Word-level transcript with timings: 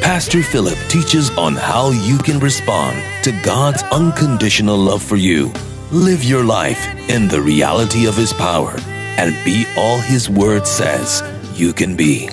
Pastor 0.00 0.42
Philip 0.42 0.78
teaches 0.88 1.30
on 1.36 1.54
how 1.54 1.90
you 1.90 2.16
can 2.18 2.38
respond 2.40 3.02
to 3.22 3.32
God's 3.42 3.82
unconditional 3.92 4.76
love 4.76 5.02
for 5.02 5.16
you. 5.16 5.52
Live 5.92 6.24
your 6.24 6.42
life 6.42 6.84
in 7.10 7.28
the 7.28 7.40
reality 7.40 8.06
of 8.06 8.16
His 8.16 8.32
power 8.32 8.74
and 9.18 9.36
be 9.44 9.66
all 9.76 9.98
His 9.98 10.30
Word 10.30 10.66
says 10.66 11.22
you 11.54 11.74
can 11.74 11.96
be. 11.96 12.30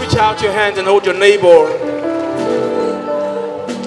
Reach 0.00 0.16
out 0.16 0.40
your 0.42 0.52
hand 0.52 0.78
and 0.78 0.88
hold 0.88 1.04
your 1.04 1.18
neighbor. 1.18 1.68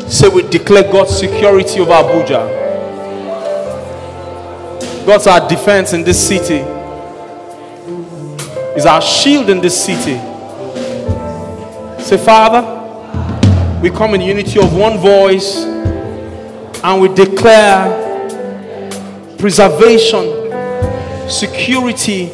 Say, 0.07 0.30
We 0.30 0.44
declare 0.44 0.83
God's 0.91 1.17
security 1.17 1.80
over 1.80 1.91
Abuja. 1.91 2.66
God's 5.05 5.27
our 5.27 5.47
defense 5.49 5.94
in 5.94 6.03
this 6.03 6.27
city, 6.27 6.63
is 8.77 8.85
our 8.85 9.02
shield 9.02 9.49
in 9.49 9.59
this 9.59 9.83
city. 9.83 10.34
Say, 12.05 12.18
Father, 12.18 12.62
we 13.82 13.90
come 13.90 14.14
in 14.14 14.22
unity 14.22 14.59
of 14.59 14.76
one 14.77 15.00
voice 15.00 15.64
and 16.84 17.02
we 17.02 17.08
declare 17.08 17.89
preservation, 19.39 20.23
security 21.28 22.30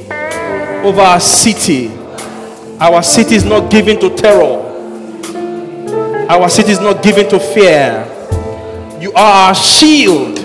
over 0.83 0.99
our 0.99 1.21
city. 1.21 1.87
Our 2.81 3.01
city 3.01 3.35
is 3.35 3.45
not 3.45 3.71
given 3.71 3.97
to 4.01 4.13
terror, 4.13 4.59
our 6.29 6.49
city 6.49 6.73
is 6.73 6.81
not 6.81 7.01
given 7.01 7.29
to 7.29 7.39
fear. 7.39 8.05
You 8.99 9.13
are 9.13 9.47
our 9.47 9.55
shield, 9.55 10.37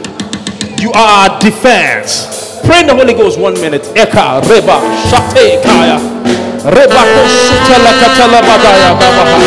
you 0.81 0.93
are 0.93 1.31
our 1.31 1.41
defense. 1.41 2.61
Pray 2.65 2.83
in 2.83 2.87
the 2.87 2.95
Holy 2.95 3.13
Ghost 3.13 3.41
one 3.41 3.55
minute. 3.55 3.83
Eka, 3.97 4.41
Reba, 4.49 4.79
Shate, 5.11 5.65
Kaya. 5.65 6.46
Reba 6.67 7.03
kosutela 7.15 7.91
katala 8.01 8.41
badaya 8.43 8.91
brando 8.99 9.47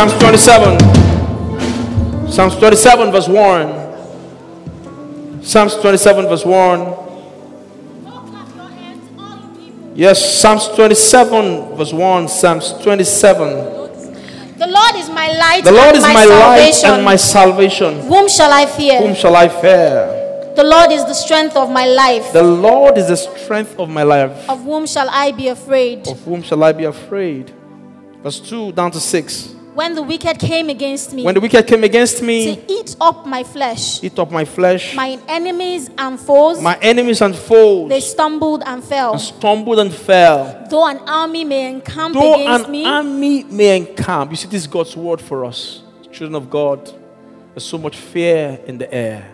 Psalms 0.00 0.16
27. 0.16 0.80
Psalms 2.30 2.56
27, 2.56 3.12
verse 3.12 3.28
1. 3.28 5.44
Psalms 5.44 5.76
27, 5.76 6.26
verse 6.26 6.46
1. 6.46 6.94
Yes, 9.94 10.40
Psalms 10.40 10.68
27, 10.68 11.76
verse 11.76 11.92
1. 11.92 12.28
Psalms 12.28 12.72
27. 12.82 13.48
The 14.56 14.66
Lord 14.66 14.94
is 14.96 15.10
my 15.10 15.30
light 15.32 15.64
The 15.64 15.72
Lord 15.72 15.88
and 15.88 15.96
is 15.98 16.02
my, 16.02 16.14
my 16.14 16.24
light 16.24 16.82
and 16.82 17.04
my 17.04 17.16
salvation. 17.16 18.00
Whom 18.08 18.26
shall 18.26 18.54
I 18.54 18.64
fear? 18.64 19.02
Whom 19.02 19.14
shall 19.14 19.36
I 19.36 19.50
fear? 19.50 20.54
The 20.56 20.64
Lord 20.64 20.92
is 20.92 21.04
the 21.04 21.12
strength 21.12 21.56
of 21.56 21.70
my 21.70 21.84
life. 21.84 22.32
The 22.32 22.42
Lord 22.42 22.96
is 22.96 23.08
the 23.08 23.16
strength 23.16 23.78
of 23.78 23.90
my 23.90 24.04
life. 24.04 24.48
Of 24.48 24.64
whom 24.64 24.86
shall 24.86 25.10
I 25.10 25.32
be 25.32 25.48
afraid? 25.48 26.08
Of 26.08 26.22
whom 26.22 26.42
shall 26.42 26.64
I 26.64 26.72
be 26.72 26.84
afraid? 26.84 27.52
Verse 28.22 28.40
2 28.40 28.72
down 28.72 28.92
to 28.92 28.98
6. 28.98 29.59
When 29.80 29.94
the 29.94 30.02
wicked 30.02 30.38
came 30.38 30.68
against 30.68 31.14
me 31.14 31.24
When 31.24 31.34
the 31.34 31.40
wicked 31.40 31.66
came 31.66 31.84
against 31.84 32.20
me, 32.20 32.54
to 32.54 32.70
eat 32.70 32.96
up 33.00 33.24
my 33.24 33.42
flesh, 33.42 34.04
eat 34.04 34.18
up 34.18 34.30
my 34.30 34.44
flesh, 34.44 34.94
my 34.94 35.18
enemies 35.26 35.88
and 35.96 36.20
foes, 36.20 36.60
my 36.60 36.76
enemies 36.82 37.22
and 37.22 37.34
foes 37.34 37.88
they 37.88 38.00
stumbled 38.00 38.62
and 38.66 38.84
fell. 38.84 39.12
and 39.12 39.20
stumbled 39.22 39.78
and 39.78 39.90
fell. 39.90 40.66
Though 40.68 40.86
an 40.86 40.98
army 41.08 41.44
may 41.44 41.70
encamp 41.70 42.12
Though 42.12 42.34
against 42.34 42.66
an 42.66 42.72
me, 42.72 42.84
army 42.84 43.44
may 43.44 43.78
encamp, 43.78 44.32
you 44.32 44.36
see, 44.36 44.48
this 44.48 44.60
is 44.60 44.66
God's 44.66 44.94
word 44.98 45.18
for 45.18 45.46
us, 45.46 45.82
children 46.12 46.34
of 46.34 46.50
God. 46.50 46.84
There's 47.54 47.64
so 47.64 47.78
much 47.78 47.96
fear 47.96 48.60
in 48.66 48.76
the 48.76 48.92
air. 48.92 49.32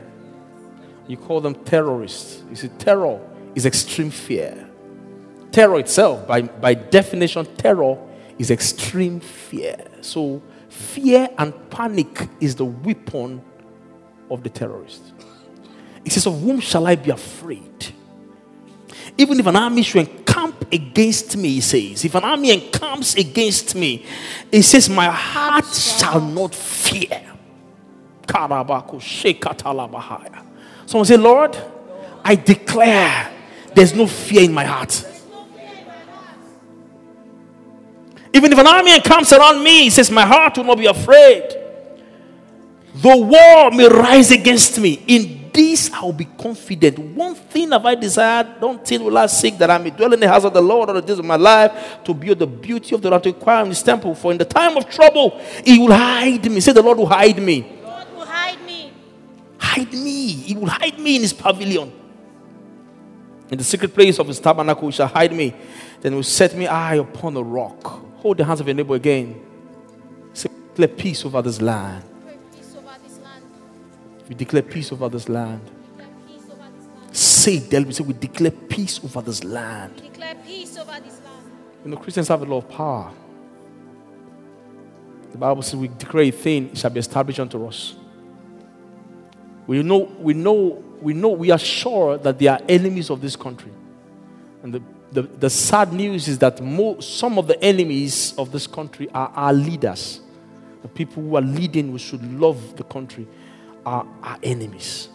You 1.08 1.16
call 1.16 1.40
them 1.40 1.56
terrorists. 1.56 2.44
You 2.48 2.54
see, 2.54 2.68
terror 2.78 3.18
is 3.56 3.66
extreme 3.66 4.10
fear. 4.12 4.70
Terror 5.50 5.80
itself, 5.80 6.24
by, 6.28 6.42
by 6.42 6.74
definition, 6.74 7.46
terror 7.56 7.98
is 8.38 8.52
extreme 8.52 9.18
fear. 9.18 9.76
So, 10.06 10.40
fear 10.68 11.28
and 11.36 11.52
panic 11.70 12.28
is 12.40 12.54
the 12.54 12.64
weapon 12.64 13.42
of 14.30 14.42
the 14.42 14.48
terrorist. 14.48 15.02
It 16.04 16.12
says, 16.12 16.26
Of 16.26 16.40
whom 16.40 16.60
shall 16.60 16.86
I 16.86 16.94
be 16.94 17.10
afraid? 17.10 17.92
Even 19.18 19.40
if 19.40 19.46
an 19.46 19.56
army 19.56 19.82
should 19.82 20.08
encamp 20.08 20.72
against 20.72 21.36
me, 21.36 21.54
he 21.54 21.60
says, 21.60 22.04
if 22.04 22.14
an 22.14 22.22
army 22.22 22.52
encamps 22.52 23.16
against 23.16 23.74
me, 23.74 24.04
it 24.52 24.62
says, 24.62 24.88
My 24.88 25.06
heart 25.06 25.66
shall 25.66 26.20
not 26.20 26.54
fear. 26.54 27.22
Someone 30.86 31.04
say, 31.04 31.16
Lord, 31.16 31.56
I 32.24 32.34
declare 32.36 33.32
there's 33.74 33.94
no 33.94 34.06
fear 34.06 34.42
in 34.42 34.52
my 34.52 34.64
heart. 34.64 35.04
Even 38.32 38.52
if 38.52 38.58
an 38.58 38.66
army 38.66 39.00
comes 39.00 39.32
around 39.32 39.62
me, 39.62 39.84
he 39.84 39.90
says, 39.90 40.10
My 40.10 40.26
heart 40.26 40.56
will 40.56 40.64
not 40.64 40.78
be 40.78 40.86
afraid. 40.86 41.62
Though 42.94 43.18
war 43.18 43.70
may 43.70 43.88
rise 43.88 44.30
against 44.30 44.78
me, 44.78 45.02
in 45.06 45.50
this 45.52 45.90
I 45.92 46.02
will 46.02 46.12
be 46.12 46.24
confident. 46.26 46.98
One 46.98 47.34
thing 47.34 47.70
have 47.70 47.84
I 47.84 47.94
desired, 47.94 48.60
don't 48.60 48.84
till 48.84 49.04
will 49.04 49.18
I 49.18 49.26
seek 49.26 49.56
that 49.58 49.70
I 49.70 49.78
may 49.78 49.90
dwell 49.90 50.12
in 50.12 50.20
the 50.20 50.28
house 50.28 50.44
of 50.44 50.52
the 50.52 50.60
Lord 50.60 50.88
all 50.88 50.94
the 50.94 51.02
days 51.02 51.18
of 51.18 51.24
my 51.24 51.36
life 51.36 51.98
to 52.04 52.14
build 52.14 52.38
the 52.38 52.46
beauty 52.46 52.94
of 52.94 53.02
the 53.02 53.10
Lord, 53.10 53.22
to 53.22 53.30
inquire 53.30 53.62
in 53.62 53.68
his 53.68 53.82
temple. 53.82 54.14
For 54.14 54.32
in 54.32 54.38
the 54.38 54.44
time 54.44 54.76
of 54.76 54.88
trouble, 54.88 55.40
he 55.64 55.78
will 55.78 55.92
hide 55.92 56.50
me. 56.50 56.60
Say, 56.60 56.72
The 56.72 56.82
Lord 56.82 56.98
will 56.98 57.06
hide 57.06 57.40
me. 57.42 57.62
Lord 57.82 58.06
will 58.14 58.26
hide 58.26 58.60
me. 58.66 58.92
Hide 59.58 59.92
me. 59.92 60.28
He 60.28 60.54
will 60.54 60.68
hide 60.68 60.98
me 60.98 61.16
in 61.16 61.22
his 61.22 61.32
pavilion. 61.32 61.92
In 63.50 63.58
the 63.58 63.64
secret 63.64 63.94
place 63.94 64.18
of 64.18 64.26
his 64.26 64.40
tabernacle, 64.40 64.88
he 64.88 64.92
shall 64.92 65.06
hide 65.06 65.32
me. 65.32 65.54
Then 66.00 66.12
he 66.12 66.16
will 66.16 66.22
set 66.22 66.54
me 66.54 66.64
high 66.64 66.96
upon 66.96 67.36
a 67.36 67.42
rock. 67.42 68.05
Hold 68.26 68.38
the 68.38 68.44
hands 68.44 68.60
of 68.60 68.66
your 68.66 68.74
neighbor 68.74 68.96
again. 68.96 69.40
Say, 70.32 70.48
declare 70.70 70.88
peace 70.88 71.24
over 71.24 71.40
this 71.42 71.60
land. 71.60 72.02
We 74.28 74.34
declare 74.34 74.62
peace 74.62 74.90
over 74.90 75.08
this 75.08 75.28
land. 75.28 75.60
Say, 77.12 77.60
Delby, 77.60 77.94
say, 77.94 78.02
we 78.02 78.14
declare 78.14 78.50
peace 78.50 78.98
over 79.04 79.22
this 79.22 79.44
land. 79.44 79.94
We 79.94 80.08
declare 80.08 80.34
peace 80.44 80.76
over 80.76 80.98
this 81.04 81.20
land. 81.20 81.52
You 81.84 81.90
know, 81.92 81.96
Christians 81.98 82.26
have 82.26 82.42
a 82.42 82.44
lot 82.46 82.64
of 82.64 82.68
power. 82.68 83.12
The 85.30 85.38
Bible 85.38 85.62
says 85.62 85.76
we 85.76 85.86
declare 85.86 86.24
a 86.24 86.30
thing, 86.32 86.70
it 86.70 86.78
shall 86.78 86.90
be 86.90 86.98
established 86.98 87.38
unto 87.38 87.64
us. 87.64 87.94
We 89.68 89.84
know, 89.84 89.98
we 90.18 90.34
know, 90.34 90.82
we 91.00 91.14
know, 91.14 91.28
we 91.28 91.52
are 91.52 91.58
sure 91.58 92.18
that 92.18 92.40
they 92.40 92.48
are 92.48 92.58
enemies 92.68 93.08
of 93.08 93.20
this 93.20 93.36
country. 93.36 93.70
And 94.64 94.74
the, 94.74 94.82
the, 95.12 95.22
the 95.22 95.50
sad 95.50 95.92
news 95.92 96.28
is 96.28 96.38
that 96.38 96.60
mo- 96.60 97.00
some 97.00 97.38
of 97.38 97.46
the 97.46 97.62
enemies 97.62 98.34
of 98.36 98.52
this 98.52 98.66
country 98.66 99.08
are 99.10 99.30
our 99.34 99.52
leaders. 99.52 100.20
The 100.82 100.88
people 100.88 101.22
who 101.22 101.36
are 101.36 101.42
leading, 101.42 101.92
we 101.92 101.98
should 101.98 102.22
love 102.38 102.76
the 102.76 102.84
country, 102.84 103.26
are 103.84 104.06
our 104.22 104.38
enemies. 104.42 105.08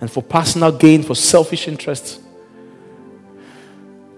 And 0.00 0.10
for 0.10 0.22
personal 0.22 0.72
gain, 0.72 1.02
for 1.02 1.14
selfish 1.14 1.68
interests, 1.68 2.20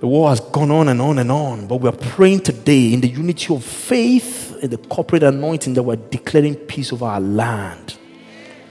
the 0.01 0.07
war 0.07 0.29
has 0.29 0.41
gone 0.41 0.71
on 0.71 0.89
and 0.89 1.01
on 1.01 1.19
and 1.19 1.31
on, 1.31 1.67
but 1.67 1.77
we 1.77 1.89
are 1.89 1.97
praying 1.97 2.41
today 2.41 2.93
in 2.93 3.01
the 3.01 3.09
unity 3.09 3.53
of 3.53 3.65
faith, 3.65 4.57
in 4.63 4.71
the 4.71 4.77
corporate 4.77 5.25
anointing, 5.25 5.75
that 5.75 5.83
we're 5.83 5.97
declaring 5.97 6.55
peace 6.55 6.93
over 6.93 7.05
our 7.05 7.21
land 7.21 7.97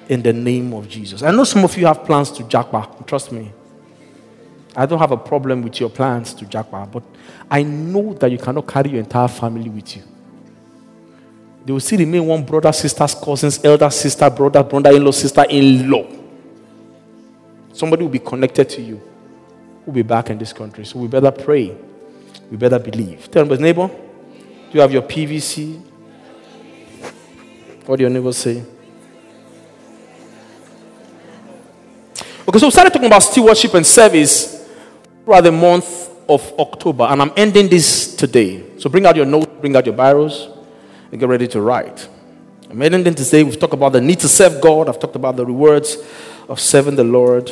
in 0.07 0.21
the 0.21 0.31
name 0.31 0.73
of 0.73 0.87
Jesus. 0.87 1.23
I 1.23 1.31
know 1.31 1.43
some 1.43 1.63
of 1.65 1.77
you 1.77 1.85
have 1.85 2.05
plans 2.05 2.31
to 2.31 2.43
japa, 2.43 3.05
trust 3.05 3.31
me. 3.31 3.51
I 4.79 4.85
don't 4.85 4.99
have 4.99 5.11
a 5.11 5.17
problem 5.17 5.63
with 5.63 5.79
your 5.79 5.89
plans 5.89 6.35
to 6.35 6.45
japa, 6.45 6.89
but 6.91 7.01
I 7.49 7.63
know 7.63 8.13
that 8.13 8.29
you 8.29 8.37
cannot 8.37 8.67
carry 8.67 8.91
your 8.91 8.99
entire 8.99 9.27
family 9.27 9.71
with 9.71 9.97
you. 9.97 10.03
They 11.65 11.73
will 11.73 11.79
still 11.79 11.97
remain 11.97 12.23
one 12.27 12.45
brother, 12.45 12.71
sisters, 12.71 13.15
cousins, 13.15 13.59
elder 13.65 13.89
sister, 13.89 14.29
brother, 14.29 14.61
brother 14.61 14.91
in 14.91 15.03
law, 15.03 15.09
sister 15.09 15.45
in 15.49 15.89
law. 15.89 16.05
Somebody 17.73 18.03
will 18.03 18.11
be 18.11 18.19
connected 18.19 18.69
to 18.69 18.81
you. 18.83 19.01
Will 19.83 19.93
be 19.93 20.03
back 20.03 20.29
in 20.29 20.37
this 20.37 20.53
country. 20.53 20.85
So 20.85 20.99
we 20.99 21.07
better 21.07 21.31
pray. 21.31 21.75
We 22.51 22.57
better 22.57 22.77
believe. 22.77 23.31
Tell 23.31 23.45
his 23.45 23.59
neighbor, 23.59 23.87
do 23.87 24.73
you 24.73 24.81
have 24.81 24.91
your 24.91 25.01
PVC? 25.01 25.81
What 27.87 27.95
do 27.95 28.03
your 28.03 28.11
neighbor 28.11 28.31
say? 28.31 28.63
Okay, 32.47 32.59
so 32.59 32.67
we 32.67 32.71
started 32.71 32.93
talking 32.93 33.07
about 33.07 33.23
stewardship 33.23 33.73
and 33.73 33.85
service 33.85 34.56
throughout 35.27 35.41
the 35.41 35.51
month 35.51 36.09
of 36.29 36.53
October, 36.57 37.03
and 37.03 37.21
I'm 37.21 37.33
ending 37.35 37.67
this 37.67 38.15
today. 38.15 38.63
So 38.79 38.89
bring 38.89 39.05
out 39.05 39.17
your 39.17 39.25
notes, 39.25 39.51
bring 39.59 39.75
out 39.75 39.85
your 39.85 39.93
biros, 39.93 40.57
and 41.11 41.19
get 41.19 41.27
ready 41.27 41.49
to 41.49 41.59
write. 41.59 42.07
I'm 42.69 42.81
ending 42.81 43.13
today. 43.13 43.43
We've 43.43 43.59
talked 43.59 43.73
about 43.73 43.91
the 43.91 43.99
need 43.99 44.21
to 44.21 44.29
serve 44.29 44.61
God. 44.61 44.87
I've 44.87 44.97
talked 44.97 45.17
about 45.17 45.35
the 45.35 45.45
rewards 45.45 45.97
of 46.47 46.61
serving 46.61 46.95
the 46.95 47.03
Lord. 47.03 47.51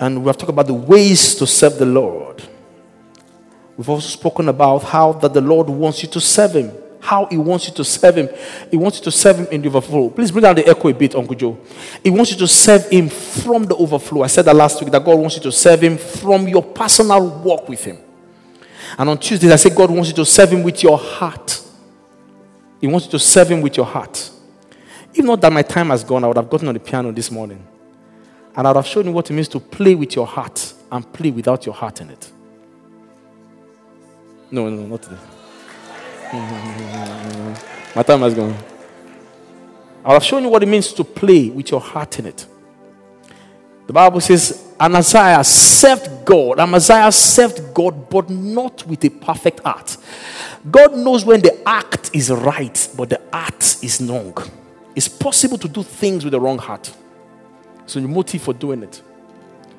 And 0.00 0.22
we 0.22 0.28
have 0.28 0.38
talked 0.38 0.48
about 0.48 0.66
the 0.66 0.72
ways 0.72 1.34
to 1.34 1.46
serve 1.46 1.76
the 1.76 1.84
Lord. 1.84 2.42
We've 3.76 3.90
also 3.90 4.08
spoken 4.08 4.48
about 4.48 4.78
how 4.84 5.12
that 5.12 5.34
the 5.34 5.42
Lord 5.42 5.68
wants 5.68 6.02
you 6.02 6.08
to 6.08 6.22
serve 6.22 6.54
Him. 6.54 6.72
How 7.06 7.26
He 7.26 7.38
wants 7.38 7.68
you 7.68 7.74
to 7.74 7.84
serve 7.84 8.16
Him. 8.16 8.28
He 8.68 8.76
wants 8.76 8.98
you 8.98 9.04
to 9.04 9.12
serve 9.12 9.38
Him 9.38 9.46
in 9.52 9.62
the 9.62 9.68
overflow. 9.68 10.10
Please 10.10 10.32
bring 10.32 10.42
down 10.42 10.56
the 10.56 10.68
echo 10.68 10.88
a 10.88 10.92
bit, 10.92 11.14
Uncle 11.14 11.36
Joe. 11.36 11.56
He 12.02 12.10
wants 12.10 12.32
you 12.32 12.38
to 12.38 12.48
serve 12.48 12.88
Him 12.90 13.08
from 13.08 13.64
the 13.64 13.76
overflow. 13.76 14.24
I 14.24 14.26
said 14.26 14.44
that 14.46 14.56
last 14.56 14.80
week 14.82 14.90
that 14.90 15.04
God 15.04 15.16
wants 15.16 15.36
you 15.36 15.42
to 15.42 15.52
serve 15.52 15.82
Him 15.82 15.98
from 15.98 16.48
your 16.48 16.64
personal 16.64 17.24
walk 17.42 17.68
with 17.68 17.84
Him. 17.84 17.98
And 18.98 19.08
on 19.08 19.18
Tuesdays, 19.18 19.52
I 19.52 19.56
said 19.56 19.76
God 19.76 19.88
wants 19.88 20.08
you 20.08 20.16
to 20.16 20.26
serve 20.26 20.50
Him 20.50 20.64
with 20.64 20.82
your 20.82 20.98
heart. 20.98 21.62
He 22.80 22.88
wants 22.88 23.06
you 23.06 23.12
to 23.12 23.20
serve 23.20 23.52
Him 23.52 23.60
with 23.60 23.76
your 23.76 23.86
heart. 23.86 24.30
If 25.14 25.24
not 25.24 25.40
that 25.42 25.52
my 25.52 25.62
time 25.62 25.90
has 25.90 26.02
gone, 26.02 26.24
I 26.24 26.26
would 26.26 26.36
have 26.36 26.50
gotten 26.50 26.66
on 26.66 26.74
the 26.74 26.80
piano 26.80 27.12
this 27.12 27.30
morning. 27.30 27.64
And 28.56 28.66
I 28.66 28.70
would 28.70 28.78
have 28.78 28.86
shown 28.86 29.06
you 29.06 29.12
what 29.12 29.30
it 29.30 29.32
means 29.32 29.46
to 29.48 29.60
play 29.60 29.94
with 29.94 30.16
your 30.16 30.26
heart 30.26 30.74
and 30.90 31.12
play 31.12 31.30
without 31.30 31.66
your 31.66 31.74
heart 31.74 32.00
in 32.00 32.10
it. 32.10 32.32
No, 34.50 34.68
no, 34.68 34.86
not 34.86 35.02
today. 35.02 35.35
My 37.94 38.02
time 38.02 38.20
has 38.20 38.34
gone. 38.34 38.56
I 40.04 40.12
have 40.12 40.22
shown 40.22 40.42
you 40.42 40.48
what 40.48 40.62
it 40.62 40.66
means 40.66 40.92
to 40.92 41.02
play 41.02 41.50
with 41.50 41.70
your 41.70 41.80
heart 41.80 42.18
in 42.18 42.26
it. 42.26 42.46
The 43.86 43.92
Bible 43.92 44.20
says, 44.20 44.74
Amaziah 44.78 45.42
served 45.44 46.24
God. 46.24 46.58
Amaziah 46.60 47.10
served 47.12 47.72
God, 47.72 48.10
but 48.10 48.28
not 48.28 48.86
with 48.86 49.04
a 49.04 49.10
perfect 49.10 49.60
heart. 49.60 49.96
God 50.70 50.96
knows 50.96 51.24
when 51.24 51.40
the 51.40 51.66
act 51.66 52.10
is 52.12 52.30
right, 52.30 52.88
but 52.96 53.10
the 53.10 53.20
act 53.34 53.78
is 53.82 54.00
wrong. 54.00 54.36
It's 54.94 55.08
possible 55.08 55.58
to 55.58 55.68
do 55.68 55.82
things 55.82 56.24
with 56.24 56.32
the 56.32 56.40
wrong 56.40 56.58
heart. 56.58 56.92
So, 57.86 58.00
the 58.00 58.08
motive 58.08 58.42
for 58.42 58.52
doing 58.52 58.82
it. 58.82 59.00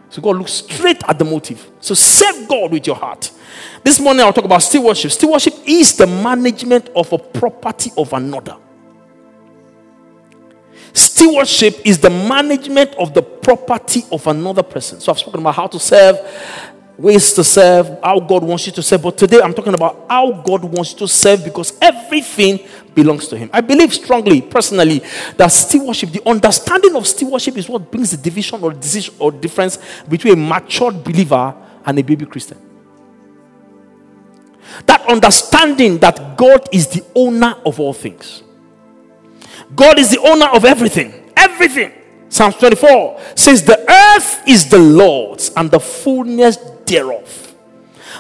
So, 0.09 0.21
God 0.21 0.38
looks 0.38 0.54
straight 0.54 1.01
at 1.07 1.19
the 1.19 1.25
motive. 1.25 1.69
So, 1.80 1.94
serve 1.94 2.48
God 2.48 2.71
with 2.71 2.88
your 2.88 2.95
heart. 2.95 3.31
This 3.83 4.00
morning, 4.00 4.24
I'll 4.24 4.33
talk 4.33 4.45
about 4.45 4.62
stewardship. 4.62 5.12
Stewardship 5.12 5.54
is 5.65 5.95
the 5.98 6.07
management 6.07 6.89
of 6.95 7.12
a 7.12 7.18
property 7.18 7.92
of 7.98 8.13
another. 8.13 8.57
Stewardship 10.94 11.81
is 11.86 12.00
the 12.00 12.09
management 12.09 12.95
of 12.95 13.13
the 13.13 13.21
property 13.21 14.04
of 14.12 14.25
another 14.27 14.63
person. 14.63 15.00
So, 15.00 15.12
I've 15.12 15.19
spoken 15.19 15.42
about 15.42 15.56
how 15.56 15.68
to 15.68 15.80
serve, 15.80 16.18
ways 16.97 17.33
to 17.33 17.44
serve, 17.44 17.99
how 18.03 18.19
God 18.19 18.44
wants 18.44 18.65
you 18.65 18.73
to 18.73 18.81
serve. 18.81 19.03
But 19.03 19.17
today, 19.17 19.39
I'm 19.41 19.53
talking 19.53 19.73
about 19.73 20.05
how 20.09 20.31
God 20.31 20.63
wants 20.63 20.94
you 20.94 20.99
to 20.99 21.07
serve 21.07 21.44
because 21.44 21.77
everything 21.81 22.59
belongs 22.95 23.27
to 23.27 23.38
Him. 23.38 23.49
I 23.53 23.61
believe 23.61 23.94
strongly, 23.94 24.41
personally, 24.41 25.03
that 25.38 25.47
stewardship, 25.47 26.09
the 26.09 26.27
understanding 26.27 26.95
of 26.95 27.05
stewardship, 27.05 27.57
is 27.57 27.69
what 27.69 27.91
brings 27.91 28.11
the 28.11 28.17
division 28.17 28.63
or 28.63 28.73
decision 28.73 29.13
or 29.19 29.31
difference 29.31 29.77
between 30.09 30.33
a 30.33 30.38
matured 30.38 31.03
believer 31.03 31.55
and 31.85 31.99
a 31.99 32.03
baby 32.03 32.25
Christian. 32.25 32.57
That 34.85 35.05
understanding 35.07 35.99
that 35.99 36.38
God 36.38 36.67
is 36.73 36.88
the 36.88 37.05
owner 37.15 37.55
of 37.65 37.79
all 37.79 37.94
things. 37.94 38.44
God 39.75 39.99
is 39.99 40.11
the 40.11 40.19
owner 40.19 40.47
of 40.47 40.65
everything. 40.65 41.31
Everything. 41.35 41.94
Psalms 42.29 42.55
24 42.55 43.19
says, 43.35 43.63
The 43.63 43.79
earth 43.89 44.47
is 44.47 44.69
the 44.69 44.79
Lord's 44.79 45.51
and 45.55 45.71
the 45.71 45.79
fullness 45.79 46.57
thereof. 46.87 47.55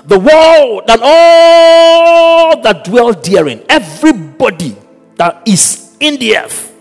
The 0.05 0.19
world 0.19 0.83
and 0.89 1.01
all 1.03 2.61
that 2.61 2.83
dwell 2.83 3.13
therein. 3.13 3.63
Everybody 3.67 4.75
that 5.15 5.47
is 5.47 5.95
in 5.99 6.17
the 6.17 6.37
earth. 6.37 6.73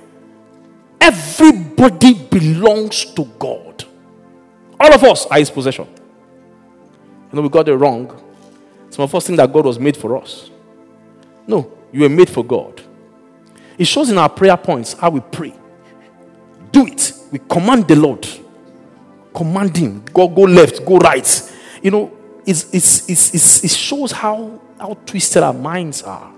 Everybody 1.01 2.15
belongs 2.15 3.05
to 3.15 3.25
God. 3.39 3.85
All 4.79 4.93
of 4.93 5.03
us 5.05 5.27
are 5.27 5.39
his 5.39 5.51
possession. 5.51 5.87
You 7.33 7.37
know, 7.37 7.43
we 7.43 7.49
got 7.49 7.69
it 7.69 7.75
wrong. 7.75 8.23
Some 8.91 9.03
of 9.05 9.15
us 9.15 9.27
think 9.27 9.37
that 9.39 9.53
God 9.53 9.67
was 9.67 9.79
made 9.79 9.97
for 9.97 10.17
us. 10.17 10.51
No, 11.47 11.71
you 11.93 12.01
were 12.01 12.09
made 12.09 12.29
for 12.29 12.45
God. 12.45 12.83
It 13.79 13.85
shows 13.85 14.11
in 14.11 14.19
our 14.19 14.29
prayer 14.29 14.57
points 14.57 14.95
how 14.95 15.11
we 15.11 15.21
pray. 15.21 15.55
Do 16.73 16.87
it. 16.87 17.13
We 17.31 17.39
command 17.49 17.89
the 17.89 17.97
Lord. 17.97 18.27
Command 19.35 19.77
Him. 19.77 20.03
Go, 20.13 20.29
go 20.29 20.43
left, 20.43 20.85
go 20.85 20.97
right. 20.99 21.53
You 21.87 21.93
know, 21.93 22.13
it's, 22.45 22.75
it's, 22.75 23.09
it's, 23.09 23.63
it 23.63 23.71
shows 23.71 24.11
how, 24.11 24.61
how 24.77 24.95
twisted 25.07 25.45
our 25.45 25.53
minds 25.53 26.03
are. 26.03 26.33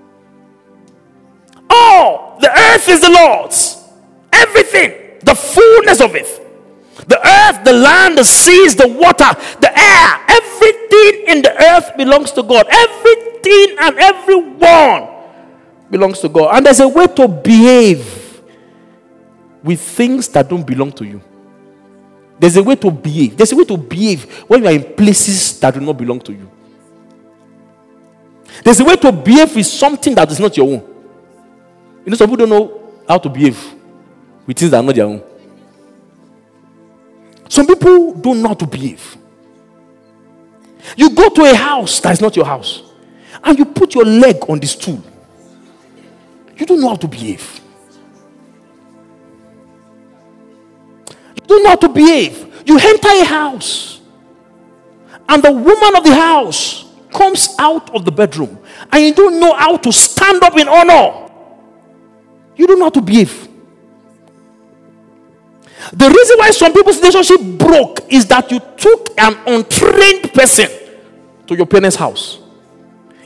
Oh, 1.70 2.36
the 2.38 2.50
earth 2.50 2.86
is 2.86 3.00
the 3.00 3.08
Lord's. 3.08 3.82
Everything, 4.30 4.92
the 5.24 5.34
fullness 5.34 6.02
of 6.02 6.14
it. 6.14 6.26
The 7.08 7.16
earth, 7.16 7.64
the 7.64 7.72
land, 7.72 8.18
the 8.18 8.24
seas, 8.24 8.76
the 8.76 8.88
water, 8.88 9.24
the 9.62 9.72
air, 9.74 10.20
everything 10.28 11.28
in 11.28 11.40
the 11.40 11.56
earth 11.72 11.96
belongs 11.96 12.30
to 12.32 12.42
God. 12.42 12.66
Everything 12.68 13.76
and 13.80 13.96
everyone 13.96 15.08
belongs 15.90 16.20
to 16.20 16.28
God. 16.28 16.58
And 16.58 16.66
there's 16.66 16.80
a 16.80 16.88
way 16.88 17.06
to 17.06 17.26
behave 17.26 18.42
with 19.62 19.80
things 19.80 20.28
that 20.28 20.50
don't 20.50 20.66
belong 20.66 20.92
to 20.92 21.06
you. 21.06 21.22
There's 22.38 22.56
a 22.56 22.62
way 22.62 22.76
to 22.76 22.90
behave. 22.90 23.36
There's 23.36 23.52
a 23.52 23.56
way 23.56 23.64
to 23.64 23.76
behave 23.76 24.24
when 24.48 24.62
you 24.62 24.68
are 24.68 24.72
in 24.72 24.94
places 24.94 25.58
that 25.60 25.74
do 25.74 25.80
not 25.80 25.96
belong 25.96 26.20
to 26.20 26.32
you. 26.32 26.50
There's 28.64 28.80
a 28.80 28.84
way 28.84 28.96
to 28.96 29.12
behave 29.12 29.54
with 29.54 29.66
something 29.66 30.14
that 30.14 30.30
is 30.30 30.40
not 30.40 30.56
your 30.56 30.66
own. 30.66 30.82
You 32.04 32.10
know, 32.10 32.16
some 32.16 32.28
people 32.30 32.46
don't 32.46 32.50
know 32.50 32.92
how 33.08 33.18
to 33.18 33.28
behave 33.28 33.58
with 34.46 34.58
things 34.58 34.70
that 34.70 34.78
are 34.78 34.82
not 34.82 34.94
their 34.94 35.06
own. 35.06 35.22
Some 37.48 37.66
people 37.66 38.14
don't 38.14 38.42
know 38.42 38.48
how 38.48 38.54
to 38.54 38.66
behave. 38.66 39.16
You 40.96 41.10
go 41.10 41.28
to 41.28 41.42
a 41.42 41.54
house 41.54 42.00
that 42.00 42.12
is 42.12 42.20
not 42.20 42.36
your 42.36 42.44
house 42.44 42.82
and 43.42 43.58
you 43.58 43.64
put 43.64 43.94
your 43.94 44.04
leg 44.04 44.36
on 44.48 44.58
the 44.58 44.66
stool. 44.66 45.02
You 46.56 46.66
don't 46.66 46.80
know 46.80 46.88
how 46.88 46.96
to 46.96 47.08
behave. 47.08 47.60
Don't 51.48 51.64
know 51.64 51.70
how 51.70 51.76
to 51.76 51.88
behave. 51.88 52.62
You 52.66 52.78
enter 52.78 53.08
a 53.08 53.24
house 53.24 54.00
and 55.28 55.42
the 55.42 55.50
woman 55.50 55.96
of 55.96 56.04
the 56.04 56.14
house 56.14 56.84
comes 57.12 57.54
out 57.58 57.94
of 57.94 58.04
the 58.04 58.12
bedroom 58.12 58.58
and 58.92 59.02
you 59.02 59.14
don't 59.14 59.40
know 59.40 59.54
how 59.54 59.76
to 59.76 59.92
stand 59.92 60.42
up 60.42 60.56
in 60.56 60.68
honor. 60.68 61.30
You 62.56 62.66
don't 62.66 62.78
know 62.78 62.86
how 62.86 62.90
to 62.90 63.00
behave. 63.00 63.48
The 65.92 66.08
reason 66.08 66.38
why 66.38 66.50
some 66.50 66.72
people's 66.72 66.98
relationship 66.98 67.40
broke 67.58 68.00
is 68.12 68.26
that 68.26 68.50
you 68.50 68.60
took 68.76 69.18
an 69.18 69.38
untrained 69.46 70.32
person 70.34 70.68
to 71.46 71.56
your 71.56 71.66
parents' 71.66 71.96
house. 71.96 72.40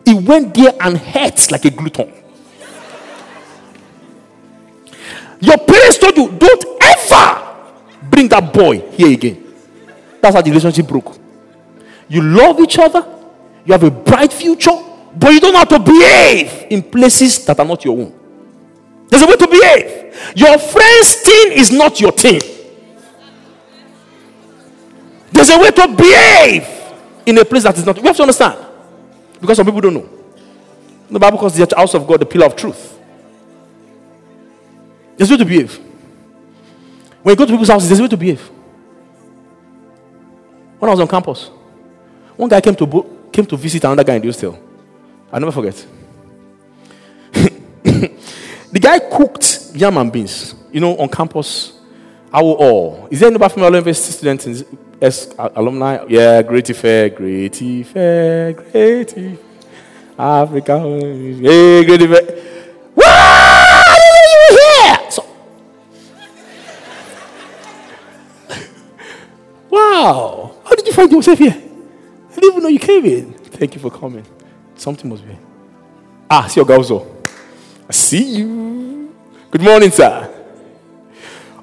He 0.04 0.14
went 0.14 0.54
there 0.54 0.72
and 0.80 0.96
hurt 0.96 1.50
like 1.50 1.64
a 1.64 1.70
glutton. 1.70 2.12
Your 5.40 5.58
parents 5.58 5.98
told 5.98 6.16
you, 6.16 6.30
don't 6.38 6.64
ever 6.82 7.51
bring 8.12 8.28
that 8.28 8.52
boy 8.52 8.78
here 8.90 9.10
again. 9.10 9.42
That's 10.20 10.36
how 10.36 10.42
the 10.42 10.50
relationship 10.50 10.86
broke. 10.86 11.16
You 12.08 12.22
love 12.22 12.60
each 12.60 12.78
other, 12.78 13.04
you 13.64 13.72
have 13.72 13.82
a 13.82 13.90
bright 13.90 14.32
future, 14.32 14.76
but 15.16 15.32
you 15.32 15.40
don't 15.40 15.52
know 15.52 15.60
how 15.60 15.64
to 15.64 15.78
behave 15.78 16.66
in 16.70 16.82
places 16.82 17.44
that 17.46 17.58
are 17.58 17.64
not 17.64 17.84
your 17.84 17.98
own. 17.98 18.12
There's 19.08 19.22
a 19.22 19.26
way 19.26 19.36
to 19.36 19.48
behave. 19.48 20.36
Your 20.36 20.58
friend's 20.58 21.14
thing 21.14 21.52
is 21.52 21.72
not 21.72 22.00
your 22.00 22.12
thing. 22.12 22.40
There's 25.32 25.50
a 25.50 25.58
way 25.58 25.70
to 25.70 25.88
behave 25.88 26.68
in 27.24 27.38
a 27.38 27.44
place 27.44 27.62
that 27.62 27.76
is 27.76 27.86
not. 27.86 27.96
We 27.96 28.06
have 28.06 28.16
to 28.16 28.22
understand. 28.22 28.58
Because 29.40 29.56
some 29.56 29.66
people 29.66 29.80
don't 29.80 29.94
know. 29.94 30.08
The 31.10 31.18
Bible 31.18 31.38
calls 31.38 31.56
the 31.56 31.74
house 31.74 31.94
of 31.94 32.06
God 32.06 32.20
the 32.20 32.26
pillar 32.26 32.46
of 32.46 32.56
truth. 32.56 32.98
There's 35.16 35.30
a 35.30 35.34
way 35.34 35.38
to 35.38 35.44
behave. 35.44 35.91
When 37.22 37.32
you 37.32 37.36
go 37.36 37.46
to 37.46 37.52
people's 37.52 37.68
houses, 37.68 37.88
there's 37.88 38.00
a 38.00 38.02
way 38.02 38.08
to 38.08 38.16
behave. 38.16 38.40
When 40.78 40.88
I 40.88 40.92
was 40.92 41.00
on 41.00 41.06
campus, 41.06 41.50
one 42.36 42.48
guy 42.48 42.60
came 42.60 42.74
to 42.74 42.86
bo- 42.86 43.06
came 43.30 43.46
to 43.46 43.56
visit 43.56 43.84
another 43.84 44.02
guy 44.02 44.14
in 44.16 44.22
the 44.22 44.28
hostel. 44.28 44.58
I'll 45.32 45.38
never 45.40 45.52
forget. 45.52 45.86
the 47.32 48.80
guy 48.80 48.98
cooked 48.98 49.70
yam 49.74 49.96
and 49.96 50.12
beans, 50.12 50.54
you 50.72 50.80
know, 50.80 50.96
on 50.96 51.08
campus. 51.08 51.78
Our 52.34 52.42
all. 52.42 53.08
Is 53.10 53.20
there 53.20 53.28
anybody 53.28 53.52
from 53.52 53.62
our 53.62 53.70
university 53.70 54.10
students 54.12 54.46
in 54.46 54.78
S 55.00 55.34
uh, 55.38 55.50
alumni? 55.54 56.04
Yeah, 56.08 56.40
Great 56.42 56.74
Fair, 56.74 57.10
Great 57.10 57.56
Fair, 57.86 58.52
Great 58.54 59.38
Africa. 60.18 60.80
Hey, 60.80 61.84
Great 61.84 62.00
Fair. 62.08 62.41
Wow. 70.02 70.54
How 70.64 70.74
did 70.74 70.86
you 70.86 70.92
find 70.92 71.10
yourself 71.10 71.38
here? 71.38 71.50
I 71.50 72.34
didn't 72.34 72.50
even 72.50 72.62
know 72.62 72.68
you 72.68 72.78
came 72.78 73.04
in. 73.04 73.32
Thank 73.34 73.74
you 73.74 73.80
for 73.80 73.90
coming. 73.90 74.24
Something 74.74 75.10
must 75.10 75.26
be. 75.26 75.36
Ah, 76.30 76.46
see 76.46 76.60
your 76.60 76.66
Gauzo. 76.66 77.06
I 77.88 77.92
see 77.92 78.38
you. 78.38 79.14
Good 79.50 79.62
morning, 79.62 79.90
sir. 79.90 80.28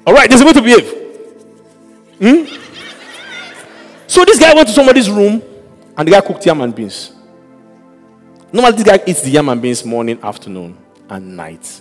All 0.06 0.14
right, 0.14 0.28
there's 0.28 0.40
a 0.40 0.46
way 0.46 0.52
to 0.52 0.62
behave. 0.62 0.88
Hmm? 2.18 2.56
So 4.06 4.24
this 4.24 4.38
guy 4.38 4.54
went 4.54 4.68
to 4.68 4.74
somebody's 4.74 5.10
room 5.10 5.42
and 5.96 6.08
the 6.08 6.12
guy 6.12 6.20
cooked 6.20 6.44
yam 6.46 6.60
and 6.60 6.74
beans. 6.74 7.12
Normally, 8.52 8.72
this 8.72 8.84
guy 8.84 9.00
eats 9.06 9.22
the 9.22 9.30
yam 9.30 9.48
and 9.48 9.62
beans 9.62 9.84
morning, 9.84 10.18
afternoon, 10.22 10.76
and 11.08 11.36
night. 11.36 11.80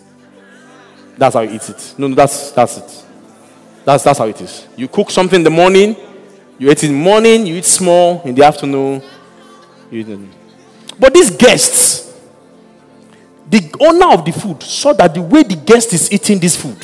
That's 1.17 1.35
how 1.35 1.41
he 1.41 1.55
eats 1.55 1.69
it. 1.69 1.95
No, 1.97 2.07
no, 2.07 2.15
that's 2.15 2.51
that's 2.51 2.77
it. 2.77 3.05
That's 3.85 4.03
that's 4.03 4.19
how 4.19 4.27
it 4.27 4.39
is. 4.39 4.67
You 4.77 4.87
cook 4.87 5.09
something 5.09 5.37
in 5.37 5.43
the 5.43 5.49
morning, 5.49 5.95
you 6.59 6.69
eat 6.69 6.83
in 6.83 6.91
the 6.91 6.97
morning, 6.97 7.47
you 7.47 7.55
eat 7.55 7.65
small 7.65 8.21
in 8.23 8.35
the 8.35 8.43
afternoon. 8.43 9.01
You 9.89 9.99
eat. 10.01 10.29
But 10.99 11.13
these 11.13 11.31
guests, 11.31 12.13
the 13.49 13.73
owner 13.79 14.13
of 14.13 14.25
the 14.25 14.31
food 14.31 14.61
saw 14.61 14.93
that 14.93 15.13
the 15.13 15.21
way 15.21 15.43
the 15.43 15.55
guest 15.55 15.93
is 15.93 16.11
eating 16.11 16.37
this 16.37 16.55
food, 16.55 16.77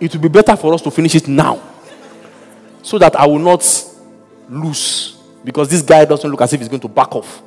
it 0.00 0.12
will 0.14 0.22
be 0.22 0.28
better 0.28 0.56
for 0.56 0.72
us 0.72 0.80
to 0.82 0.90
finish 0.90 1.14
it 1.14 1.28
now. 1.28 1.62
So 2.82 2.98
that 2.98 3.14
I 3.16 3.26
will 3.26 3.38
not 3.38 3.62
lose. 4.48 5.18
Because 5.44 5.68
this 5.68 5.82
guy 5.82 6.04
doesn't 6.04 6.28
look 6.28 6.40
as 6.40 6.52
if 6.52 6.60
he's 6.60 6.68
going 6.68 6.80
to 6.80 6.88
back 6.88 7.14
off. 7.14 7.42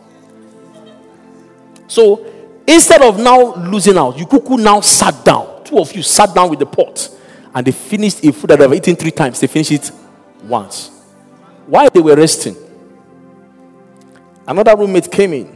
So 1.88 2.25
instead 2.68 3.01
of 3.01 3.20
now 3.20 3.56
losing 3.56 3.98
out, 3.98 4.18
you 4.18 4.27
now 4.58 4.82
sat 4.82 5.25
down. 5.25 5.63
Two 5.63 5.79
of 5.79 5.91
you 5.94 6.03
sat 6.03 6.34
down 6.36 6.50
with 6.50 6.60
the 6.60 6.65
pot. 6.65 7.10
And 7.53 7.65
they 7.65 7.72
finished 7.72 8.24
a 8.24 8.32
food 8.32 8.51
that 8.51 8.60
they've 8.60 8.74
eaten 8.74 8.96
three 8.96 9.12
times. 9.12 9.39
They 9.39 9.48
finished 9.48 9.72
it 9.72 9.91
once. 10.44 10.99
While 11.69 11.91
they 11.91 11.99
were 11.99 12.15
resting, 12.15 12.55
another 14.47 14.75
roommate 14.75 15.11
came 15.11 15.33
in 15.33 15.55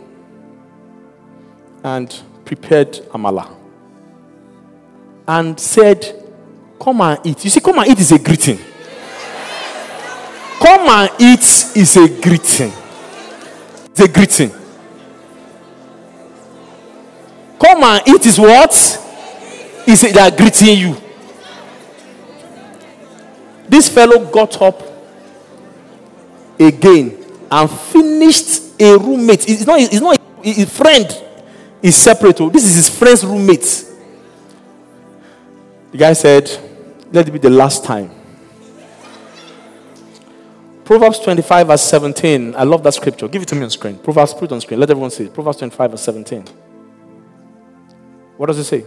and 1.83 2.21
prepared 2.45 2.91
amala 3.09 3.49
and 5.27 5.59
said, 5.59 6.23
Come 6.79 7.01
and 7.01 7.19
eat. 7.25 7.43
You 7.43 7.49
see, 7.49 7.59
come 7.59 7.79
and 7.79 7.87
eat 7.89 7.99
is 7.99 8.11
a 8.11 8.19
greeting. 8.19 8.59
Come 10.59 10.87
and 10.87 11.09
eat 11.19 11.75
is 11.75 11.97
a 11.97 12.07
greeting. 12.21 12.71
It's 13.85 13.99
a 13.99 14.07
greeting. 14.07 14.51
Come 17.59 17.83
and 17.83 18.07
eat 18.07 18.23
is 18.27 18.37
what? 18.37 18.71
Is 19.87 20.03
it 20.03 20.37
greeting 20.37 20.77
you? 20.77 20.95
This 23.67 23.89
fellow 23.89 24.23
got 24.31 24.61
up 24.61 24.92
again 26.59 27.17
and 27.51 27.69
finished 27.69 28.79
a 28.81 28.97
roommate. 28.97 29.47
It's 29.47 29.65
not, 29.65 29.79
it's 29.79 29.99
not 30.01 30.19
his 30.43 30.75
friend 30.75 31.07
is 31.81 31.95
separate. 31.95 32.39
oh. 32.41 32.49
This 32.49 32.65
is 32.65 32.75
his 32.75 32.89
friend's 32.89 33.25
roommate. 33.25 33.85
The 35.91 35.97
guy 35.97 36.13
said, 36.13 36.49
Let 37.11 37.27
it 37.27 37.31
be 37.31 37.39
the 37.39 37.49
last 37.49 37.83
time. 37.83 38.09
Proverbs 40.83 41.19
25, 41.19 41.67
verse 41.67 41.81
17. 41.83 42.55
I 42.55 42.63
love 42.63 42.83
that 42.83 42.93
scripture. 42.93 43.27
Give 43.29 43.41
it 43.41 43.47
to 43.49 43.55
me 43.55 43.63
on 43.63 43.69
screen. 43.69 43.97
Proverbs, 43.99 44.33
put 44.33 44.45
it 44.45 44.51
on 44.51 44.59
screen. 44.61 44.79
Let 44.81 44.89
everyone 44.89 45.11
see 45.11 45.25
it. 45.25 45.33
Proverbs 45.33 45.57
25, 45.57 45.91
verse 45.91 46.01
17. 46.01 46.45
What 48.35 48.47
does 48.47 48.59
it 48.59 48.65
say? 48.65 48.83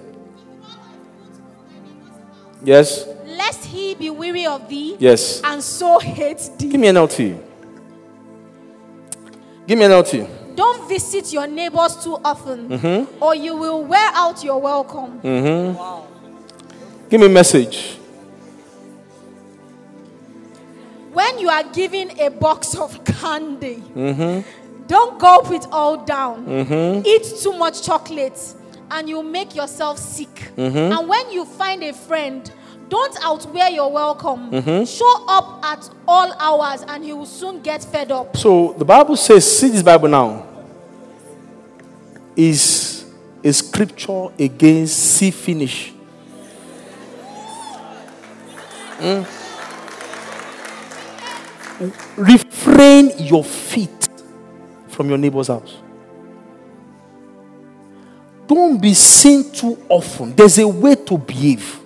Yes? 2.63 3.07
Lest 3.25 3.65
he 3.65 3.95
be 3.95 4.11
weary 4.11 4.45
of 4.47 4.69
thee 4.69 4.97
Yes. 4.99 5.41
and 5.43 5.63
so 5.63 5.99
hate 5.99 6.39
thee. 6.59 6.69
Give 6.71 6.81
me 6.81 6.89
NLT. 6.89 7.41
Give 9.67 9.79
me 9.79 9.85
NLT. 9.85 10.55
Don't 10.57 10.89
visit 10.89 11.33
your 11.33 11.47
neighbors 11.47 11.97
too 12.03 12.19
often, 12.25 12.69
Mm-hmm. 12.69 13.23
or 13.23 13.35
you 13.35 13.57
will 13.57 13.85
wear 13.85 14.11
out 14.15 14.43
your 14.45 14.61
welcome. 14.61 15.21
Wow! 15.23 16.07
Give 17.11 17.21
me 17.21 17.27
a 17.27 17.31
message. 17.31 17.99
When 21.13 21.39
you 21.39 21.49
are 21.49 21.65
given 21.73 22.19
a 22.21 22.29
box 22.31 22.75
of 22.75 23.05
candy, 23.05 23.83
Mm-hmm. 23.95 24.87
don't 24.87 25.19
gulp 25.19 25.51
it 25.51 25.67
all 25.73 26.05
down. 26.05 26.49
Eat 27.07 27.25
too 27.43 27.53
much 27.57 27.83
chocolate, 27.83 28.39
and 28.91 29.09
you 29.09 29.23
make 29.23 29.55
yourself 29.55 29.99
sick. 29.99 30.35
Mm-hmm. 30.57 30.93
And 30.99 31.09
when 31.09 31.31
you 31.31 31.45
find 31.45 31.83
a 31.83 31.93
friend, 31.93 32.51
don't 32.89 33.17
outwear 33.23 33.71
your 33.71 33.91
welcome. 33.91 34.51
Mm-hmm. 34.51 34.85
Show 34.85 35.25
up 35.29 35.65
at 35.65 35.89
all 36.07 36.33
hours, 36.39 36.85
and 36.89 37.05
he 37.05 37.13
will 37.13 37.27
soon 37.27 37.61
get 37.61 37.83
fed 37.85 38.13
up. 38.13 38.37
So 38.37 38.75
the 38.79 38.85
Bible 38.85 39.17
says, 39.17 39.59
see 39.59 39.69
this 39.69 39.83
Bible 39.83 40.09
now, 40.09 40.47
is 42.35 43.05
a 43.43 43.53
scripture 43.53 44.29
against 44.39 44.97
see 44.97 45.31
finish. 45.31 45.93
Mm. 48.99 49.27
Refrain 52.17 53.11
your 53.19 53.45
feet 53.45 54.09
from 54.89 55.09
your 55.09 55.19
neighbor's 55.19 55.49
house. 55.49 55.77
Don't 58.47 58.81
be 58.81 58.95
seen 58.95 59.51
too 59.51 59.77
often. 59.89 60.35
There's 60.35 60.59
a 60.59 60.67
way 60.67 60.95
to 60.95 61.19
behave. 61.19 61.81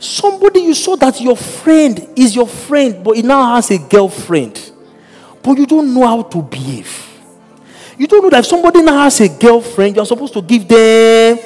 Somebody 0.00 0.60
you 0.60 0.72
saw 0.72 0.96
that 0.96 1.20
your 1.20 1.36
friend 1.36 2.08
is 2.16 2.34
your 2.34 2.46
friend, 2.46 3.04
but 3.04 3.16
he 3.16 3.22
now 3.22 3.54
has 3.54 3.70
a 3.70 3.76
girlfriend, 3.76 4.72
but 5.42 5.58
you 5.58 5.66
don't 5.66 5.92
know 5.92 6.06
how 6.06 6.22
to 6.22 6.40
behave. 6.40 7.06
You 7.98 8.06
don't 8.06 8.22
know 8.22 8.30
that 8.30 8.38
if 8.38 8.46
somebody 8.46 8.80
now 8.80 9.04
has 9.04 9.20
a 9.20 9.28
girlfriend, 9.28 9.94
you're 9.94 10.06
supposed 10.06 10.32
to 10.32 10.40
give 10.40 10.66
them. 10.66 11.38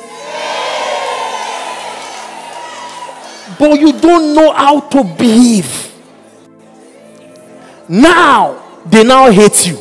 But 3.58 3.80
you 3.80 3.92
don't 3.98 4.36
know 4.36 4.52
how 4.52 4.80
to 4.80 5.02
behave. 5.02 5.92
Now, 7.88 8.62
they 8.86 9.02
now 9.02 9.32
hate 9.32 9.66
you. 9.66 9.80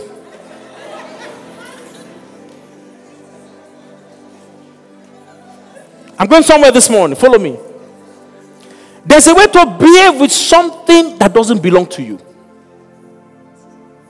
I'm 6.18 6.28
going 6.28 6.42
somewhere 6.42 6.72
this 6.72 6.90
morning. 6.90 7.16
Follow 7.16 7.38
me. 7.38 7.60
There's 9.06 9.28
a 9.28 9.34
way 9.34 9.48
to 9.48 9.66
behave 9.66 10.20
with 10.20 10.32
something 10.32 11.18
that 11.18 11.34
doesn't 11.34 11.62
belong 11.62 11.88
to 11.88 12.02
you. 12.02 12.20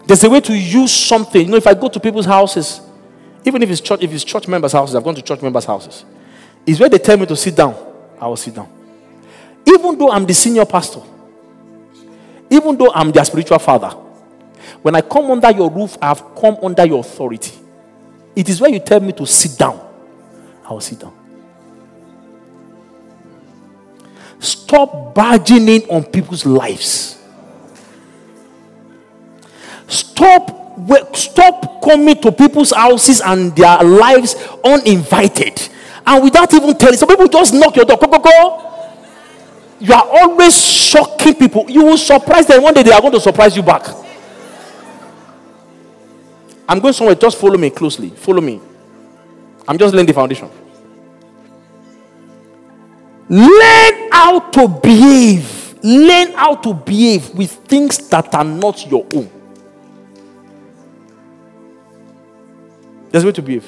There's 0.05 0.23
a 0.23 0.29
way 0.29 0.41
to 0.41 0.57
use 0.57 0.91
something. 0.91 1.45
You 1.45 1.51
know, 1.51 1.57
if 1.57 1.65
I 1.65 1.73
go 1.73 1.87
to 1.89 1.99
people's 1.99 2.25
houses, 2.25 2.81
even 3.45 3.63
if 3.63 3.69
it's 3.69 3.81
church, 3.81 4.01
if 4.03 4.13
it's 4.13 4.23
church 4.23 4.47
members' 4.47 4.73
houses, 4.73 4.95
I've 4.95 5.03
gone 5.03 5.15
to 5.15 5.21
church 5.21 5.41
members' 5.41 5.65
houses. 5.65 6.05
It's 6.65 6.79
where 6.79 6.89
they 6.89 6.99
tell 6.99 7.17
me 7.17 7.25
to 7.25 7.35
sit 7.35 7.55
down. 7.55 7.75
I 8.19 8.27
will 8.27 8.37
sit 8.37 8.53
down. 8.53 8.69
Even 9.65 9.97
though 9.97 10.11
I'm 10.11 10.25
the 10.25 10.33
senior 10.33 10.65
pastor, 10.65 11.01
even 12.49 12.77
though 12.77 12.91
I'm 12.93 13.11
their 13.11 13.25
spiritual 13.25 13.59
father, 13.59 13.89
when 14.81 14.95
I 14.95 15.01
come 15.01 15.31
under 15.31 15.51
your 15.51 15.71
roof, 15.71 15.97
I 16.01 16.07
have 16.09 16.23
come 16.35 16.57
under 16.61 16.85
your 16.85 16.99
authority. 16.99 17.53
It 18.35 18.49
is 18.49 18.59
where 18.59 18.69
you 18.69 18.79
tell 18.79 18.99
me 18.99 19.13
to 19.13 19.25
sit 19.25 19.57
down. 19.57 19.79
I 20.65 20.71
will 20.71 20.81
sit 20.81 20.99
down. 20.99 21.22
Stop 24.43 25.15
barging 25.15 25.69
in 25.69 25.83
on 25.83 26.03
people's 26.03 26.45
lives. 26.45 27.17
Stop, 29.87 31.15
stop 31.15 31.81
coming 31.81 32.19
to 32.21 32.29
people's 32.29 32.73
houses 32.73 33.21
and 33.21 33.55
their 33.55 33.81
lives 33.81 34.35
uninvited 34.65 35.69
and 36.05 36.23
without 36.25 36.53
even 36.53 36.77
telling. 36.77 36.97
Some 36.97 37.07
people 37.07 37.27
just 37.27 37.53
knock 37.53 37.73
your 37.77 37.85
door. 37.85 37.95
Go, 37.95 38.07
go, 38.07 38.19
go. 38.19 38.85
You 39.79 39.93
are 39.93 40.07
always 40.11 40.59
shocking 40.61 41.35
people. 41.35 41.65
You 41.69 41.85
will 41.85 41.97
surprise 41.97 42.45
them. 42.45 42.63
One 42.63 42.73
day 42.73 42.83
they 42.83 42.91
are 42.91 42.99
going 42.99 43.13
to 43.13 43.21
surprise 43.21 43.55
you 43.55 43.63
back. 43.63 43.87
I'm 46.67 46.79
going 46.79 46.93
somewhere. 46.93 47.15
Just 47.15 47.37
follow 47.37 47.57
me 47.57 47.69
closely. 47.69 48.09
Follow 48.09 48.41
me. 48.41 48.59
I'm 49.65 49.77
just 49.77 49.93
laying 49.93 50.07
the 50.07 50.13
foundation. 50.13 50.49
Learn 53.29 54.02
how 54.13 54.39
to 54.39 54.67
behave. 54.67 55.73
Learn 55.83 56.33
how 56.33 56.53
to 56.55 56.73
behave 56.73 57.33
with 57.33 57.51
things 57.51 57.97
that 58.09 58.33
are 58.35 58.43
not 58.43 58.85
your 58.89 59.05
own. 59.11 59.29
There's 63.09 63.23
a 63.23 63.27
way 63.27 63.33
to 63.33 63.41
behave. 63.41 63.65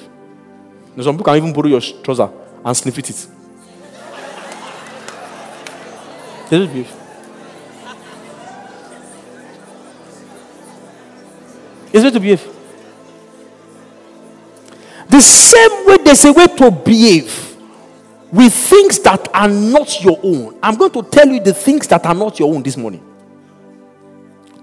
There's 0.93 1.05
some 1.05 1.15
people 1.15 1.25
can 1.25 1.37
even 1.37 1.51
borrow 1.51 1.67
your 1.67 1.81
trouser 1.81 2.29
and 2.63 2.77
sniff 2.77 2.97
it 2.99 3.09
it. 3.09 3.27
Is 6.51 6.61
it 6.61 6.73
beef? 6.73 6.95
Is 11.91 12.03
it 12.03 12.11
to 12.11 12.19
behave? 12.19 12.47
The 15.09 15.21
same 15.21 15.87
way 15.87 15.97
there's 16.03 16.23
a 16.23 16.31
way 16.31 16.45
to 16.45 16.69
behave 16.71 17.44
with 18.35 18.53
things 18.53 18.99
that 18.99 19.29
are 19.33 19.47
not 19.47 20.03
your 20.03 20.19
own. 20.21 20.59
I'm 20.61 20.75
going 20.75 20.91
to 20.91 21.03
tell 21.03 21.25
you 21.25 21.39
the 21.39 21.53
things 21.53 21.87
that 21.87 22.05
are 22.05 22.13
not 22.13 22.37
your 22.37 22.53
own 22.53 22.63
this 22.63 22.75
morning. 22.75 23.01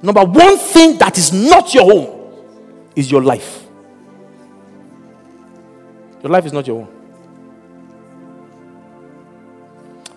Number 0.02 0.22
one 0.24 0.58
thing 0.58 0.98
that 0.98 1.16
is 1.16 1.32
not 1.32 1.72
your 1.72 1.90
own 1.90 2.44
is 2.94 3.10
your 3.10 3.22
life. 3.22 3.66
Your 6.22 6.30
life 6.30 6.44
is 6.44 6.52
not 6.52 6.66
your 6.66 6.82
own. 6.82 6.88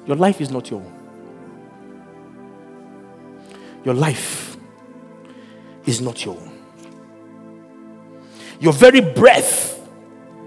Your 0.06 0.18
life 0.18 0.42
is 0.42 0.52
not 0.52 0.70
your 0.70 0.82
own. 0.82 0.94
Your 3.86 3.94
life 3.94 4.58
is 5.86 6.02
not 6.02 6.26
your 6.26 6.36
own. 6.36 6.52
Your 8.60 8.74
very 8.74 9.00
breath 9.00 9.80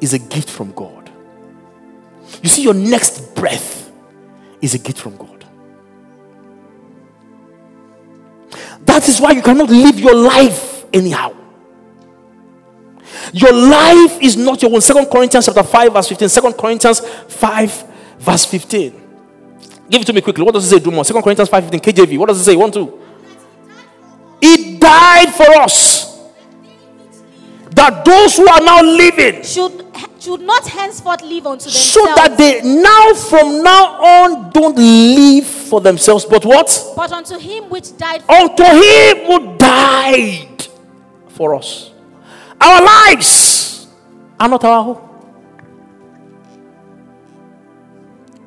is 0.02 0.12
a 0.12 0.18
gift 0.18 0.50
from 0.50 0.72
God. 0.72 0.97
You 2.42 2.48
see, 2.48 2.62
your 2.62 2.74
next 2.74 3.34
breath 3.34 3.90
is 4.60 4.74
a 4.74 4.78
gift 4.78 4.98
from 4.98 5.16
God. 5.16 5.44
That 8.84 9.08
is 9.08 9.20
why 9.20 9.32
you 9.32 9.42
cannot 9.42 9.70
live 9.70 9.98
your 9.98 10.14
life 10.14 10.84
anyhow. 10.92 11.34
Your 13.32 13.52
life 13.52 14.22
is 14.22 14.36
not 14.36 14.62
your 14.62 14.72
own. 14.72 14.80
Second 14.80 15.06
Corinthians 15.06 15.46
chapter 15.46 15.62
5, 15.62 15.92
verse 15.92 16.08
15. 16.08 16.28
Second 16.28 16.52
Corinthians 16.54 17.00
5, 17.00 17.84
verse 18.18 18.44
15. 18.46 18.92
Give 19.90 20.02
it 20.02 20.06
to 20.06 20.12
me 20.12 20.20
quickly. 20.20 20.44
What 20.44 20.54
does 20.54 20.66
it 20.66 20.70
say? 20.70 20.78
Do 20.82 20.90
more. 20.90 21.04
Second 21.04 21.22
Corinthians 21.22 21.48
5, 21.48 21.70
15. 21.70 21.80
KJV. 21.80 22.18
What 22.18 22.28
does 22.28 22.40
it 22.40 22.44
say? 22.44 22.56
One, 22.56 22.70
two. 22.70 23.00
It 24.40 24.80
died 24.80 25.34
for 25.34 25.50
us 25.60 26.30
that 27.70 28.04
those 28.04 28.36
who 28.36 28.48
are 28.48 28.60
now 28.60 28.82
living 28.82 29.42
should 29.42 29.84
should 30.18 30.40
not 30.40 30.66
henceforth 30.66 31.22
live 31.22 31.46
unto 31.46 31.64
themselves. 31.64 31.92
so 31.92 32.04
that 32.14 32.36
they 32.36 32.60
now 32.62 33.14
from 33.14 33.62
now 33.62 34.02
on 34.02 34.50
don't 34.50 34.76
live 34.76 35.46
for 35.46 35.80
themselves 35.80 36.24
but 36.24 36.44
what? 36.44 36.92
But 36.96 37.12
unto 37.12 37.38
him 37.38 37.68
which 37.70 37.96
died 37.96 38.22
unto 38.28 38.64
him 38.64 39.16
who 39.26 39.56
died 39.58 40.66
for 41.28 41.54
us. 41.54 41.90
Our 42.60 42.82
lives 42.82 43.86
are 44.40 44.48
not 44.48 44.64
our 44.64 44.82
home 44.84 45.08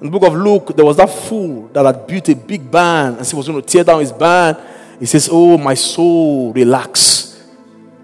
in 0.02 0.08
the 0.08 0.12
book 0.12 0.24
of 0.24 0.34
luke 0.36 0.76
there 0.76 0.84
was 0.86 0.98
that 0.98 1.10
fool 1.10 1.68
that 1.74 1.86
had 1.86 2.08
built 2.08 2.28
a 2.30 2.36
big 2.36 2.70
barn 2.70 3.16
and 3.16 3.26
he 3.26 3.36
was 3.36 3.48
going 3.48 3.62
to 3.62 3.68
tear 3.68 3.84
down 3.84 4.00
his 4.00 4.12
barn. 4.12 4.58
He 5.00 5.06
says 5.06 5.30
oh 5.32 5.58
my 5.58 5.74
soul 5.76 6.52
relax. 6.54 7.22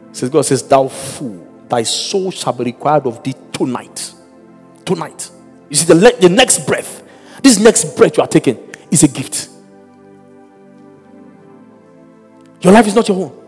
He 0.10 0.16
says 0.16 0.30
God 0.30 0.42
says, 0.44 0.64
Thou 0.64 0.88
fool, 0.88 1.46
thy 1.70 1.84
soul 1.84 2.32
shall 2.32 2.54
be 2.54 2.64
required 2.66 3.06
of 3.06 3.22
thee 3.24 3.36
tonight. 3.58 4.14
Tonight. 4.86 5.32
You 5.70 5.76
see, 5.76 5.86
the, 5.86 5.96
le- 5.96 6.20
the 6.20 6.30
next 6.30 6.66
breath, 6.68 7.04
this 7.42 7.60
next 7.60 7.98
breath 7.98 8.18
you 8.18 8.24
are 8.24 8.28
taking 8.28 8.58
is 8.92 9.04
a 9.04 9.08
gift. 9.08 9.50
Your 12.62 12.74
life 12.74 12.88
is 12.88 12.96
not 12.96 13.08
your 13.08 13.18
own. 13.18 13.44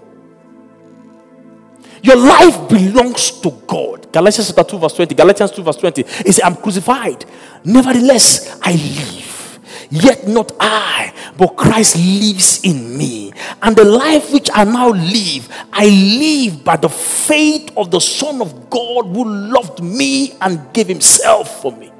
Your 2.01 2.15
life 2.15 2.69
belongs 2.69 3.31
to 3.41 3.51
God. 3.67 4.11
Galatians 4.11 4.47
chapter 4.47 4.71
2, 4.71 4.79
verse 4.79 4.93
20. 4.93 5.15
Galatians 5.15 5.51
2, 5.51 5.63
verse 5.63 5.75
20. 5.75 6.01
It 6.01 6.07
says, 6.07 6.41
I'm 6.43 6.55
crucified. 6.55 7.25
Nevertheless, 7.63 8.59
I 8.61 8.71
live. 8.71 9.28
Yet 9.91 10.27
not 10.27 10.51
I, 10.59 11.13
but 11.35 11.57
Christ 11.57 11.97
lives 11.97 12.63
in 12.63 12.95
me. 12.95 13.33
And 13.61 13.75
the 13.75 13.85
life 13.85 14.31
which 14.31 14.49
I 14.53 14.63
now 14.63 14.89
live, 14.89 15.49
I 15.73 15.87
live 15.87 16.63
by 16.63 16.75
the 16.75 16.89
faith 16.89 17.71
of 17.75 17.89
the 17.89 17.99
Son 17.99 18.39
of 18.41 18.69
God 18.69 19.07
who 19.07 19.25
loved 19.25 19.81
me 19.81 20.33
and 20.41 20.71
gave 20.73 20.87
himself 20.87 21.61
for 21.61 21.71
me. 21.71 21.91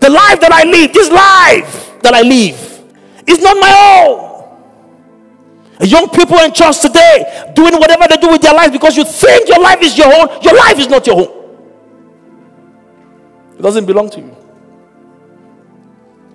The 0.00 0.10
life 0.10 0.40
that 0.40 0.52
I 0.52 0.64
live, 0.64 0.92
this 0.92 1.10
life 1.10 2.00
that 2.02 2.14
I 2.14 2.22
live, 2.22 2.84
is 3.26 3.40
not 3.40 3.56
my 3.60 4.04
own. 4.04 4.28
Young 5.86 6.08
people 6.10 6.38
in 6.40 6.52
church 6.52 6.80
today 6.80 7.52
doing 7.54 7.74
whatever 7.74 8.06
they 8.08 8.16
do 8.16 8.30
with 8.30 8.42
their 8.42 8.54
life 8.54 8.72
because 8.72 8.96
you 8.96 9.04
think 9.04 9.48
your 9.48 9.60
life 9.60 9.80
is 9.80 9.96
your 9.96 10.12
own, 10.12 10.42
your 10.42 10.56
life 10.56 10.78
is 10.78 10.88
not 10.88 11.06
your 11.06 11.20
own. 11.20 11.38
It 13.56 13.62
doesn't 13.62 13.86
belong 13.86 14.10
to 14.10 14.20
you. 14.20 14.47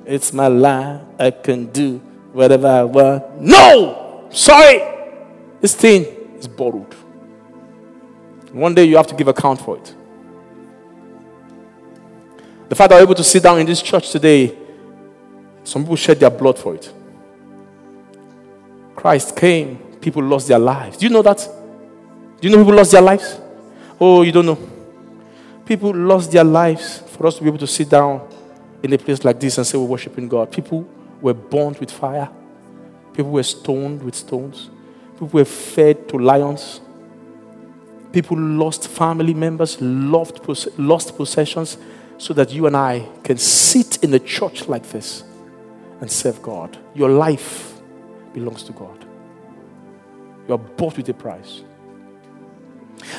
It's 0.06 0.34
my 0.34 0.48
life. 0.48 1.02
I 1.20 1.32
can 1.32 1.68
do 1.68 1.98
whatever 2.34 2.68
I 2.68 2.84
want. 2.84 3.42
No! 3.42 4.28
Sorry! 4.32 4.82
This 5.62 5.76
thing 5.76 6.06
is 6.38 6.48
borrowed. 6.48 6.94
One 8.52 8.76
day 8.76 8.84
you 8.84 8.98
have 8.98 9.08
to 9.08 9.16
give 9.16 9.28
account 9.28 9.62
for 9.62 9.78
it. 9.78 9.96
The 12.70 12.76
fact 12.76 12.89
that 12.89 12.98
we're 12.98 13.04
able 13.04 13.16
to 13.16 13.24
sit 13.24 13.44
down 13.44 13.60
in 13.60 13.66
this 13.66 13.82
church 13.82 14.10
today, 14.10 14.58
some 15.63 15.84
people 15.84 15.96
shed 15.96 16.20
their 16.20 16.30
blood 16.30 16.58
for 16.58 16.76
it. 16.76 16.92
Christ 18.96 19.36
came, 19.36 19.78
people 20.02 20.24
lost 20.24 20.48
their 20.48 20.60
lives. 20.60 20.98
Do 20.98 21.06
you 21.06 21.12
know 21.12 21.22
that? 21.22 21.38
Do 22.39 22.48
you 22.48 22.56
know 22.56 22.62
people 22.62 22.76
lost 22.76 22.92
their 22.92 23.02
lives? 23.02 23.39
Oh, 24.00 24.22
you 24.24 24.32
don't 24.32 24.46
know. 24.46 24.58
People 25.66 25.96
lost 25.96 26.32
their 26.32 26.44
lives 26.44 27.00
for 27.00 27.28
us 27.28 27.36
to 27.38 27.42
be 27.42 27.48
able 27.48 27.60
to 27.60 27.68
sit 27.68 27.89
down 27.89 28.28
in 28.84 28.93
a 28.93 28.98
place 28.98 29.24
like 29.24 29.39
this 29.39 29.58
and 29.58 29.65
say 29.65 29.78
we're 29.78 29.86
worshiping 29.86 30.28
God. 30.28 30.52
People 30.52 30.88
were 31.22 31.34
burnt 31.34 31.80
with 31.80 31.89
fire, 31.89 32.30
people 33.13 33.32
were 33.32 33.43
stoned 33.43 34.04
with 34.04 34.13
stones, 34.13 34.69
people 35.13 35.30
were 35.30 35.46
fed 35.46 36.08
to 36.10 36.17
lions. 36.17 36.82
People 38.12 38.38
lost 38.38 38.88
family 38.88 39.34
members, 39.34 39.82
loved, 39.82 40.39
lost 40.78 41.17
possessions, 41.17 41.80
so 42.19 42.32
that 42.36 42.52
you 42.52 42.67
and 42.67 42.78
I 42.78 43.10
can 43.24 43.39
sit 43.39 44.04
in 44.04 44.13
a 44.13 44.19
church 44.19 44.67
like 44.67 44.88
this 44.91 45.24
and 46.00 46.12
serve 46.12 46.39
God. 46.43 46.78
Your 46.93 47.10
life 47.10 47.82
belongs 48.32 48.62
to 48.63 48.72
God. 48.72 49.04
You 50.48 50.54
are 50.54 50.60
bought 50.60 50.96
with 50.96 51.10
a 51.10 51.13
price. 51.15 51.63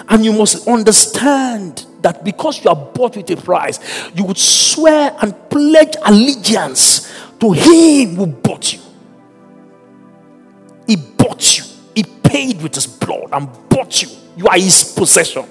And 0.08 0.24
you 0.24 0.32
must 0.32 0.66
understand 0.68 1.86
that 2.02 2.24
because 2.24 2.62
you 2.62 2.70
are 2.70 2.76
bought 2.76 3.16
with 3.16 3.30
a 3.30 3.36
price, 3.36 3.80
you 4.14 4.24
would 4.24 4.38
swear 4.38 5.16
and 5.20 5.34
pledge 5.50 5.94
allegiance 6.04 7.12
to 7.40 7.52
Him 7.52 8.16
who 8.16 8.26
bought 8.26 8.72
you. 8.72 8.80
He 10.86 10.96
bought 10.96 11.58
you, 11.58 11.64
He 11.94 12.02
paid 12.02 12.62
with 12.62 12.74
His 12.74 12.86
blood 12.86 13.28
and 13.32 13.48
bought 13.68 14.02
you. 14.02 14.08
You 14.36 14.46
are 14.48 14.58
His 14.58 14.92
possession. 14.96 15.46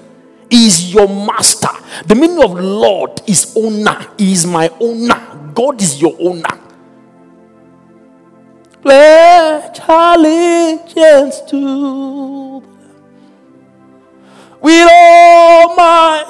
He 0.50 0.66
is 0.66 0.92
your 0.94 1.08
master. 1.08 1.68
The 2.06 2.14
meaning 2.14 2.42
of 2.42 2.52
Lord 2.52 3.22
is 3.26 3.52
owner. 3.56 4.06
He 4.18 4.32
is 4.32 4.46
my 4.46 4.68
owner. 4.80 5.50
God 5.54 5.80
is 5.80 6.00
your 6.00 6.14
owner. 6.20 6.60
Pledge 8.82 9.80
allegiance 9.88 11.40
to 11.50 12.62
with 14.64 14.88
all 14.90 15.76
my 15.76 16.24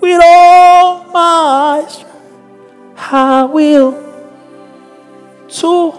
with 0.00 0.20
all 0.24 1.04
my 1.12 1.86
strength 1.88 2.18
I 3.12 3.44
will 3.44 3.92
to 5.48 5.92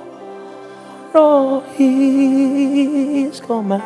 know 1.14 1.62
his 1.78 3.40
command. 3.40 3.84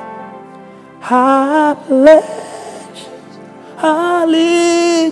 I 1.04 1.76
pledge 1.86 3.02
allegiance 3.78 5.12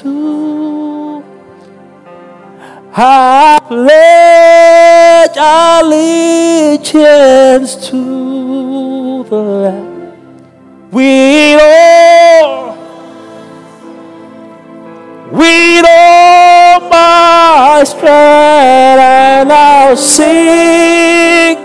to 0.00 1.24
I 2.92 3.60
pledge 3.66 5.36
allegiance 6.60 7.70
to 7.88 9.24
the 9.24 9.36
Lamb 9.36 9.89
with 10.90 11.60
all, 11.62 12.76
with 15.30 15.84
all 15.88 16.80
my 16.88 17.84
strength, 17.84 18.06
and 18.06 19.52
I'll 19.52 19.96
sing. 19.96 21.58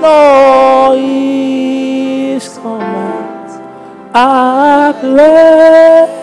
No, 0.00 0.96
His 0.96 2.58
commands 2.58 3.52
I 4.14 4.94
pledge. 5.00 6.18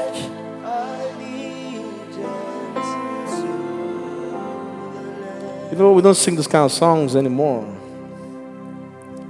You 5.71 5.77
know, 5.77 5.93
we 5.93 6.01
don't 6.01 6.15
sing 6.15 6.35
this 6.35 6.47
kind 6.47 6.65
of 6.65 6.71
songs 6.71 7.15
anymore. 7.15 7.65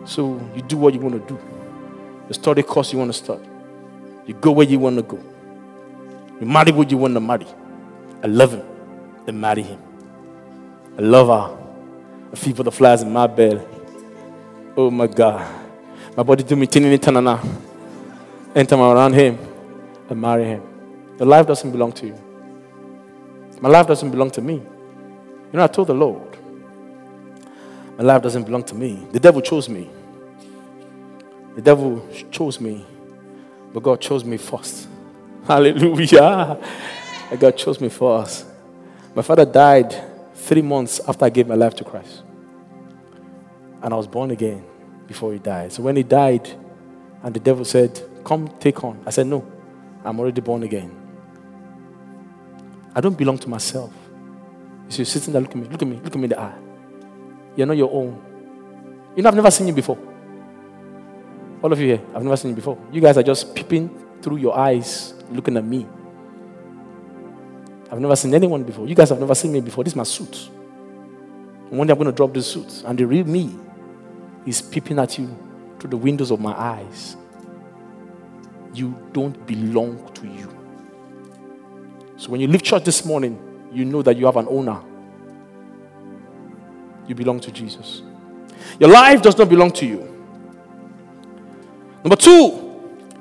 So 0.05 0.39
you 0.55 0.61
do 0.63 0.77
what 0.77 0.93
you 0.93 0.99
want 0.99 1.27
to 1.27 1.33
do. 1.35 1.58
You 2.29 2.33
study 2.35 2.63
course 2.63 2.93
you 2.93 2.99
want 2.99 3.11
to 3.11 3.17
study. 3.17 3.43
You 4.25 4.35
go 4.35 4.51
where 4.51 4.65
you 4.67 4.79
want 4.79 4.95
to 4.97 5.01
go. 5.03 5.19
You 6.39 6.45
marry 6.47 6.71
who 6.71 6.85
you 6.87 6.97
want 6.97 7.15
to 7.15 7.19
marry. 7.19 7.47
I 8.23 8.27
love 8.27 8.53
him. 8.53 8.65
and 9.27 9.39
marry 9.39 9.61
him. 9.63 9.79
I 10.97 11.01
love 11.01 11.27
her. 11.27 11.57
I 12.33 12.35
feel 12.35 12.55
for 12.55 12.63
the 12.63 12.71
flies 12.71 13.01
in 13.01 13.11
my 13.11 13.27
bed. 13.27 13.65
Oh 14.75 14.91
my 14.91 15.07
God. 15.07 15.47
My 16.17 16.23
body 16.23 16.43
do 16.43 16.55
me 16.55 16.67
tinny 16.67 16.97
tanana. 16.97 17.39
I'm 18.55 18.79
around 18.81 19.13
him, 19.13 19.37
I 20.09 20.13
marry 20.15 20.43
him. 20.45 20.63
Your 21.17 21.27
life 21.27 21.47
doesn't 21.47 21.71
belong 21.71 21.91
to 21.93 22.07
you. 22.07 22.15
My 23.61 23.69
life 23.69 23.87
doesn't 23.87 24.09
belong 24.09 24.31
to 24.31 24.41
me. 24.41 24.55
You 24.55 24.63
know, 25.53 25.63
I 25.63 25.67
told 25.67 25.87
the 25.87 25.93
Lord, 25.93 26.37
my 27.97 28.03
life 28.03 28.21
doesn't 28.21 28.43
belong 28.43 28.63
to 28.63 28.75
me. 28.75 29.07
The 29.11 29.19
devil 29.19 29.41
chose 29.41 29.69
me. 29.69 29.89
The 31.59 31.65
devil 31.65 32.07
chose 32.31 32.61
me, 32.61 32.85
but 33.73 33.83
God 33.83 33.99
chose 33.99 34.23
me 34.23 34.37
first. 34.37 34.87
Hallelujah. 35.45 36.57
God 37.37 37.57
chose 37.57 37.81
me 37.81 37.89
first. 37.89 38.45
My 39.13 39.21
father 39.21 39.43
died 39.43 39.93
three 40.35 40.61
months 40.61 41.01
after 41.05 41.25
I 41.25 41.29
gave 41.29 41.49
my 41.49 41.55
life 41.55 41.75
to 41.75 41.83
Christ. 41.83 42.23
And 43.83 43.93
I 43.93 43.97
was 43.97 44.07
born 44.07 44.31
again 44.31 44.63
before 45.05 45.33
he 45.33 45.39
died. 45.39 45.73
So 45.73 45.83
when 45.83 45.97
he 45.97 46.03
died, 46.03 46.49
and 47.23 47.33
the 47.33 47.41
devil 47.41 47.65
said, 47.65 48.01
Come, 48.23 48.47
take 48.61 48.81
on. 48.85 49.03
I 49.05 49.09
said, 49.09 49.27
No, 49.27 49.45
I'm 50.05 50.17
already 50.17 50.39
born 50.39 50.63
again. 50.63 50.95
I 52.95 53.01
don't 53.01 53.17
belong 53.17 53.37
to 53.39 53.49
myself. 53.49 53.91
You 54.85 54.91
see, 54.91 54.97
you're 54.99 55.05
sitting 55.07 55.33
there, 55.33 55.41
look 55.41 55.51
at 55.51 55.57
me, 55.57 55.67
look 55.67 55.81
at 55.81 55.87
me, 55.89 55.97
look 55.97 56.15
at 56.15 56.15
me 56.15 56.23
in 56.23 56.29
the 56.29 56.39
eye. 56.39 56.57
You're 57.57 57.67
not 57.67 57.75
your 57.75 57.91
own. 57.91 59.11
You 59.17 59.23
know, 59.23 59.27
I've 59.27 59.35
never 59.35 59.51
seen 59.51 59.67
you 59.67 59.73
before. 59.73 60.08
All 61.61 61.71
of 61.73 61.79
you 61.79 61.87
here, 61.87 62.01
I've 62.15 62.23
never 62.23 62.37
seen 62.37 62.51
you 62.51 62.55
before. 62.55 62.77
You 62.91 63.01
guys 63.01 63.17
are 63.17 63.23
just 63.23 63.53
peeping 63.53 63.89
through 64.21 64.37
your 64.37 64.57
eyes, 64.57 65.13
looking 65.29 65.57
at 65.57 65.65
me. 65.65 65.85
I've 67.91 67.99
never 67.99 68.15
seen 68.15 68.33
anyone 68.33 68.63
before. 68.63 68.87
You 68.87 68.95
guys 68.95 69.09
have 69.09 69.19
never 69.19 69.35
seen 69.35 69.51
me 69.51 69.61
before. 69.61 69.83
This 69.83 69.93
is 69.93 69.97
my 69.97 70.03
suit. 70.03 70.49
One 71.69 71.85
day 71.85 71.91
I'm 71.91 71.99
going 71.99 72.09
to 72.09 72.15
drop 72.15 72.33
this 72.33 72.47
suit, 72.47 72.83
and 72.85 72.97
the 72.97 73.05
real 73.05 73.25
me 73.25 73.55
is 74.45 74.61
peeping 74.61 74.99
at 74.99 75.17
you 75.17 75.27
through 75.79 75.89
the 75.89 75.97
windows 75.97 76.31
of 76.31 76.39
my 76.39 76.53
eyes. 76.53 77.17
You 78.73 78.95
don't 79.11 79.45
belong 79.45 80.11
to 80.13 80.27
you. 80.27 80.55
So 82.17 82.29
when 82.29 82.41
you 82.41 82.47
leave 82.47 82.63
church 82.63 82.83
this 82.83 83.05
morning, 83.05 83.39
you 83.71 83.85
know 83.85 84.01
that 84.01 84.17
you 84.17 84.25
have 84.25 84.37
an 84.37 84.47
owner. 84.49 84.81
You 87.07 87.15
belong 87.15 87.39
to 87.41 87.51
Jesus. 87.51 88.01
Your 88.79 88.89
life 88.89 89.21
does 89.21 89.37
not 89.37 89.49
belong 89.49 89.71
to 89.73 89.85
you. 89.85 90.08
Number 92.03 92.15
two, 92.15 92.69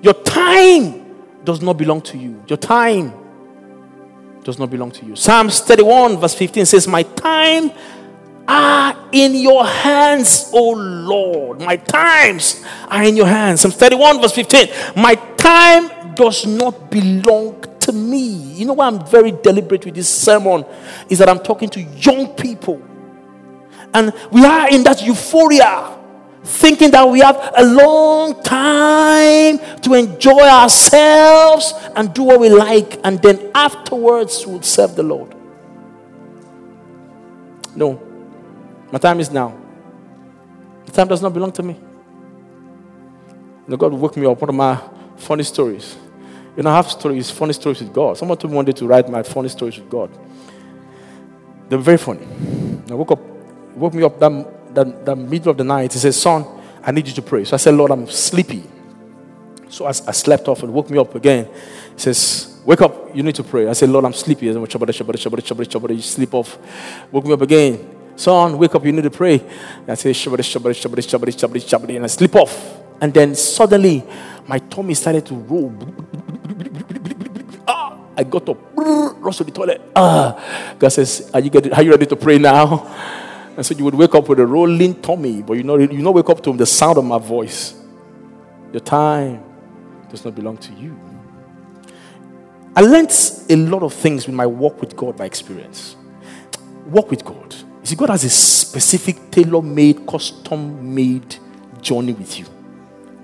your 0.03 0.15
time 0.15 1.05
does 1.45 1.61
not 1.61 1.77
belong 1.77 2.01
to 2.03 2.19
you. 2.19 2.43
Your 2.47 2.59
time 2.59 3.13
does 4.45 4.59
not 4.59 4.71
belong 4.71 4.91
to 4.93 5.05
you. 5.05 5.17
Psalms 5.17 5.61
31, 5.61 6.19
verse 6.19 6.35
15 6.35 6.67
says, 6.67 6.87
My 6.87 7.03
time 7.03 7.73
are 8.47 9.09
in 9.13 9.35
your 9.35 9.67
hands, 9.67 10.51
O 10.55 10.71
Lord. 10.71 11.61
My 11.61 11.77
times 11.77 12.65
are 12.89 13.03
in 13.03 13.17
your 13.17 13.27
hands. 13.27 13.63
Psalm 13.63 13.73
31, 13.73 14.21
verse 14.21 14.33
15. 14.33 14.69
My 14.97 15.15
time 15.37 16.15
does 16.15 16.47
not 16.47 16.91
belong 16.91 17.61
to 17.81 17.93
me. 17.93 18.29
You 18.55 18.67
know 18.67 18.75
why 18.75 18.87
I'm 18.87 19.05
very 19.07 19.33
deliberate 19.33 19.85
with 19.85 19.95
this 19.95 20.09
sermon? 20.09 20.65
Is 21.09 21.19
that 21.19 21.29
I'm 21.29 21.41
talking 21.41 21.69
to 21.71 21.81
young 21.81 22.29
people. 22.35 22.83
And 23.93 24.13
we 24.31 24.45
are 24.45 24.69
in 24.71 24.83
that 24.85 25.03
euphoria 25.03 25.98
thinking 26.49 26.91
that 26.93 27.07
we 27.09 27.21
have 27.21 27.53
a 27.57 27.65
long 27.65 28.43
time 28.43 29.59
to 29.83 29.95
enjoy 29.95 30.41
ourselves 30.41 31.75
and 31.95 32.13
do 32.15 32.23
what 32.23 32.41
we 32.41 32.49
like, 32.49 32.99
and 33.05 33.21
then 33.21 33.51
afterwards 33.55 34.47
we'll 34.47 34.63
serve 34.63 34.97
the 34.97 35.03
Lord. 35.03 35.35
No, 37.77 38.01
my 38.91 38.99
time 38.99 39.21
is 39.21 39.31
now. 39.31 39.55
The 40.87 40.93
time 40.93 41.07
does 41.07 41.21
not 41.21 41.35
belong 41.35 41.53
to 41.53 41.63
me. 41.63 41.75
You 41.75 43.69
know, 43.69 43.77
God 43.77 43.93
woke 43.93 44.17
me 44.17 44.27
up. 44.27 44.41
One 44.41 44.49
of 44.49 44.55
my 44.55 44.81
funny 45.17 45.43
stories. 45.45 45.97
You 46.57 46.63
know, 46.63 46.71
I 46.71 46.77
have 46.77 46.91
stories, 46.91 47.31
funny 47.31 47.53
stories 47.53 47.81
with 47.81 47.93
God. 47.93 48.17
Someone 48.17 48.39
told 48.39 48.51
me 48.51 48.57
one 48.57 48.65
day 48.65 48.73
to 48.73 48.87
write 48.87 49.09
my 49.09 49.23
funny 49.23 49.51
stories 49.51 49.79
with 49.79 49.91
God. 49.91 50.11
They 51.69 51.77
were 51.77 51.83
very 51.83 51.99
funny. 51.99 52.27
I 52.91 52.95
woke 52.95 53.11
up, 53.13 53.21
woke 53.77 53.93
me 53.93 54.03
up 54.03 54.19
that 54.19 54.58
the, 54.73 54.85
the 55.05 55.17
middle 55.17 55.51
of 55.51 55.57
the 55.57 55.65
night, 55.65 55.93
he 55.93 55.99
says, 55.99 56.21
Son, 56.21 56.45
I 56.83 56.91
need 56.91 57.07
you 57.07 57.15
to 57.15 57.23
pray. 57.23 57.45
So 57.45 57.55
I 57.55 57.59
said, 57.59 57.75
Lord, 57.75 57.91
I'm 57.91 58.09
sleepy. 58.09 58.65
So 59.69 59.85
I, 59.85 59.91
I 59.91 60.13
slept 60.13 60.49
off 60.49 60.63
and 60.63 60.73
woke 60.73 60.91
me 60.91 60.99
up 60.99 61.15
again. 61.15 61.47
He 61.95 62.01
says, 62.01 62.61
Wake 62.65 62.83
up, 62.83 63.15
you 63.17 63.23
need 63.23 63.35
to 63.35 63.45
pray. 63.45 63.67
I 63.67 63.73
said, 63.73 63.89
Lord, 63.89 64.05
I'm 64.05 64.13
sleepy. 64.13 64.47
He 64.47 64.53
said, 64.53 64.61
You 64.61 66.01
sleep 66.03 66.35
off. 66.35 66.59
Woke 67.11 67.25
me 67.25 67.33
up 67.33 67.41
again. 67.41 67.99
Son, 68.19 68.59
wake 68.59 68.75
up, 68.75 68.85
you 68.85 68.91
need 68.91 69.05
to 69.05 69.11
pray. 69.11 69.39
And 69.39 69.91
I 69.91 69.95
say, 69.95 70.11
shabari, 70.11 70.41
shabari, 70.41 70.75
shabari, 70.75 71.07
shabari, 71.07 71.33
shabari, 71.33 71.63
shabari, 71.63 71.97
and 71.97 72.05
I 72.05 72.09
sleep 72.09 72.35
off. 72.35 72.81
And 73.01 73.15
then 73.15 73.37
suddenly, 73.37 74.03
my 74.45 74.59
tummy 74.59 74.95
started 74.95 75.25
to 75.27 75.35
roll. 75.35 75.73
Ah, 77.69 77.97
I 78.17 78.25
got 78.25 78.49
up, 78.49 78.59
rushed 78.75 79.39
to 79.39 79.45
the 79.45 79.53
toilet. 79.53 79.81
Ah, 79.95 80.75
God 80.77 80.89
says, 80.89 81.31
Are 81.33 81.39
you, 81.39 81.49
getting, 81.49 81.73
are 81.73 81.83
you 81.83 81.93
ready 81.93 82.07
to 82.07 82.17
pray 82.17 82.39
now? 82.39 82.85
And 83.59 83.67
so 83.67 83.75
you 83.75 83.83
would 83.83 83.97
wake 83.97 84.15
up 84.15 84.29
with 84.29 84.39
a 84.39 84.47
rolling 84.47 85.03
tummy, 85.03 85.43
but 85.43 85.55
you 85.55 85.65
know 85.65 85.77
you 85.77 85.89
not 85.99 86.15
wake 86.15 86.31
up 86.31 86.41
to 86.45 86.53
the 86.53 86.65
sound 86.65 86.97
of 86.97 87.05
my 87.05 87.19
voice. 87.19 87.75
Your 88.73 88.79
time 88.79 89.43
does 90.09 90.25
not 90.25 90.37
belong 90.37 90.59
to 90.59 90.73
you. 90.75 90.97
I 92.77 92.83
learned 92.83 93.11
a 93.51 93.57
lot 93.57 93.83
of 93.83 93.93
things 93.93 94.29
with 94.29 94.37
my 94.37 94.47
walk 94.47 94.81
with 94.81 94.95
God 94.95 95.17
by 95.17 95.25
experience. 95.25 95.97
Walk 96.87 97.11
with 97.11 97.25
God. 97.25 97.53
You 97.53 97.87
see, 97.87 97.97
God 97.97 98.11
has 98.11 98.23
a 98.23 98.31
specific, 98.31 99.29
tailor 99.33 99.61
made, 99.61 100.07
custom 100.07 100.95
made 100.95 101.35
journey 101.81 102.13
with 102.13 102.39
you. 102.39 102.47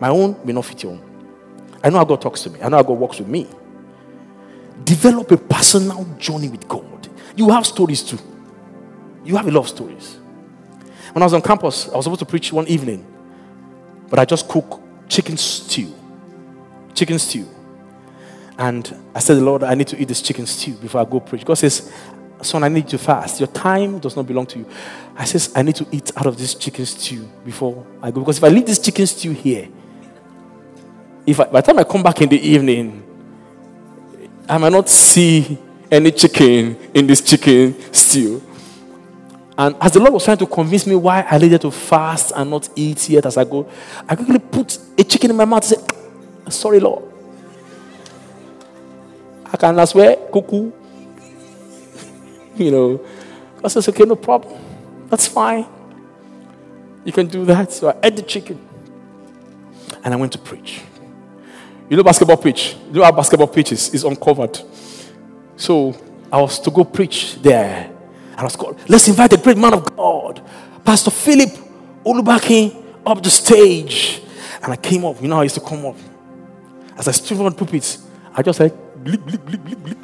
My 0.00 0.08
own 0.08 0.36
may 0.44 0.52
not 0.52 0.64
fit 0.64 0.82
your 0.82 0.94
own. 0.94 1.78
I 1.80 1.90
know 1.90 1.98
how 1.98 2.04
God 2.04 2.20
talks 2.20 2.42
to 2.42 2.50
me, 2.50 2.60
I 2.60 2.68
know 2.68 2.78
how 2.78 2.82
God 2.82 2.98
works 2.98 3.20
with 3.20 3.28
me. 3.28 3.46
Develop 4.82 5.30
a 5.30 5.36
personal 5.36 6.04
journey 6.18 6.48
with 6.48 6.66
God. 6.66 7.06
You 7.36 7.50
have 7.50 7.64
stories 7.64 8.02
too. 8.02 8.18
You 9.24 9.36
have 9.36 9.46
a 9.46 9.52
lot 9.52 9.60
of 9.60 9.68
stories. 9.68 10.18
When 11.14 11.22
I 11.22 11.26
was 11.26 11.32
on 11.32 11.42
campus, 11.42 11.88
I 11.90 11.96
was 11.96 12.06
supposed 12.06 12.18
to 12.18 12.26
preach 12.26 12.52
one 12.52 12.66
evening, 12.66 13.06
but 14.10 14.18
I 14.18 14.24
just 14.24 14.48
cooked 14.48 14.82
chicken 15.08 15.36
stew. 15.36 15.94
Chicken 16.92 17.20
stew. 17.20 17.48
And 18.58 18.92
I 19.14 19.20
said, 19.20 19.38
Lord, 19.38 19.62
I 19.62 19.74
need 19.74 19.86
to 19.88 19.96
eat 19.96 20.08
this 20.08 20.20
chicken 20.20 20.44
stew 20.44 20.72
before 20.74 21.00
I 21.00 21.04
go 21.04 21.20
preach. 21.20 21.44
God 21.44 21.54
says, 21.54 21.92
Son, 22.42 22.64
I 22.64 22.68
need 22.68 22.88
to 22.88 22.98
fast. 22.98 23.38
Your 23.38 23.46
time 23.46 24.00
does 24.00 24.16
not 24.16 24.26
belong 24.26 24.46
to 24.46 24.58
you. 24.58 24.68
I 25.16 25.24
says, 25.24 25.52
I 25.54 25.62
need 25.62 25.76
to 25.76 25.86
eat 25.92 26.10
out 26.16 26.26
of 26.26 26.36
this 26.36 26.56
chicken 26.56 26.84
stew 26.84 27.30
before 27.44 27.86
I 28.02 28.10
go. 28.10 28.20
Because 28.20 28.38
if 28.38 28.44
I 28.44 28.48
leave 28.48 28.66
this 28.66 28.80
chicken 28.80 29.06
stew 29.06 29.30
here, 29.30 29.68
if 31.24 31.38
I, 31.38 31.44
by 31.44 31.60
the 31.60 31.66
time 31.68 31.78
I 31.78 31.84
come 31.84 32.02
back 32.02 32.20
in 32.22 32.28
the 32.28 32.40
evening, 32.40 33.02
I 34.48 34.58
might 34.58 34.72
not 34.72 34.88
see 34.88 35.58
any 35.92 36.10
chicken 36.10 36.76
in 36.92 37.06
this 37.06 37.22
chicken 37.22 37.76
stew. 37.92 38.42
And 39.56 39.76
as 39.80 39.92
the 39.92 40.00
Lord 40.00 40.12
was 40.12 40.24
trying 40.24 40.38
to 40.38 40.46
convince 40.46 40.86
me 40.86 40.96
why 40.96 41.22
I 41.22 41.38
needed 41.38 41.60
to 41.60 41.70
fast 41.70 42.32
and 42.34 42.50
not 42.50 42.68
eat 42.74 43.08
yet 43.08 43.24
as 43.26 43.36
I 43.36 43.44
go, 43.44 43.68
I 44.08 44.16
quickly 44.16 44.40
put 44.40 44.78
a 44.98 45.04
chicken 45.04 45.30
in 45.30 45.36
my 45.36 45.44
mouth 45.44 45.70
and 45.70 45.80
said, 45.80 46.52
Sorry, 46.52 46.80
Lord. 46.80 47.04
I 49.46 49.56
can 49.56 49.86
swear, 49.86 50.16
cuckoo. 50.32 50.72
You 52.56 52.70
know, 52.70 53.06
I 53.62 53.68
says, 53.68 53.88
Okay, 53.88 54.04
no 54.04 54.16
problem. 54.16 54.60
That's 55.08 55.28
fine. 55.28 55.66
You 57.04 57.12
can 57.12 57.26
do 57.26 57.44
that. 57.44 57.72
So 57.72 57.90
I 57.90 57.96
ate 58.02 58.16
the 58.16 58.22
chicken. 58.22 58.58
And 60.02 60.12
I 60.12 60.16
went 60.16 60.32
to 60.32 60.38
preach. 60.38 60.80
You 61.88 61.96
know 61.96 62.02
basketball 62.02 62.38
pitch? 62.38 62.76
You 62.88 62.94
know 62.94 63.04
how 63.04 63.12
basketball 63.12 63.46
pitch 63.46 63.72
is, 63.72 63.92
is 63.94 64.04
uncovered. 64.04 64.58
So 65.56 65.94
I 66.32 66.40
was 66.40 66.58
to 66.60 66.70
go 66.70 66.84
preach 66.84 67.36
there. 67.40 67.93
And 68.34 68.40
I 68.40 68.44
was 68.44 68.56
called, 68.56 68.80
let's 68.88 69.06
invite 69.06 69.30
the 69.30 69.36
great 69.36 69.56
man 69.56 69.74
of 69.74 69.96
God, 69.96 70.42
Pastor 70.84 71.12
Philip 71.12 71.50
Olubakin, 72.04 72.84
up 73.06 73.22
the 73.22 73.30
stage. 73.30 74.20
And 74.60 74.72
I 74.72 74.76
came 74.76 75.04
up, 75.04 75.22
you 75.22 75.28
know, 75.28 75.38
I 75.38 75.44
used 75.44 75.54
to 75.54 75.60
come 75.60 75.86
up. 75.86 75.96
As 76.98 77.06
I 77.06 77.12
stood 77.12 77.38
on 77.38 77.54
pulpit, 77.54 77.98
I 78.34 78.42
just 78.42 78.58
said, 78.58 78.72
bleep, 79.04 79.18
bleep, 79.18 79.38
bleep, 79.38 79.76
bleep, 79.76 79.96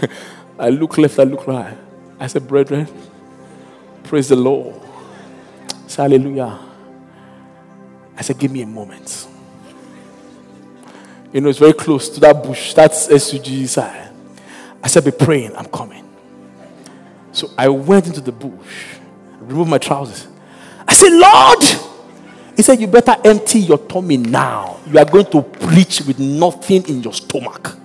bleep. 0.00 0.10
I 0.58 0.70
look 0.70 0.98
left, 0.98 1.20
I 1.20 1.22
look 1.22 1.46
right. 1.46 1.76
I 2.18 2.26
said, 2.26 2.48
brethren, 2.48 2.88
praise 4.02 4.28
the 4.28 4.36
Lord. 4.36 4.80
Say 5.86 6.02
hallelujah. 6.02 6.58
I 8.16 8.22
said, 8.22 8.38
give 8.38 8.50
me 8.50 8.62
a 8.62 8.66
moment. 8.66 9.28
You 11.32 11.40
know, 11.40 11.48
it's 11.48 11.60
very 11.60 11.74
close 11.74 12.08
to 12.08 12.20
that 12.20 12.42
bush. 12.42 12.74
That's 12.74 13.06
SUG 13.06 13.68
side. 13.68 14.10
I 14.82 14.88
said, 14.88 15.04
be 15.04 15.12
praying, 15.12 15.54
I'm 15.56 15.66
coming. 15.66 15.93
So 17.34 17.50
I 17.58 17.68
went 17.68 18.06
into 18.06 18.20
the 18.20 18.30
bush, 18.30 18.96
removed 19.40 19.68
my 19.68 19.78
trousers. 19.78 20.28
I 20.86 20.92
said, 20.92 21.12
Lord, 21.12 21.64
he 22.56 22.62
said, 22.62 22.80
You 22.80 22.86
better 22.86 23.16
empty 23.24 23.58
your 23.58 23.78
tummy 23.78 24.16
now. 24.16 24.78
You 24.86 24.98
are 25.00 25.04
going 25.04 25.26
to 25.26 25.42
preach 25.42 26.00
with 26.02 26.20
nothing 26.20 26.88
in 26.88 27.02
your 27.02 27.12
stomach. 27.12 27.76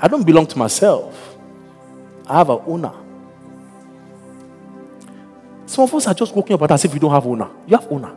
I 0.00 0.08
don't 0.08 0.26
belong 0.26 0.46
to 0.48 0.58
myself. 0.58 1.36
I 2.26 2.38
have 2.38 2.50
a 2.50 2.58
owner. 2.64 2.92
Some 5.66 5.84
of 5.84 5.94
us 5.94 6.08
are 6.08 6.14
just 6.14 6.34
walking 6.34 6.54
about 6.54 6.72
as 6.72 6.84
if 6.84 6.92
you 6.92 6.98
don't 6.98 7.12
have 7.12 7.24
owner. 7.24 7.48
You 7.68 7.76
have 7.76 7.90
owner. 7.90 8.14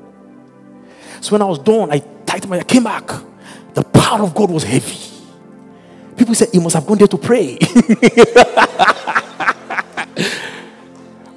So 1.21 1.34
when 1.34 1.43
I 1.43 1.45
was 1.45 1.60
done, 1.60 1.91
I 1.91 1.99
tightened 2.25 2.49
my 2.49 2.60
I 2.60 2.63
came 2.63 2.84
back. 2.84 3.08
The 3.75 3.84
power 3.84 4.23
of 4.23 4.34
God 4.34 4.49
was 4.49 4.63
heavy. 4.63 5.09
People 6.20 6.36
said 6.36 6.50
he 6.52 6.60
must 6.60 6.76
have 6.76 6.86
gone 6.86 6.98
there 6.98 7.08
to 7.08 7.18
pray. 7.18 7.58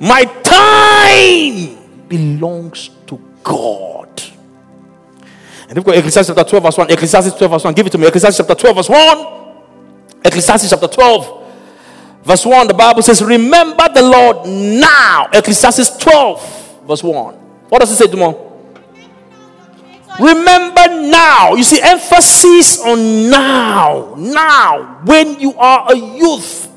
my 0.01 0.25
time 0.43 2.09
belongs 2.09 2.91
to 3.07 3.17
God. 3.45 4.21
And 5.69 5.77
we've 5.77 5.85
got 5.85 5.95
Ecclesiastes 5.99 6.35
chapter 6.35 6.43
12, 6.43 6.63
verse 6.65 6.79
1. 6.79 6.91
Ecclesiastes 6.91 7.39
12, 7.39 7.51
verse 7.53 7.63
1. 7.63 7.75
Give 7.75 7.87
it 7.87 7.91
to 7.91 7.99
me. 7.99 8.09
Ecclesiastes 8.09 8.39
chapter 8.39 8.57
12, 8.57 8.77
verse 8.77 8.89
1. 8.89 9.27
Ecclesiastes 10.25 10.71
chapter 10.71 10.89
12, 10.89 11.45
verse 12.25 12.45
1. 12.45 12.67
The 12.67 12.75
Bible 12.75 13.03
says, 13.03 13.23
Remember 13.23 13.89
the 13.95 14.03
Lord 14.03 14.49
now. 14.49 15.29
Ecclesiastes 15.33 15.97
12, 15.99 16.83
verse 16.89 17.05
1. 17.05 17.35
What 17.69 17.79
does 17.79 17.93
it 17.93 17.97
say, 17.97 18.09
Dumont? 18.11 18.52
Remember 20.21 21.09
now. 21.09 21.55
You 21.55 21.65
see, 21.65 21.81
emphasis 21.81 22.81
on 22.81 23.31
now. 23.31 24.15
Now. 24.17 25.01
When 25.05 25.41
you 25.41 25.55
are 25.55 25.93
a 25.93 25.97
youth. 25.97 26.69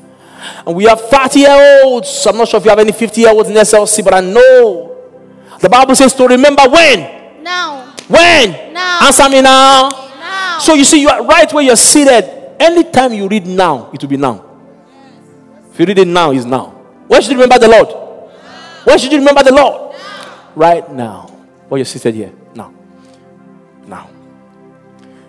And 0.66 0.76
we 0.76 0.84
have 0.84 1.00
30 1.00 1.40
year 1.40 1.82
olds. 1.84 2.26
I'm 2.26 2.36
not 2.36 2.48
sure 2.48 2.58
if 2.58 2.64
you 2.64 2.70
have 2.70 2.78
any 2.78 2.92
50 2.92 3.20
year 3.20 3.30
olds 3.30 3.48
in 3.48 3.54
SLC, 3.56 4.04
but 4.04 4.14
I 4.14 4.20
know. 4.20 4.96
The 5.60 5.68
Bible 5.68 5.94
says 5.94 6.14
to 6.14 6.26
remember 6.26 6.62
when? 6.68 7.42
Now. 7.42 7.94
When? 8.08 8.72
Now. 8.72 9.06
Answer 9.06 9.28
me 9.28 9.40
now. 9.42 9.90
Now. 10.18 10.58
So 10.60 10.74
you 10.74 10.84
see, 10.84 11.00
you 11.00 11.08
are 11.08 11.24
right 11.24 11.52
where 11.52 11.64
you're 11.64 11.76
seated. 11.76 12.24
Anytime 12.58 13.12
you 13.12 13.28
read 13.28 13.46
now, 13.46 13.90
it 13.92 14.00
will 14.00 14.08
be 14.08 14.16
now. 14.16 14.44
If 15.72 15.80
you 15.80 15.86
read 15.86 15.98
it 15.98 16.08
now, 16.08 16.32
is 16.32 16.46
now. 16.46 16.68
When 17.06 17.20
should 17.20 17.32
you 17.32 17.38
remember 17.38 17.58
the 17.58 17.68
Lord? 17.68 17.88
When 18.84 18.98
should 18.98 19.12
you 19.12 19.18
remember 19.18 19.42
the 19.42 19.52
Lord? 19.52 19.94
Right 20.54 20.90
now. 20.90 21.26
While 21.68 21.78
you're 21.78 21.84
seated 21.84 22.14
here. 22.14 22.32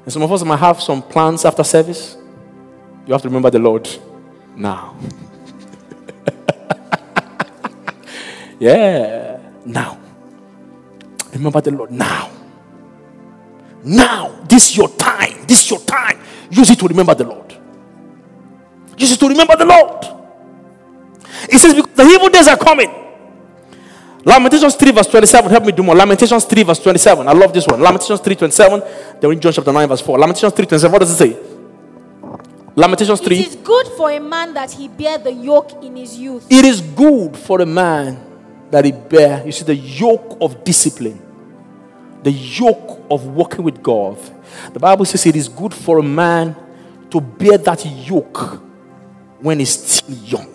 And 0.07 0.13
some 0.13 0.21
of 0.21 0.31
us 0.31 0.41
might 0.45 0.55
have 0.55 0.81
some 0.81 1.01
plans 1.01 1.43
after 1.43 1.65
service. 1.65 2.15
You 3.05 3.11
have 3.11 3.21
to 3.23 3.27
remember 3.27 3.49
the 3.49 3.59
Lord 3.59 3.89
now. 4.55 4.95
yeah. 8.57 9.37
Now. 9.65 9.99
Remember 11.33 11.59
the 11.59 11.71
Lord 11.71 11.91
now. 11.91 12.31
Now. 13.83 14.29
This 14.47 14.69
is 14.69 14.77
your 14.77 14.87
time. 14.87 15.45
This 15.45 15.65
is 15.65 15.71
your 15.71 15.81
time. 15.81 16.21
Use 16.51 16.69
it 16.69 16.79
to 16.79 16.87
remember 16.87 17.13
the 17.13 17.25
Lord. 17.25 17.53
Use 18.97 19.11
it 19.11 19.19
to 19.19 19.27
remember 19.27 19.57
the 19.57 19.65
Lord. 19.65 20.05
It 21.49 21.59
says, 21.59 21.75
the 21.75 22.03
evil 22.03 22.29
days 22.29 22.47
are 22.47 22.55
coming. 22.55 23.06
Lamentations 24.25 24.75
3 24.75 24.91
verse 24.91 25.07
27. 25.07 25.49
Help 25.49 25.65
me 25.65 25.71
do 25.71 25.83
more. 25.83 25.95
Lamentations 25.95 26.45
3 26.45 26.63
verse 26.63 26.79
27. 26.79 27.27
I 27.27 27.31
love 27.33 27.53
this 27.53 27.65
one. 27.67 27.79
Lamentations 27.79 28.19
3 28.19 28.35
27. 28.35 28.81
Then 29.21 29.31
in 29.31 29.39
John 29.39 29.53
chapter 29.53 29.71
9 29.71 29.87
verse 29.87 30.01
4. 30.01 30.19
Lamentations 30.19 30.53
3 30.53 30.65
27. 30.65 30.91
What 30.91 30.99
does 30.99 31.11
it 31.11 31.15
say? 31.15 31.39
Lamentations 32.75 33.21
3. 33.21 33.39
It 33.39 33.47
is 33.47 33.55
good 33.55 33.87
for 33.97 34.11
a 34.11 34.19
man 34.19 34.53
that 34.53 34.71
he 34.71 34.87
bear 34.87 35.17
the 35.17 35.33
yoke 35.33 35.83
in 35.83 35.95
his 35.95 36.17
youth. 36.17 36.45
It 36.49 36.65
is 36.65 36.81
good 36.81 37.35
for 37.35 37.61
a 37.61 37.65
man 37.65 38.23
that 38.69 38.85
he 38.85 38.91
bear, 38.91 39.45
you 39.45 39.51
see, 39.51 39.63
the 39.63 39.75
yoke 39.75 40.37
of 40.41 40.63
discipline, 40.63 41.19
the 42.21 42.31
yoke 42.31 43.03
of 43.09 43.25
working 43.25 43.63
with 43.63 43.81
God. 43.81 44.17
The 44.73 44.79
Bible 44.79 45.05
says 45.05 45.25
it 45.25 45.35
is 45.35 45.47
good 45.47 45.73
for 45.73 45.99
a 45.99 46.03
man 46.03 46.55
to 47.09 47.21
bear 47.21 47.57
that 47.57 47.85
yoke 47.85 48.61
when 49.39 49.59
he's 49.59 49.69
still 49.71 50.15
young. 50.17 50.53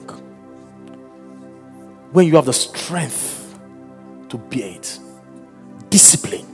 When 2.13 2.27
you 2.27 2.37
have 2.37 2.45
the 2.45 2.53
strength 2.53 3.42
to 4.33 4.39
bear 4.39 4.77
it. 4.77 4.99
Discipline. 5.91 6.47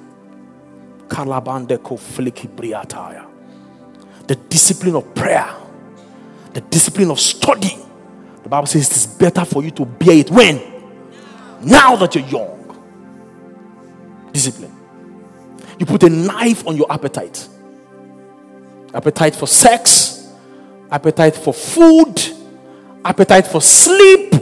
The 4.26 4.38
discipline 4.48 4.96
of 4.96 5.14
prayer. 5.14 5.48
The 6.52 6.60
discipline 6.60 7.10
of 7.12 7.20
study. 7.20 7.78
The 8.42 8.48
Bible 8.48 8.66
says 8.66 8.90
it 8.90 8.96
is 8.96 9.06
better 9.06 9.44
for 9.44 9.62
you 9.62 9.70
to 9.70 9.86
bear 9.86 10.16
it 10.16 10.28
when? 10.30 10.60
Now 11.62 11.94
that 11.96 12.16
you're 12.16 12.26
young. 12.26 12.56
Discipline. 14.32 14.74
You 15.78 15.86
put 15.86 16.02
a 16.02 16.08
knife 16.10 16.66
on 16.66 16.76
your 16.76 16.90
appetite. 16.92 17.48
Appetite 18.92 19.36
for 19.36 19.46
sex, 19.46 20.32
appetite 20.90 21.36
for 21.36 21.54
food, 21.54 22.20
appetite 23.04 23.46
for 23.46 23.62
sleep. 23.62 24.34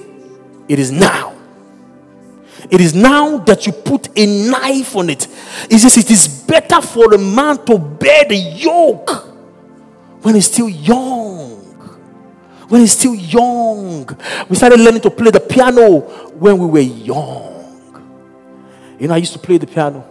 It 0.68 0.78
is 0.78 0.90
now. 0.90 1.35
It 2.70 2.80
is 2.80 2.94
now 2.94 3.38
that 3.38 3.66
you 3.66 3.72
put 3.72 4.08
a 4.18 4.26
knife 4.50 4.96
on 4.96 5.10
it. 5.10 5.28
It 5.70 5.78
says 5.78 5.96
it 5.96 6.10
is 6.10 6.26
better 6.26 6.80
for 6.80 7.12
a 7.14 7.18
man 7.18 7.64
to 7.66 7.78
bear 7.78 8.24
the 8.24 8.36
yoke 8.36 9.10
when 10.22 10.34
he's 10.34 10.46
still 10.46 10.68
young. 10.68 11.62
When 12.68 12.80
he's 12.80 12.92
still 12.92 13.14
young. 13.14 14.08
We 14.48 14.56
started 14.56 14.80
learning 14.80 15.02
to 15.02 15.10
play 15.10 15.30
the 15.30 15.40
piano 15.40 16.00
when 16.34 16.58
we 16.58 16.66
were 16.66 16.80
young. 16.80 17.54
You 18.98 19.08
know, 19.08 19.14
I 19.14 19.18
used 19.18 19.34
to 19.34 19.38
play 19.38 19.58
the 19.58 19.66
piano 19.66 20.04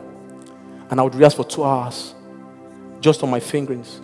and 0.89 0.99
I 0.99 1.03
would 1.03 1.15
rehearse 1.15 1.33
for 1.33 1.43
two 1.43 1.63
hours 1.63 2.13
just 3.01 3.23
on 3.23 3.29
my 3.29 3.39
fingerings. 3.39 3.99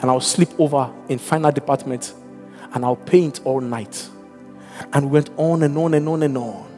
And 0.00 0.04
I 0.10 0.12
would 0.14 0.22
sleep 0.22 0.50
over 0.58 0.92
in 1.08 1.18
final 1.18 1.50
department 1.50 2.14
and 2.72 2.84
I'll 2.84 2.96
paint 2.96 3.40
all 3.44 3.60
night. 3.60 4.08
And 4.92 5.06
we 5.06 5.10
went 5.12 5.30
on 5.36 5.62
and 5.62 5.76
on 5.76 5.94
and 5.94 6.08
on 6.08 6.22
and 6.22 6.38
on. 6.38 6.69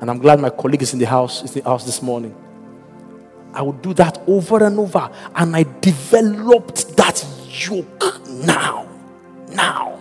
And 0.00 0.10
I'm 0.10 0.18
glad 0.18 0.40
my 0.40 0.50
colleague 0.50 0.82
is 0.82 0.92
in 0.92 0.98
the 0.98 1.06
house, 1.06 1.42
is 1.42 1.56
in 1.56 1.62
the 1.62 1.68
house 1.68 1.84
this 1.84 2.02
morning. 2.02 2.34
I 3.52 3.62
would 3.62 3.80
do 3.80 3.94
that 3.94 4.20
over 4.26 4.62
and 4.64 4.78
over. 4.78 5.10
And 5.34 5.56
I 5.56 5.64
developed 5.80 6.96
that 6.96 7.24
yoke 7.48 8.28
now. 8.28 8.86
Now. 9.48 9.98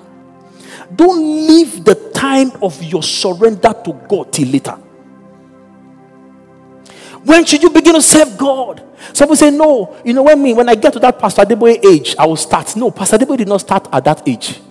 Don't 0.93 1.19
leave 1.47 1.85
the 1.85 1.95
time 2.13 2.51
of 2.61 2.81
your 2.83 3.01
surrender 3.01 3.73
to 3.85 3.93
God 4.09 4.33
till 4.33 4.49
later. 4.49 4.77
When 7.23 7.43
should 7.45 7.63
you 7.63 7.69
begin 7.71 7.95
to 7.95 8.01
serve 8.01 8.37
God? 8.37 8.83
Some 9.13 9.27
people 9.27 9.35
say, 9.35 9.49
No, 9.49 9.95
you 10.05 10.13
know, 10.13 10.23
when 10.23 10.41
me, 10.41 10.53
when 10.53 10.69
I 10.69 10.75
get 10.75 10.93
to 10.93 10.99
that 10.99 11.17
Pastor 11.17 11.41
Adeboye 11.43 11.83
age, 11.83 12.15
I 12.19 12.25
will 12.25 12.35
start. 12.35 12.75
No, 12.75 12.91
Pastor 12.91 13.17
Adeboye 13.17 13.37
did 13.37 13.47
not 13.47 13.61
start 13.61 13.87
at 13.91 14.03
that 14.03 14.27
age. 14.27 14.61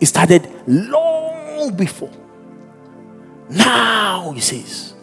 It 0.00 0.06
started 0.06 0.48
long 0.66 1.74
before. 1.76 2.10
Now, 3.48 4.32
he 4.32 4.40
says. 4.40 4.94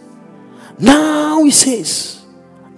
Now, 0.80 1.44
he 1.44 1.52
says. 1.52 2.24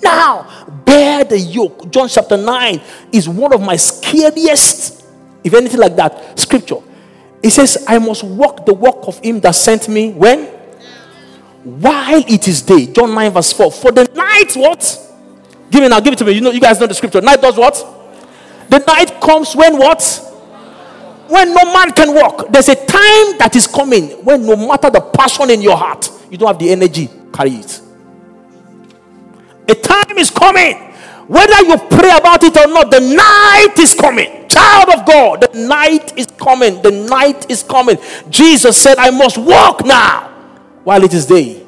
Now, 0.01 0.67
bear 0.86 1.23
the 1.23 1.39
yoke. 1.39 1.89
John 1.91 2.08
chapter 2.08 2.38
9 2.38 2.82
is 3.12 3.28
one 3.28 3.54
of 3.54 3.62
my 3.62 3.75
scariest, 3.75 5.04
if 5.43 5.54
anything 5.54 5.80
like 5.80 5.95
that, 5.95 6.39
scripture. 6.39 6.78
It 7.41 7.51
says, 7.51 7.84
I 7.88 7.99
must 7.99 8.23
walk 8.23 8.65
the 8.65 8.73
walk 8.73 9.08
of 9.08 9.19
him 9.19 9.39
that 9.41 9.56
sent 9.56 9.88
me 9.88 10.12
when? 10.12 10.45
While 11.63 12.23
it 12.28 12.47
is 12.47 12.62
day. 12.62 12.88
John 12.88 13.13
9, 13.15 13.32
verse 13.32 13.54
4. 13.54 13.71
For 13.71 13.91
the 13.91 14.04
night, 14.13 14.56
what? 14.56 15.01
Give 15.71 15.82
me 15.82 15.89
now, 15.89 15.99
give 15.99 16.13
it 16.13 16.17
to 16.17 16.25
me. 16.25 16.34
You 16.34 16.41
know, 16.41 16.51
you 16.51 16.60
guys 16.60 16.80
know 16.80 16.88
the 16.88 16.93
scripture. 16.93 17.21
Night 17.21 17.41
does 17.41 17.58
what? 17.58 17.75
The 18.69 18.80
night 18.80 19.19
comes 19.21 19.56
when 19.56 19.78
what? 19.78 20.01
When 21.27 21.53
no 21.53 21.73
man 21.73 21.91
can 21.91 22.13
walk. 22.13 22.51
There's 22.51 22.69
a 22.69 22.75
time 22.75 23.38
that 23.39 23.55
is 23.55 23.67
coming 23.67 24.09
when 24.23 24.45
no 24.45 24.55
matter 24.55 24.89
the 24.89 25.01
passion 25.01 25.49
in 25.49 25.61
your 25.61 25.77
heart, 25.77 26.09
you 26.29 26.38
don't 26.38 26.47
have 26.47 26.59
the 26.59 26.69
energy, 26.69 27.09
carry 27.33 27.51
it. 27.51 27.81
A 29.67 29.75
time 29.75 30.17
is 30.17 30.29
coming. 30.29 30.77
Whether 31.27 31.59
you 31.63 31.77
pray 31.89 32.11
about 32.15 32.43
it 32.43 32.55
or 32.55 32.67
not, 32.67 32.91
the 32.91 32.99
night 32.99 33.79
is 33.79 33.95
coming. 33.95 34.47
Child 34.47 34.99
of 34.99 35.05
God, 35.05 35.41
the 35.41 35.67
night 35.67 36.15
is 36.17 36.27
coming. 36.27 36.81
The 36.83 36.91
night 36.91 37.49
is 37.49 37.63
coming. 37.63 37.97
Jesus 38.29 38.77
said, 38.77 38.97
I 38.99 39.09
must 39.09 39.38
walk 39.39 39.83
now 39.83 40.27
while 40.83 41.03
it 41.03 41.13
is 41.13 41.25
day. 41.25 41.63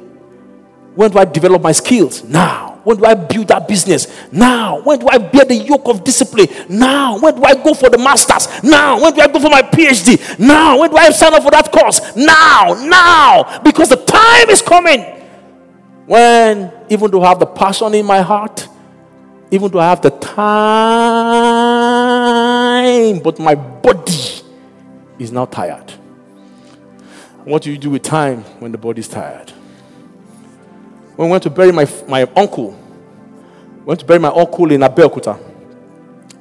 When 0.93 1.09
do 1.09 1.17
I 1.17 1.25
develop 1.25 1.61
my 1.61 1.71
skills? 1.71 2.23
Now. 2.23 2.66
When 2.87 2.95
do 2.95 3.03
I 3.03 3.15
build 3.15 3.49
that 3.49 3.67
business? 3.67 4.07
Now. 4.31 4.79
When 4.81 4.97
do 4.99 5.09
I 5.11 5.17
bear 5.17 5.43
the 5.43 5.55
yoke 5.55 5.89
of 5.89 6.05
discipline? 6.05 6.47
Now. 6.69 7.19
When 7.19 7.35
do 7.35 7.43
I 7.43 7.53
go 7.55 7.73
for 7.73 7.89
the 7.89 7.97
masters? 7.97 8.47
Now. 8.63 9.01
When 9.01 9.13
do 9.13 9.19
I 9.19 9.27
go 9.27 9.41
for 9.41 9.49
my 9.49 9.61
PhD? 9.61 10.39
Now. 10.39 10.79
When 10.79 10.89
do 10.89 10.95
I 10.95 11.09
sign 11.09 11.33
up 11.33 11.43
for 11.43 11.51
that 11.51 11.69
course? 11.69 11.99
Now. 12.15 12.77
Now. 12.87 13.59
Because 13.61 13.89
the 13.89 13.97
time 13.97 14.49
is 14.49 14.61
coming 14.61 15.01
when, 16.05 16.71
even 16.89 17.11
though 17.11 17.23
I 17.23 17.27
have 17.27 17.39
the 17.39 17.45
passion 17.45 17.93
in 17.93 18.05
my 18.05 18.21
heart, 18.21 18.69
even 19.51 19.69
though 19.69 19.79
I 19.79 19.89
have 19.89 19.99
the 20.01 20.11
time, 20.11 20.39
but 23.19 23.37
my 23.37 23.55
body 23.55 24.45
is 25.19 25.33
now 25.33 25.43
tired. 25.43 25.91
What 27.43 27.63
do 27.63 27.69
you 27.69 27.77
do 27.77 27.89
with 27.89 28.03
time 28.03 28.43
when 28.59 28.71
the 28.71 28.77
body 28.77 29.01
is 29.01 29.09
tired? 29.09 29.51
When 31.17 31.29
we 31.29 31.31
went 31.31 31.43
to 31.43 31.49
bury 31.49 31.71
my, 31.71 31.87
my 32.07 32.21
uncle, 32.35 32.77
went 33.83 33.99
to 34.01 34.05
bury 34.05 34.19
my 34.19 34.27
uncle 34.29 34.71
in 34.71 34.81
Abeokuta, 34.81 35.39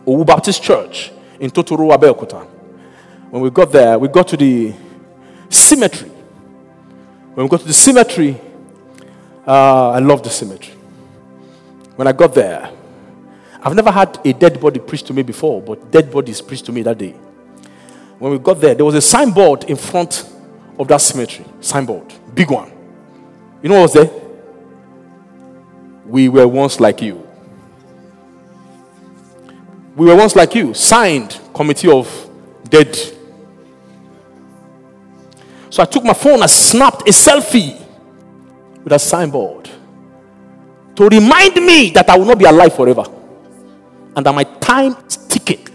Owu 0.06 0.26
Baptist 0.26 0.62
Church 0.62 1.10
in 1.40 1.50
Totoro, 1.50 1.96
Abeokuta. 1.96 2.44
When 3.30 3.40
we 3.40 3.48
got 3.48 3.72
there, 3.72 3.98
we 3.98 4.08
got 4.08 4.28
to 4.28 4.36
the 4.36 4.74
cemetery. 5.48 6.10
When 6.10 7.46
we 7.46 7.48
got 7.48 7.60
to 7.60 7.66
the 7.66 7.72
cemetery, 7.72 8.38
uh, 9.46 9.92
I 9.92 9.98
love 10.00 10.22
the 10.22 10.28
cemetery. 10.28 10.76
When 11.96 12.06
I 12.06 12.12
got 12.12 12.34
there, 12.34 12.70
I've 13.62 13.74
never 13.74 13.90
had 13.90 14.18
a 14.26 14.34
dead 14.34 14.60
body 14.60 14.78
preached 14.78 15.06
to 15.06 15.14
me 15.14 15.22
before, 15.22 15.62
but 15.62 15.90
dead 15.90 16.10
bodies 16.12 16.42
preached 16.42 16.66
to 16.66 16.72
me 16.72 16.82
that 16.82 16.98
day. 16.98 17.12
When 18.18 18.30
we 18.30 18.38
got 18.38 18.60
there, 18.60 18.74
there 18.74 18.84
was 18.84 18.94
a 18.94 19.00
signboard 19.00 19.64
in 19.64 19.76
front 19.76 20.30
of 20.78 20.86
that 20.88 21.00
cemetery. 21.00 21.46
Signboard, 21.62 22.12
big 22.34 22.50
one. 22.50 22.70
You 23.62 23.70
know 23.70 23.76
what 23.76 23.82
was 23.84 23.94
there? 23.94 24.25
We 26.07 26.29
were 26.29 26.47
once 26.47 26.81
like 26.81 27.03
you. 27.03 27.27
We 29.97 30.07
were 30.07 30.16
once 30.16 30.37
like 30.37 30.55
you. 30.55 30.73
Signed 30.75 31.38
committee 31.55 31.90
of 31.90 32.09
dead. 32.69 32.95
So 35.71 35.83
I 35.83 35.87
took 35.87 36.05
my 36.05 36.14
phone, 36.14 36.42
I 36.42 36.47
snapped 36.47 37.03
a 37.09 37.12
selfie 37.12 37.79
with 38.83 38.92
a 38.92 38.99
signboard 38.99 39.69
to 40.95 41.09
remind 41.09 41.55
me 41.57 41.90
that 41.90 42.09
I 42.09 42.16
will 42.16 42.25
not 42.25 42.38
be 42.38 42.45
alive 42.45 42.75
forever 42.75 43.05
and 44.16 44.25
that 44.25 44.35
my 44.35 44.45
time 44.45 44.97
is 45.07 45.16
ticking. 45.16 45.66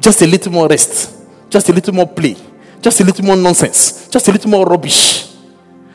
Just 0.00 0.22
a 0.22 0.26
little 0.26 0.52
more 0.52 0.68
rest, 0.68 1.14
just 1.50 1.68
a 1.68 1.72
little 1.72 1.92
more 1.92 2.06
play, 2.06 2.36
just 2.80 3.00
a 3.00 3.04
little 3.04 3.24
more 3.24 3.36
nonsense, 3.36 4.08
just 4.08 4.28
a 4.28 4.32
little 4.32 4.50
more 4.50 4.66
rubbish, 4.66 5.34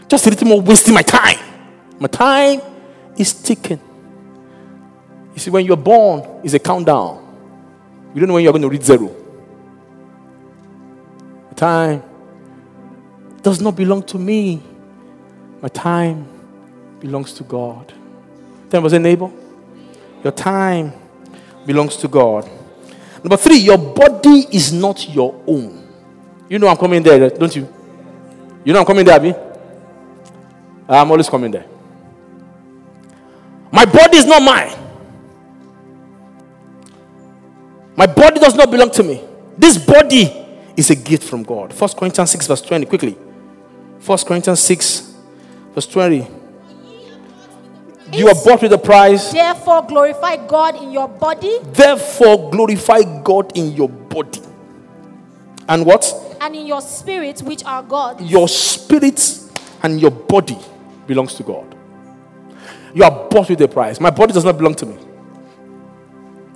just 0.07 0.27
a 0.27 0.29
little 0.29 0.47
more 0.47 0.61
wasting 0.61 0.93
my 0.93 1.01
time. 1.01 1.39
My 1.99 2.07
time 2.07 2.61
is 3.17 3.33
ticking. 3.33 3.79
You 5.33 5.39
see, 5.39 5.49
when 5.49 5.65
you're 5.65 5.77
born, 5.77 6.41
it's 6.43 6.53
a 6.53 6.59
countdown. 6.59 7.21
You 8.13 8.19
don't 8.19 8.27
know 8.27 8.35
when 8.35 8.43
you're 8.43 8.53
going 8.53 8.61
to 8.61 8.69
reach 8.69 8.83
zero. 8.83 9.15
Time 11.55 12.03
does 13.41 13.61
not 13.61 13.73
belong 13.73 14.03
to 14.03 14.17
me. 14.17 14.61
My 15.61 15.69
time 15.69 16.27
belongs 16.99 17.31
to 17.35 17.43
God. 17.43 17.93
Then 18.69 18.83
was 18.83 18.91
a 18.91 18.99
neighbor? 18.99 19.31
Your 20.23 20.33
time 20.33 20.91
belongs 21.65 21.95
to 21.97 22.09
God. 22.09 22.49
Number 23.23 23.37
three, 23.37 23.59
your 23.59 23.77
body 23.77 24.45
is 24.51 24.73
not 24.73 25.07
your 25.07 25.41
own. 25.47 25.82
You 26.53 26.59
know 26.59 26.67
I'm 26.67 26.77
coming 26.77 27.01
there, 27.01 27.31
don't 27.31 27.55
you? 27.55 27.67
You 28.63 28.73
know 28.73 28.81
I'm 28.81 28.85
coming 28.85 29.03
there, 29.03 29.15
Abby? 29.15 29.33
Ah, 30.87 31.01
I'm 31.01 31.09
always 31.09 31.27
coming 31.27 31.49
there. 31.49 31.65
My 33.71 33.85
body 33.85 34.17
is 34.17 34.27
not 34.27 34.39
mine. 34.43 34.71
My 37.95 38.05
body 38.05 38.39
does 38.39 38.53
not 38.53 38.69
belong 38.69 38.91
to 38.91 39.01
me. 39.01 39.23
This 39.57 39.79
body 39.79 40.31
is 40.77 40.91
a 40.91 40.95
gift 40.95 41.23
from 41.23 41.41
God. 41.41 41.73
First 41.73 41.97
Corinthians 41.97 42.29
6, 42.29 42.45
verse 42.45 42.61
20, 42.61 42.85
quickly. 42.85 43.17
First 43.99 44.27
Corinthians 44.27 44.59
6, 44.59 45.11
verse 45.73 45.87
20. 45.87 46.27
You 48.11 48.27
are 48.27 48.35
bought 48.45 48.61
with 48.61 48.73
a 48.73 48.77
price. 48.77 49.31
Therefore, 49.31 49.87
glorify 49.87 50.35
God 50.45 50.75
in 50.75 50.91
your 50.91 51.07
body. 51.07 51.57
Therefore, 51.63 52.51
glorify 52.51 53.01
God 53.23 53.57
in 53.57 53.71
your 53.71 53.89
body. 53.89 54.41
And 55.67 55.83
what? 55.83 56.22
And 56.43 56.57
in 56.57 56.67
your 56.67 56.81
spirit, 56.81 57.39
which 57.41 57.63
are 57.63 57.81
God. 57.81 58.19
Your 58.19 58.49
spirit 58.49 59.39
and 59.81 60.01
your 60.01 60.11
body 60.11 60.57
belongs 61.07 61.35
to 61.35 61.43
God. 61.43 61.73
You 62.93 63.05
are 63.05 63.29
bought 63.29 63.49
with 63.49 63.61
a 63.61 63.67
price. 63.69 64.01
My 64.01 64.09
body 64.09 64.33
does 64.33 64.43
not 64.43 64.57
belong 64.57 64.75
to 64.75 64.85
me. 64.85 64.97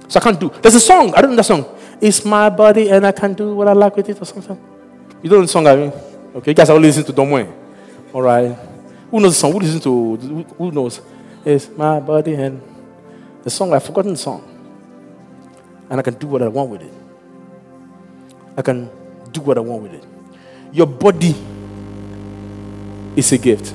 So 0.09 0.19
I 0.19 0.23
can't 0.23 0.37
do. 0.37 0.51
There's 0.61 0.75
a 0.75 0.79
song. 0.81 1.13
I 1.15 1.21
don't 1.21 1.31
know 1.31 1.37
that 1.37 1.45
song. 1.45 1.65
It's 2.01 2.25
my 2.25 2.49
body 2.49 2.89
and 2.89 3.07
I 3.07 3.13
can 3.13 3.33
do 3.33 3.55
what 3.55 3.69
I 3.69 3.71
like 3.71 3.95
with 3.95 4.09
it 4.09 4.21
or 4.21 4.25
something. 4.25 4.59
You 5.23 5.29
don't 5.29 5.39
know 5.39 5.45
the 5.45 5.47
song, 5.47 5.65
I 5.65 5.75
mean? 5.77 5.93
Okay, 6.35 6.51
you 6.51 6.55
guys 6.55 6.69
are 6.69 6.73
all 6.73 6.79
listening 6.79 7.05
to 7.05 7.13
Domwe. 7.13 7.49
All 8.11 8.21
right. 8.21 8.57
Who 9.09 9.21
knows 9.21 9.35
the 9.35 9.39
song? 9.39 9.53
Who 9.53 9.59
listens 9.59 9.83
to, 9.83 10.15
who 10.57 10.71
knows? 10.71 10.99
It's 11.45 11.69
my 11.69 12.01
body 12.01 12.33
and 12.33 12.61
the 13.43 13.49
song, 13.49 13.73
I've 13.73 13.85
forgotten 13.85 14.11
the 14.11 14.17
song. 14.17 14.43
And 15.89 15.97
I 15.97 16.03
can 16.03 16.15
do 16.15 16.27
what 16.27 16.41
I 16.41 16.49
want 16.49 16.71
with 16.71 16.81
it. 16.81 16.93
I 18.57 18.61
can 18.61 18.89
do 19.31 19.41
what 19.41 19.57
I 19.57 19.61
want 19.61 19.83
with 19.83 19.93
it. 19.93 20.03
Your 20.71 20.87
body 20.87 21.35
is 23.15 23.31
a 23.31 23.37
gift. 23.37 23.73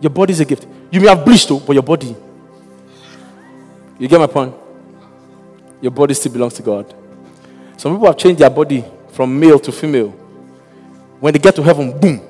Your 0.00 0.10
body 0.10 0.32
is 0.32 0.40
a 0.40 0.44
gift. 0.44 0.66
You 0.90 1.00
may 1.00 1.08
have 1.08 1.24
bleached, 1.24 1.48
though, 1.48 1.60
but 1.60 1.72
your 1.72 1.82
body. 1.82 2.14
You 3.98 4.06
get 4.08 4.20
my 4.20 4.26
point? 4.26 4.54
Your 5.80 5.90
body 5.90 6.14
still 6.14 6.32
belongs 6.32 6.54
to 6.54 6.62
God. 6.62 6.94
Some 7.76 7.94
people 7.94 8.06
have 8.06 8.16
changed 8.16 8.40
their 8.40 8.50
body 8.50 8.84
from 9.12 9.38
male 9.38 9.58
to 9.58 9.72
female. 9.72 10.10
When 11.20 11.32
they 11.32 11.38
get 11.38 11.54
to 11.56 11.62
heaven, 11.62 11.98
boom. 11.98 12.20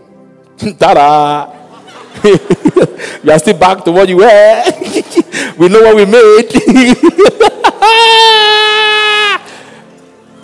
Ta-da! 0.79 1.55
you 3.23 3.31
are 3.31 3.39
still 3.39 3.59
back 3.59 3.85
to 3.85 3.93
what 3.93 4.09
you 4.09 4.17
were. 4.17 4.25
we 5.59 5.69
know 5.69 5.83
what 5.83 5.97
we 5.97 6.05
made. 6.05 7.55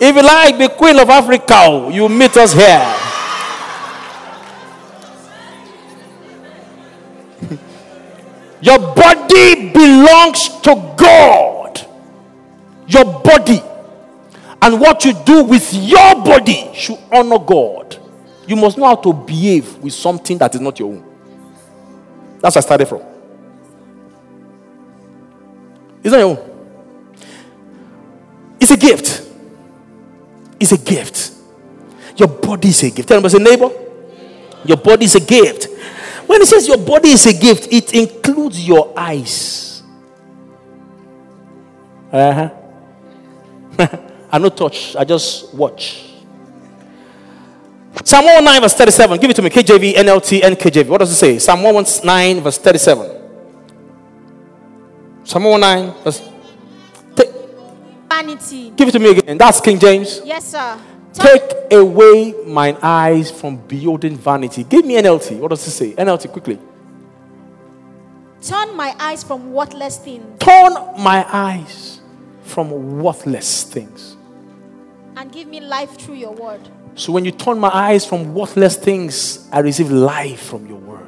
If 0.05 0.15
you 0.15 0.21
like 0.21 0.57
the 0.57 0.69
Queen 0.69 0.99
of 0.99 1.09
Africa, 1.09 1.89
you 1.91 2.07
meet 2.07 2.37
us 2.37 2.53
here. 2.53 2.95
Your 8.61 8.79
body 8.79 9.71
belongs 9.71 10.49
to 10.61 10.93
God. 10.95 11.87
Your 12.87 13.05
body. 13.21 13.61
And 14.61 14.79
what 14.79 15.03
you 15.05 15.13
do 15.13 15.43
with 15.43 15.73
your 15.73 16.15
body 16.23 16.69
should 16.73 16.97
honor 17.11 17.39
God. 17.39 17.97
You 18.47 18.55
must 18.55 18.77
know 18.77 18.85
how 18.85 18.95
to 18.95 19.13
behave 19.13 19.77
with 19.77 19.93
something 19.93 20.37
that 20.37 20.53
is 20.55 20.61
not 20.61 20.79
your 20.79 20.93
own. 20.93 21.03
That's 22.39 22.55
where 22.55 22.61
I 22.61 22.63
started 22.63 22.85
from. 22.87 23.01
It's 26.03 26.11
not 26.11 26.19
your 26.19 26.29
own. 26.37 26.51
It's 28.59 28.71
a 28.71 28.77
gift. 28.77 29.24
It's 30.65 30.71
a 30.71 30.83
gift. 30.83 31.31
Your 32.17 32.27
body 32.27 32.69
is 32.69 32.81
a 32.81 32.89
gift. 32.89 33.07
Tell 33.07 33.21
me, 33.21 33.29
say, 33.29 33.37
neighbor, 33.37 33.69
your 34.65 34.77
body 34.77 35.05
is 35.05 35.13
a 35.13 35.19
gift. 35.19 35.67
When 36.25 36.41
it 36.41 36.47
says 36.47 36.67
your 36.67 36.79
body 36.79 37.09
is 37.09 37.23
a 37.27 37.39
gift, 37.39 37.71
it 37.71 37.93
includes 37.93 38.67
your 38.67 38.91
eyes. 38.97 39.83
Uh 42.11 42.33
huh. 42.33 42.49
I 44.31 44.39
no 44.39 44.49
touch, 44.49 44.95
I 44.95 45.03
just 45.03 45.53
watch. 45.53 46.13
Psalm 48.03 48.25
119, 48.25 48.61
verse 48.61 48.73
37. 48.73 49.19
Give 49.19 49.29
it 49.29 49.35
to 49.35 49.41
me. 49.43 49.51
KJV, 49.51 49.93
NLT, 49.93 50.43
and 50.43 50.57
KJV. 50.57 50.87
What 50.87 50.97
does 50.97 51.11
it 51.11 51.15
say? 51.15 51.37
Psalm 51.37 51.61
119, 51.61 52.41
verse 52.43 52.57
37. 52.57 53.05
Psalm 55.25 55.43
119, 55.43 56.03
verse. 56.03 56.34
Vanity. 58.25 58.71
Give 58.71 58.87
it 58.87 58.91
to 58.91 58.99
me 58.99 59.11
again. 59.11 59.37
That's 59.37 59.61
King 59.61 59.79
James. 59.79 60.21
Yes, 60.25 60.51
sir. 60.51 60.79
Take 61.13 61.71
away 61.71 62.33
mine 62.45 62.77
eyes 62.81 63.31
from 63.31 63.55
beholding 63.55 64.17
vanity. 64.17 64.63
Give 64.63 64.83
me 64.85 64.95
NLT. 64.95 65.39
What 65.39 65.49
does 65.49 65.65
it 65.65 65.71
say? 65.71 65.93
NLT, 65.93 66.31
quickly. 66.31 66.59
Turn 68.41 68.75
my 68.75 68.95
eyes 68.99 69.23
from 69.23 69.53
worthless 69.53 69.97
things. 69.97 70.39
Turn 70.39 70.73
my 70.99 71.25
eyes 71.27 72.01
from 72.43 72.99
worthless 72.99 73.63
things. 73.63 74.17
And 75.15 75.31
give 75.31 75.47
me 75.47 75.61
life 75.61 75.97
through 75.97 76.15
your 76.15 76.33
word. 76.33 76.61
So 76.95 77.11
when 77.11 77.25
you 77.25 77.31
turn 77.31 77.59
my 77.59 77.69
eyes 77.69 78.05
from 78.05 78.33
worthless 78.33 78.75
things, 78.75 79.49
I 79.51 79.59
receive 79.59 79.91
life 79.91 80.41
from 80.41 80.67
your 80.67 80.77
word. 80.77 81.04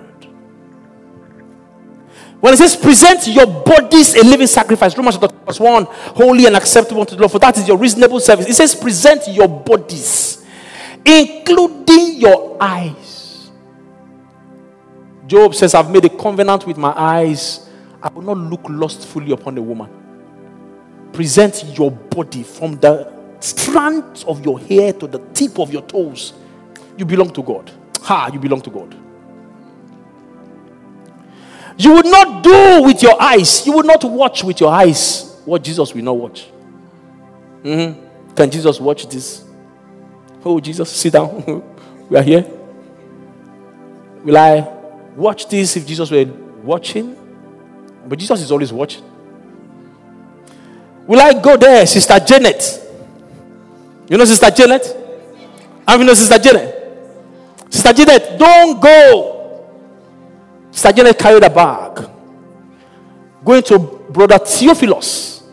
When 2.40 2.54
it 2.54 2.58
says 2.58 2.76
present 2.76 3.28
your 3.28 3.48
bodies 3.48 4.16
a 4.16 4.24
living 4.24 4.48
sacrifice, 4.48 4.96
Romans 4.96 5.18
chapter 5.18 5.64
1, 5.64 5.86
holy 5.90 6.46
and 6.46 6.56
acceptable 6.56 7.06
to 7.06 7.16
the 7.16 7.22
Lord, 7.22 7.32
for 7.32 7.40
that 7.40 7.58
is 7.58 7.68
your 7.68 7.78
reasonable 7.78 8.20
service. 8.20 8.48
It 8.48 8.54
says 8.54 8.76
present 8.76 9.28
your 9.28 9.48
bodies, 9.48 10.46
including 11.04 12.18
your 12.18 12.58
eyes. 12.62 13.50
Job 15.26 15.56
says, 15.56 15.74
I've 15.74 15.92
made 15.92 16.06
a 16.06 16.10
covenant 16.10 16.68
with 16.68 16.78
my 16.78 16.94
eyes. 16.96 17.70
I 18.02 18.10
will 18.10 18.22
not 18.22 18.38
look 18.38 18.62
lustfully 18.70 19.32
upon 19.32 19.58
a 19.58 19.62
woman. 19.62 19.90
Present 21.12 21.66
your 21.78 21.90
body 21.92 22.44
from 22.44 22.76
the 22.76 23.12
strands 23.40 24.24
of 24.26 24.46
your 24.46 24.60
hair 24.60 24.94
to 24.94 25.08
the 25.08 25.20
tip 25.34 25.60
of 25.60 25.74
your 25.74 25.82
toes. 25.82 26.34
You 26.98 27.06
belong 27.06 27.32
to 27.32 27.42
God. 27.44 27.72
Ha, 28.04 28.30
you 28.32 28.40
belong 28.40 28.62
to 28.62 28.70
God. 28.70 28.96
You 31.78 31.93
would 31.93 32.05
not 32.05 32.43
do 32.43 32.84
with 32.84 33.03
your 33.03 33.21
eyes, 33.21 33.65
you 33.65 33.73
would 33.73 33.86
not 33.86 34.03
watch 34.03 34.43
with 34.43 34.59
your 34.59 34.71
eyes 34.71 35.39
what 35.45 35.63
Jesus 35.63 35.93
will 35.93 36.03
not 36.03 36.17
watch. 36.17 36.47
Mm-hmm. 37.63 38.36
Can 38.36 38.51
Jesus 38.51 38.80
watch 38.80 39.07
this? 39.07 39.43
Oh, 40.43 40.59
Jesus, 40.59 40.89
sit 40.89 41.13
down. 41.13 41.63
we 42.09 42.17
are 42.17 42.23
here. 42.23 42.45
Will 44.23 44.38
I 44.38 44.59
watch 45.15 45.47
this 45.47 45.75
if 45.78 45.86
Jesus 45.86 46.09
were 46.09 46.25
watching? 46.63 47.15
But 48.07 48.19
Jesus 48.19 48.41
is 48.41 48.51
always 48.51 48.71
watching. 48.71 49.03
Will 51.05 51.19
I 51.19 51.34
go 51.41 51.57
there, 51.57 51.86
Sister 51.86 52.19
Janet? 52.19 52.84
You 54.09 54.17
know 54.17 54.25
Sister 54.25 54.49
Janet? 54.51 54.86
Have 55.88 55.99
you 55.99 56.05
know 56.05 56.13
Sister 56.13 56.38
Janet? 56.38 56.75
Sister 57.69 57.93
Janet, 57.93 58.38
don't 58.39 58.82
go. 58.82 59.37
Janet 60.91 61.17
carried 61.17 61.43
a 61.43 61.49
bag. 61.49 62.07
Going 63.43 63.63
to 63.63 63.80
Brother 64.09 64.38
Theophilus. 64.38 65.43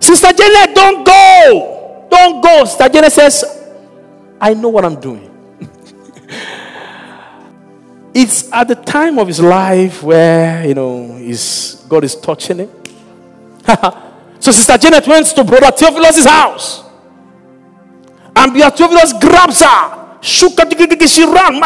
Sister 0.00 0.32
Janet, 0.32 0.74
don't 0.74 1.04
go. 1.04 2.06
Don't 2.10 2.40
go. 2.42 2.64
Sister 2.64 2.88
Janet 2.88 3.12
says, 3.12 3.44
I 4.40 4.54
know 4.54 4.70
what 4.70 4.84
I'm 4.84 4.98
doing. 5.00 5.28
it's 8.14 8.50
at 8.52 8.68
the 8.68 8.76
time 8.76 9.18
of 9.18 9.26
his 9.26 9.40
life 9.40 10.02
where, 10.02 10.66
you 10.66 10.74
know, 10.74 11.14
his, 11.16 11.84
God 11.88 12.04
is 12.04 12.14
touching 12.14 12.58
him. 12.58 12.70
so 14.40 14.52
Sister 14.52 14.78
Janet 14.78 15.06
went 15.06 15.26
to 15.26 15.44
Brother 15.44 15.70
Theophilus' 15.76 16.24
house. 16.24 16.84
And 18.34 18.52
Brother 18.52 18.76
Theophilus 18.76 19.12
grabs 19.14 19.62
her. 19.62 19.97
She 20.20 20.44
ran. 20.46 21.62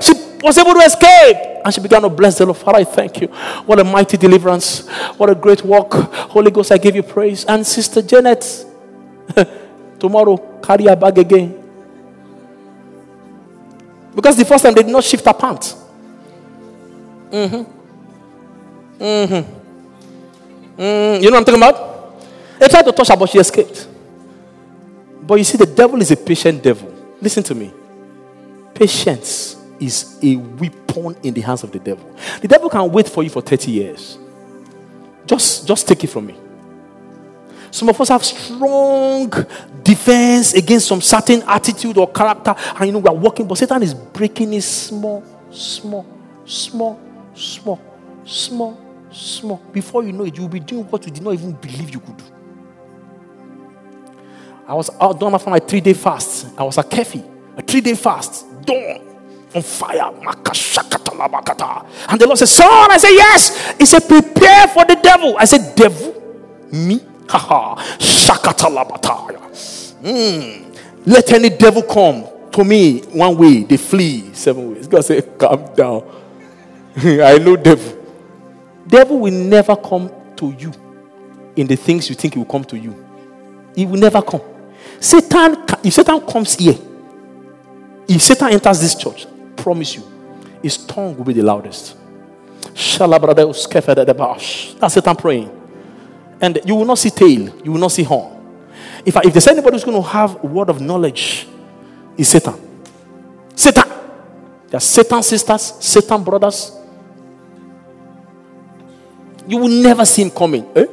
She 0.00 0.12
was 0.42 0.58
able 0.58 0.74
to 0.74 0.80
escape. 0.80 1.36
And 1.64 1.72
she 1.72 1.80
began 1.80 2.02
to 2.02 2.08
bless 2.08 2.36
the 2.38 2.44
Lord. 2.46 2.58
Father, 2.58 2.78
I 2.78 2.84
thank 2.84 3.20
you. 3.20 3.28
What 3.66 3.78
a 3.80 3.84
mighty 3.84 4.16
deliverance. 4.16 4.86
What 5.16 5.30
a 5.30 5.34
great 5.34 5.64
work. 5.64 5.92
Holy 5.92 6.50
Ghost, 6.50 6.72
I 6.72 6.78
give 6.78 6.94
you 6.94 7.02
praise. 7.02 7.44
And 7.44 7.66
Sister 7.66 8.02
Janet, 8.02 8.66
tomorrow, 9.98 10.36
carry 10.62 10.84
her 10.84 10.96
bag 10.96 11.18
again. 11.18 11.60
Because 14.14 14.36
the 14.36 14.44
first 14.44 14.64
time 14.64 14.74
they 14.74 14.82
did 14.82 14.92
not 14.92 15.04
shift 15.04 15.24
her 15.24 15.32
pants. 15.32 15.74
Mm-hmm. 17.30 19.02
Mm-hmm. 19.02 19.62
Mm, 20.80 21.22
you 21.22 21.30
know 21.30 21.38
what 21.38 21.38
I'm 21.38 21.44
talking 21.44 21.62
about? 21.62 22.20
They 22.58 22.68
tried 22.68 22.82
to 22.82 22.92
touch 22.92 23.08
her, 23.08 23.16
but 23.16 23.28
she 23.28 23.38
escaped. 23.38 23.88
But 25.26 25.36
you 25.36 25.44
see, 25.44 25.56
the 25.56 25.66
devil 25.66 26.00
is 26.00 26.10
a 26.10 26.16
patient 26.16 26.62
devil. 26.62 26.92
Listen 27.20 27.42
to 27.44 27.54
me. 27.54 27.72
Patience 28.74 29.56
is 29.80 30.18
a 30.22 30.36
weapon 30.36 31.16
in 31.22 31.32
the 31.34 31.40
hands 31.40 31.62
of 31.62 31.72
the 31.72 31.78
devil. 31.78 32.14
The 32.40 32.48
devil 32.48 32.68
can 32.68 32.90
wait 32.90 33.08
for 33.08 33.22
you 33.22 33.30
for 33.30 33.40
30 33.40 33.70
years. 33.70 34.18
Just, 35.26 35.66
just 35.66 35.88
take 35.88 36.04
it 36.04 36.08
from 36.08 36.26
me. 36.26 36.36
Some 37.70 37.88
of 37.88 38.00
us 38.00 38.08
have 38.08 38.24
strong 38.24 39.32
defense 39.82 40.54
against 40.54 40.86
some 40.86 41.00
certain 41.00 41.42
attitude 41.42 41.98
or 41.98 42.08
character, 42.08 42.54
and 42.76 42.86
you 42.86 42.92
know 42.92 43.00
we 43.00 43.08
are 43.08 43.14
working, 43.14 43.48
but 43.48 43.58
Satan 43.58 43.82
is 43.82 43.94
breaking 43.94 44.52
it 44.52 44.62
small, 44.62 45.24
small, 45.50 46.06
small, 46.44 47.00
small, 47.34 47.80
small, 48.24 48.78
small. 49.10 49.56
Before 49.72 50.04
you 50.04 50.12
know 50.12 50.24
it, 50.24 50.36
you'll 50.36 50.48
be 50.48 50.60
doing 50.60 50.84
what 50.84 51.04
you 51.04 51.10
did 51.10 51.22
not 51.22 51.34
even 51.34 51.52
believe 51.52 51.90
you 51.90 51.98
could 51.98 52.16
do. 52.16 52.24
I 54.66 54.74
was 54.74 54.90
out 55.00 55.20
done 55.20 55.34
after 55.34 55.50
my 55.50 55.58
three 55.58 55.80
day 55.80 55.92
fast. 55.94 56.58
I 56.58 56.62
was 56.62 56.78
a 56.78 56.82
kefi, 56.82 57.22
a 57.56 57.62
three 57.62 57.80
day 57.80 57.94
fast, 57.94 58.46
dawn 58.64 59.00
on 59.54 59.62
fire. 59.62 60.10
And 62.08 62.20
the 62.20 62.26
Lord 62.26 62.38
said, 62.38 62.48
Son, 62.48 62.90
I 62.90 62.96
said, 62.98 63.10
Yes. 63.10 63.74
He 63.78 63.86
said, 63.86 64.08
Prepare 64.08 64.68
for 64.68 64.84
the 64.84 64.98
devil. 65.02 65.36
I 65.38 65.44
said, 65.44 65.74
Devil? 65.76 66.14
Me? 66.72 67.00
Haha. 67.28 67.76
Mm. 70.02 70.76
Let 71.06 71.32
any 71.32 71.50
devil 71.50 71.82
come 71.82 72.26
to 72.52 72.64
me 72.64 73.00
one 73.00 73.36
way, 73.36 73.64
they 73.64 73.76
flee 73.76 74.32
seven 74.32 74.74
ways. 74.74 74.86
God 74.86 75.04
said, 75.04 75.38
Calm 75.38 75.74
down. 75.74 76.02
I 76.96 77.38
know 77.38 77.56
devil. 77.56 78.00
Devil 78.86 79.18
will 79.18 79.32
never 79.32 79.74
come 79.76 80.10
to 80.36 80.52
you 80.52 80.72
in 81.56 81.66
the 81.66 81.76
things 81.76 82.08
you 82.08 82.14
think 82.14 82.34
he 82.34 82.38
will 82.38 82.46
come 82.46 82.64
to 82.64 82.78
you. 82.78 83.04
He 83.74 83.86
will 83.86 83.98
never 83.98 84.22
come. 84.22 84.40
Satan, 85.04 85.56
if 85.84 85.92
Satan 85.92 86.18
comes 86.22 86.54
here, 86.54 86.78
if 88.08 88.22
Satan 88.22 88.48
enters 88.52 88.80
this 88.80 88.94
church, 88.94 89.26
promise 89.54 89.96
you, 89.96 90.02
his 90.62 90.78
tongue 90.78 91.14
will 91.14 91.24
be 91.24 91.34
the 91.34 91.42
loudest. 91.42 91.94
That's 94.80 94.94
Satan 94.94 95.14
praying. 95.14 95.50
And 96.40 96.58
you 96.64 96.74
will 96.74 96.86
not 96.86 96.96
see 96.96 97.10
tail, 97.10 97.54
you 97.62 97.72
will 97.72 97.80
not 97.80 97.92
see 97.92 98.02
horn. 98.02 98.32
If, 99.04 99.14
if 99.16 99.32
there's 99.34 99.46
anybody 99.46 99.74
who's 99.76 99.84
going 99.84 100.02
to 100.02 100.08
have 100.08 100.42
a 100.42 100.46
word 100.46 100.70
of 100.70 100.80
knowledge, 100.80 101.48
is 102.16 102.28
Satan. 102.28 102.54
Satan. 103.54 103.88
There 104.68 104.78
are 104.78 104.80
Satan 104.80 105.22
sisters, 105.22 105.74
Satan 105.80 106.24
brothers, 106.24 106.72
you 109.46 109.58
will 109.58 109.68
never 109.68 110.06
see 110.06 110.22
him 110.22 110.30
coming. 110.30 110.66
Eh? 110.74 110.86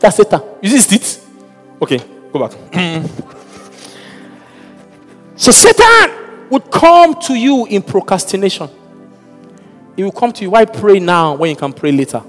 That's 0.00 0.16
Satan. 0.16 0.40
See 0.64 0.96
it? 0.96 1.20
Okay, 1.80 1.98
go 2.32 2.48
back. 2.48 2.52
so 5.36 5.52
Satan 5.52 6.48
would 6.50 6.70
come 6.70 7.14
to 7.22 7.34
you 7.34 7.66
in 7.66 7.82
procrastination. 7.82 8.68
He 9.94 10.02
will 10.02 10.12
come 10.12 10.32
to 10.32 10.42
you. 10.42 10.50
Why 10.50 10.64
pray 10.64 10.98
now 10.98 11.34
when 11.36 11.50
you 11.50 11.56
can 11.56 11.72
pray 11.72 11.92
later? 11.92 12.22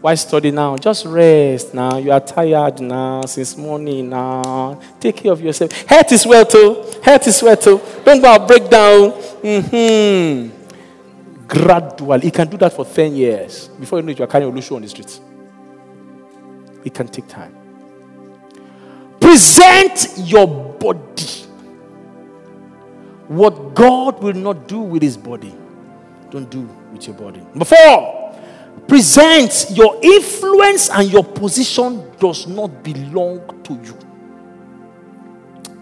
Why 0.00 0.14
study 0.14 0.50
now? 0.50 0.76
Just 0.76 1.06
rest 1.06 1.72
now. 1.72 1.96
You 1.96 2.12
are 2.12 2.20
tired 2.20 2.80
now 2.80 3.22
since 3.22 3.56
morning 3.56 4.10
now. 4.10 4.78
Take 5.00 5.16
care 5.16 5.32
of 5.32 5.40
yourself. 5.40 5.72
Health 5.86 6.12
is 6.12 6.26
well 6.26 6.44
too. 6.44 6.84
Health 7.02 7.26
is 7.26 7.42
well 7.42 7.56
too. 7.56 7.80
Don't 8.04 8.20
go 8.20 8.28
out 8.28 8.46
break 8.46 8.68
down. 8.68 9.12
Mm-hmm 9.12 10.64
gradually. 11.46 12.22
He 12.22 12.30
can 12.30 12.48
do 12.48 12.56
that 12.58 12.72
for 12.72 12.84
10 12.84 13.14
years. 13.14 13.68
Before 13.68 13.98
you 13.98 14.04
know 14.04 14.12
it, 14.12 14.18
you 14.18 14.24
are 14.24 14.28
carrying 14.28 14.52
Olusho 14.52 14.76
on 14.76 14.82
the 14.82 14.88
streets. 14.88 15.20
It 16.84 16.94
can 16.94 17.08
take 17.08 17.28
time. 17.28 17.54
Present 19.20 20.08
your 20.18 20.46
body. 20.46 21.00
What 23.28 23.74
God 23.74 24.22
will 24.22 24.34
not 24.34 24.68
do 24.68 24.80
with 24.80 25.02
his 25.02 25.16
body, 25.16 25.54
don't 26.30 26.50
do 26.50 26.68
with 26.92 27.06
your 27.06 27.16
body. 27.16 27.40
Number 27.40 27.64
four, 27.64 28.38
present 28.86 29.66
your 29.70 29.98
influence 30.02 30.90
and 30.90 31.10
your 31.10 31.24
position 31.24 32.10
does 32.18 32.46
not 32.46 32.82
belong 32.82 33.62
to 33.64 33.72
you. 33.74 33.98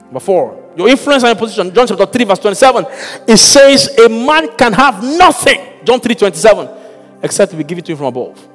Number 0.04 0.20
four, 0.20 0.72
your 0.76 0.88
influence 0.88 1.24
and 1.24 1.30
your 1.30 1.46
position. 1.48 1.74
John 1.74 1.86
chapter 1.86 2.06
3, 2.06 2.24
verse 2.24 2.38
27. 2.38 2.86
It 3.26 3.38
says, 3.38 3.98
A 3.98 4.08
man 4.08 4.56
can 4.56 4.72
have 4.72 5.02
nothing. 5.02 5.60
John 5.84 6.00
3, 6.00 6.14
27. 6.14 6.68
Except 7.22 7.54
we 7.54 7.64
give 7.64 7.78
it 7.78 7.84
to 7.86 7.92
him 7.92 7.98
from 7.98 8.06
above. 8.06 8.48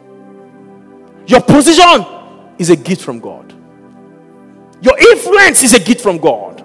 Your 1.27 1.41
position 1.41 2.16
is 2.57 2.69
a 2.69 2.75
gift 2.75 3.01
from 3.01 3.19
God. 3.19 3.53
Your 4.81 4.97
influence 4.97 5.63
is 5.63 5.73
a 5.73 5.79
gift 5.79 6.01
from 6.01 6.17
God. 6.17 6.63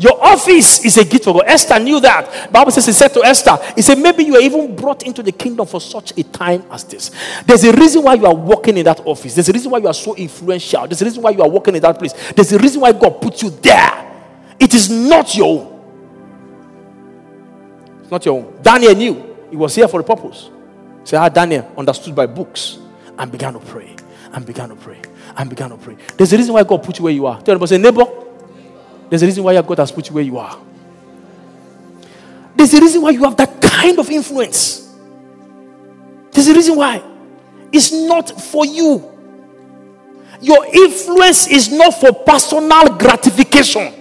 Your 0.00 0.22
office 0.24 0.84
is 0.84 0.96
a 0.96 1.04
gift 1.04 1.24
from 1.24 1.34
God. 1.34 1.44
Esther 1.46 1.80
knew 1.80 1.98
that. 2.00 2.52
Bible 2.52 2.70
says 2.70 2.86
he 2.86 2.92
said 2.92 3.08
to 3.08 3.24
Esther, 3.24 3.58
he 3.74 3.82
said, 3.82 3.98
maybe 3.98 4.22
you 4.22 4.36
are 4.36 4.40
even 4.40 4.76
brought 4.76 5.02
into 5.02 5.24
the 5.24 5.32
kingdom 5.32 5.66
for 5.66 5.80
such 5.80 6.16
a 6.16 6.22
time 6.22 6.64
as 6.70 6.84
this. 6.84 7.10
There's 7.44 7.64
a 7.64 7.72
reason 7.72 8.04
why 8.04 8.14
you 8.14 8.24
are 8.26 8.34
working 8.34 8.76
in 8.76 8.84
that 8.84 9.00
office. 9.04 9.34
There's 9.34 9.48
a 9.48 9.52
reason 9.52 9.72
why 9.72 9.78
you 9.78 9.88
are 9.88 9.94
so 9.94 10.14
influential. 10.14 10.86
There's 10.86 11.02
a 11.02 11.04
reason 11.04 11.22
why 11.22 11.30
you 11.30 11.42
are 11.42 11.48
working 11.48 11.74
in 11.74 11.82
that 11.82 11.98
place. 11.98 12.12
There's 12.32 12.52
a 12.52 12.58
reason 12.58 12.80
why 12.80 12.92
God 12.92 13.20
put 13.20 13.42
you 13.42 13.50
there. 13.50 14.04
It 14.60 14.72
is 14.72 14.88
not 14.88 15.34
your 15.34 15.60
own. 15.60 15.74
It's 18.02 18.10
not 18.10 18.24
your 18.24 18.38
own. 18.38 18.62
Daniel 18.62 18.94
knew 18.94 19.36
he 19.50 19.56
was 19.56 19.74
here 19.74 19.88
for 19.88 19.98
a 19.98 20.04
purpose. 20.04 20.48
So, 21.02 21.18
ah, 21.18 21.28
Daniel 21.28 21.72
understood 21.76 22.14
by 22.14 22.26
books 22.26 22.78
and 23.18 23.32
began 23.32 23.54
to 23.54 23.58
pray 23.58 23.97
and 24.38 24.46
began 24.46 24.68
to 24.68 24.76
pray 24.76 25.00
and 25.36 25.50
began 25.50 25.68
to 25.70 25.76
pray. 25.76 25.96
There's 26.16 26.32
a 26.32 26.36
reason 26.36 26.54
why 26.54 26.62
God 26.62 26.80
put 26.84 26.96
you 26.96 27.02
where 27.02 27.12
you 27.12 27.26
are. 27.26 27.42
Tell 27.42 27.56
anybody, 27.56 27.70
say, 27.70 27.78
neighbor, 27.78 28.04
there's 29.10 29.20
a 29.20 29.26
reason 29.26 29.42
why 29.42 29.60
God 29.60 29.78
has 29.78 29.90
put 29.90 30.08
you 30.08 30.14
where 30.14 30.22
you 30.22 30.38
are. 30.38 30.56
There's 32.54 32.72
a 32.72 32.80
reason 32.80 33.02
why 33.02 33.10
you 33.10 33.24
have 33.24 33.36
that 33.36 33.60
kind 33.60 33.98
of 33.98 34.08
influence. 34.08 34.94
There's 36.30 36.46
a 36.46 36.54
reason 36.54 36.76
why. 36.76 37.02
It's 37.72 37.90
not 37.90 38.40
for 38.40 38.64
you. 38.64 39.10
Your 40.40 40.64
influence 40.66 41.48
is 41.48 41.72
not 41.72 41.94
for 41.94 42.12
personal 42.12 42.96
gratification. 42.96 43.92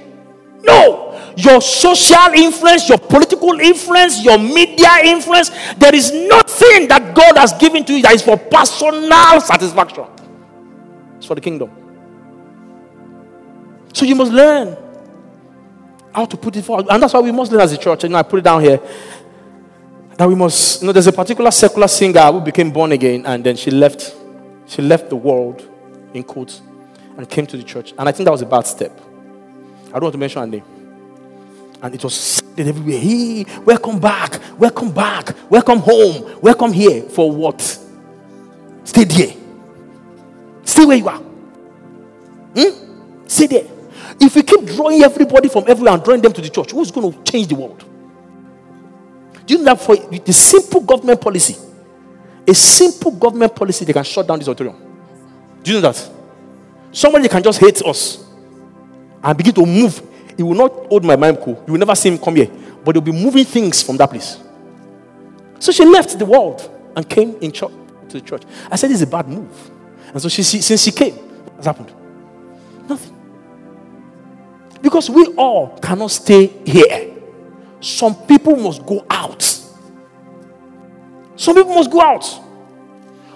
No. 0.61 1.33
Your 1.35 1.61
social 1.61 2.31
influence, 2.35 2.87
your 2.87 2.99
political 2.99 3.59
influence, 3.59 4.23
your 4.23 4.37
media 4.37 4.97
influence, 5.03 5.49
there 5.77 5.95
is 5.95 6.11
nothing 6.11 6.87
that 6.89 7.13
God 7.15 7.37
has 7.37 7.53
given 7.53 7.83
to 7.85 7.93
you 7.93 8.03
that 8.03 8.13
is 8.13 8.21
for 8.21 8.37
personal 8.37 9.41
satisfaction. 9.41 10.05
It's 11.17 11.25
for 11.25 11.35
the 11.35 11.41
kingdom. 11.41 11.71
So 13.93 14.05
you 14.05 14.15
must 14.15 14.31
learn 14.31 14.77
how 16.13 16.25
to 16.25 16.37
put 16.37 16.55
it 16.55 16.63
forward. 16.63 16.87
And 16.89 17.01
that's 17.01 17.13
why 17.13 17.19
we 17.19 17.31
must 17.31 17.51
learn 17.51 17.61
as 17.61 17.73
a 17.73 17.77
church. 17.77 18.03
Know, 18.03 18.17
I 18.17 18.23
put 18.23 18.39
it 18.39 18.43
down 18.43 18.61
here. 18.61 18.79
That 20.17 20.27
we 20.27 20.35
must, 20.35 20.81
you 20.81 20.87
know, 20.87 20.93
there's 20.93 21.07
a 21.07 21.13
particular 21.13 21.51
secular 21.51 21.87
singer 21.87 22.31
who 22.31 22.41
became 22.41 22.71
born 22.71 22.91
again 22.91 23.25
and 23.25 23.43
then 23.43 23.55
she 23.55 23.69
left, 23.69 24.15
she 24.65 24.81
left 24.81 25.09
the 25.09 25.15
world 25.15 25.67
in 26.13 26.23
quotes 26.23 26.61
and 27.17 27.29
came 27.29 27.45
to 27.47 27.57
the 27.57 27.63
church. 27.63 27.93
And 27.97 28.09
I 28.09 28.11
think 28.11 28.25
that 28.25 28.31
was 28.31 28.41
a 28.41 28.47
bad 28.47 28.65
step. 28.65 28.99
I 29.87 29.91
don't 29.93 30.03
want 30.03 30.13
to 30.13 30.19
mention 30.19 30.41
her 30.41 30.47
name. 30.47 30.63
And 31.81 31.93
it 31.93 32.03
was 32.03 32.41
Then 32.57 32.69
everywhere, 32.69 32.99
hey, 32.99 33.45
welcome 33.65 33.99
back, 33.99 34.41
welcome 34.57 34.91
back, 34.91 35.35
welcome 35.47 35.77
home, 35.77 36.41
welcome 36.41 36.73
here. 36.73 37.03
For 37.03 37.31
what? 37.31 37.61
Stay 38.83 39.03
there. 39.03 39.46
Stay 40.67 40.85
where 40.85 40.97
you 40.97 41.07
are. 41.07 41.19
Hmm? 42.55 43.25
Stay 43.25 43.47
there. 43.47 43.63
If 44.19 44.35
we 44.35 44.43
keep 44.43 44.65
drawing 44.65 45.01
everybody 45.01 45.47
from 45.47 45.63
everywhere 45.65 45.93
and 45.93 46.03
drawing 46.03 46.21
them 46.21 46.33
to 46.33 46.41
the 46.41 46.49
church, 46.49 46.71
who's 46.71 46.91
going 46.91 47.13
to 47.13 47.23
change 47.23 47.47
the 47.47 47.55
world? 47.55 47.85
Do 49.45 49.53
you 49.53 49.59
know 49.59 49.73
that 49.75 49.79
for 49.79 49.95
the 49.95 50.33
simple 50.33 50.81
government 50.81 51.21
policy, 51.21 51.55
a 52.45 52.53
simple 52.53 53.11
government 53.11 53.55
policy, 53.55 53.85
they 53.85 53.93
can 53.93 54.03
shut 54.03 54.27
down 54.27 54.39
this 54.39 54.47
auditorium? 54.49 54.75
Do 55.63 55.71
you 55.71 55.77
know 55.79 55.89
that? 55.89 56.11
Somebody 56.91 57.29
can 57.29 57.41
just 57.41 57.59
hate 57.59 57.81
us 57.83 58.25
and 59.23 59.37
begin 59.37 59.53
to 59.53 59.65
move. 59.65 60.01
He 60.35 60.43
will 60.43 60.55
not 60.55 60.71
hold 60.87 61.05
my 61.05 61.15
mind 61.15 61.39
cool. 61.41 61.63
You 61.65 61.73
will 61.73 61.79
never 61.79 61.95
see 61.95 62.09
him 62.09 62.17
come 62.17 62.35
here. 62.35 62.51
But 62.83 62.91
they'll 62.91 63.01
be 63.01 63.13
moving 63.13 63.45
things 63.45 63.81
from 63.81 63.95
that 63.97 64.09
place. 64.09 64.37
So 65.59 65.71
she 65.71 65.85
left 65.85 66.19
the 66.19 66.25
world 66.25 66.69
and 66.93 67.07
came 67.07 67.37
in 67.37 67.53
church, 67.53 67.71
to 68.09 68.19
the 68.19 68.21
church. 68.21 68.43
I 68.69 68.75
said, 68.75 68.89
This 68.89 68.97
is 68.97 69.03
a 69.03 69.07
bad 69.07 69.29
move. 69.29 69.71
And 70.17 70.21
so 70.23 70.29
she, 70.29 70.41
since 70.41 70.81
she 70.81 70.89
came, 70.89 71.13
what 71.13 71.57
has 71.57 71.65
happened? 71.67 71.93
Nothing. 72.89 73.15
Because 74.81 75.11
we 75.11 75.27
all 75.37 75.77
cannot 75.77 76.09
stay 76.09 76.47
here. 76.65 77.13
Some 77.81 78.15
people 78.25 78.55
must 78.55 78.83
go 78.83 79.05
out. 79.11 79.43
Some 81.35 81.53
people 81.53 81.75
must 81.75 81.91
go 81.91 82.01
out. 82.01 82.25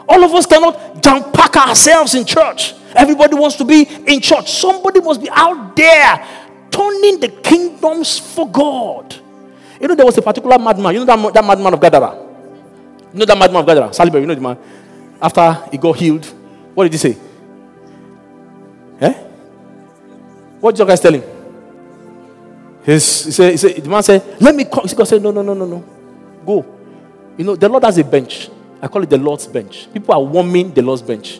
All 0.10 0.24
of 0.24 0.34
us 0.34 0.48
cannot 0.48 1.04
jump 1.04 1.32
pack 1.32 1.56
ourselves 1.56 2.16
in 2.16 2.26
church. 2.26 2.74
Everybody 2.96 3.36
wants 3.36 3.58
to 3.58 3.64
be 3.64 3.84
in 3.84 4.20
church. 4.20 4.50
Somebody 4.50 5.02
must 5.02 5.22
be 5.22 5.30
out 5.30 5.76
there 5.76 6.28
turning 6.72 7.20
the 7.20 7.30
kingdoms 7.44 8.18
for 8.18 8.50
God. 8.50 9.14
You 9.80 9.88
know, 9.88 9.94
there 9.94 10.08
was 10.08 10.18
a 10.18 10.24
particular 10.24 10.58
madman. 10.58 10.96
You 10.96 11.06
know 11.06 11.16
that, 11.16 11.34
that 11.36 11.46
madman 11.46 11.76
of 11.76 11.80
Gadara? 11.80 12.16
You 13.14 13.20
know 13.20 13.26
that 13.26 13.38
madman 13.38 13.62
of 13.62 13.68
Gadara? 13.68 13.94
Salibury, 13.94 14.22
you 14.22 14.26
know 14.26 14.34
the 14.34 14.42
man? 14.42 14.58
After 15.22 15.70
he 15.70 15.78
got 15.78 15.96
healed, 15.98 16.41
what 16.74 16.84
did 16.86 16.94
he 16.94 16.98
say? 16.98 17.18
Eh? 19.00 19.14
What 20.60 20.76
did 20.76 20.80
you 20.80 20.88
guys 20.88 21.00
tell 21.00 21.14
him? 21.14 21.24
His, 22.84 23.26
he, 23.26 23.32
said, 23.32 23.52
he 23.52 23.58
said, 23.58 23.76
the 23.84 23.90
man 23.90 24.04
said, 24.04 24.42
Let 24.42 24.56
me 24.56 24.66
come. 24.66 24.86
God 24.96 25.08
said, 25.08 25.22
No, 25.22 25.32
no, 25.32 25.42
no, 25.42 25.54
no, 25.54 25.66
no. 25.66 25.84
Go. 26.46 26.66
You 27.38 27.46
know, 27.46 27.56
the 27.56 27.70
Lord 27.70 27.84
has 27.84 27.98
a 27.98 28.04
bench. 28.04 28.50
I 28.82 28.88
call 28.88 29.04
it 29.04 29.10
the 29.10 29.18
Lord's 29.18 29.48
bench. 29.48 29.92
People 29.94 30.14
are 30.14 30.24
warming 30.24 30.74
the 30.74 30.82
Lord's 30.82 31.02
bench. 31.02 31.40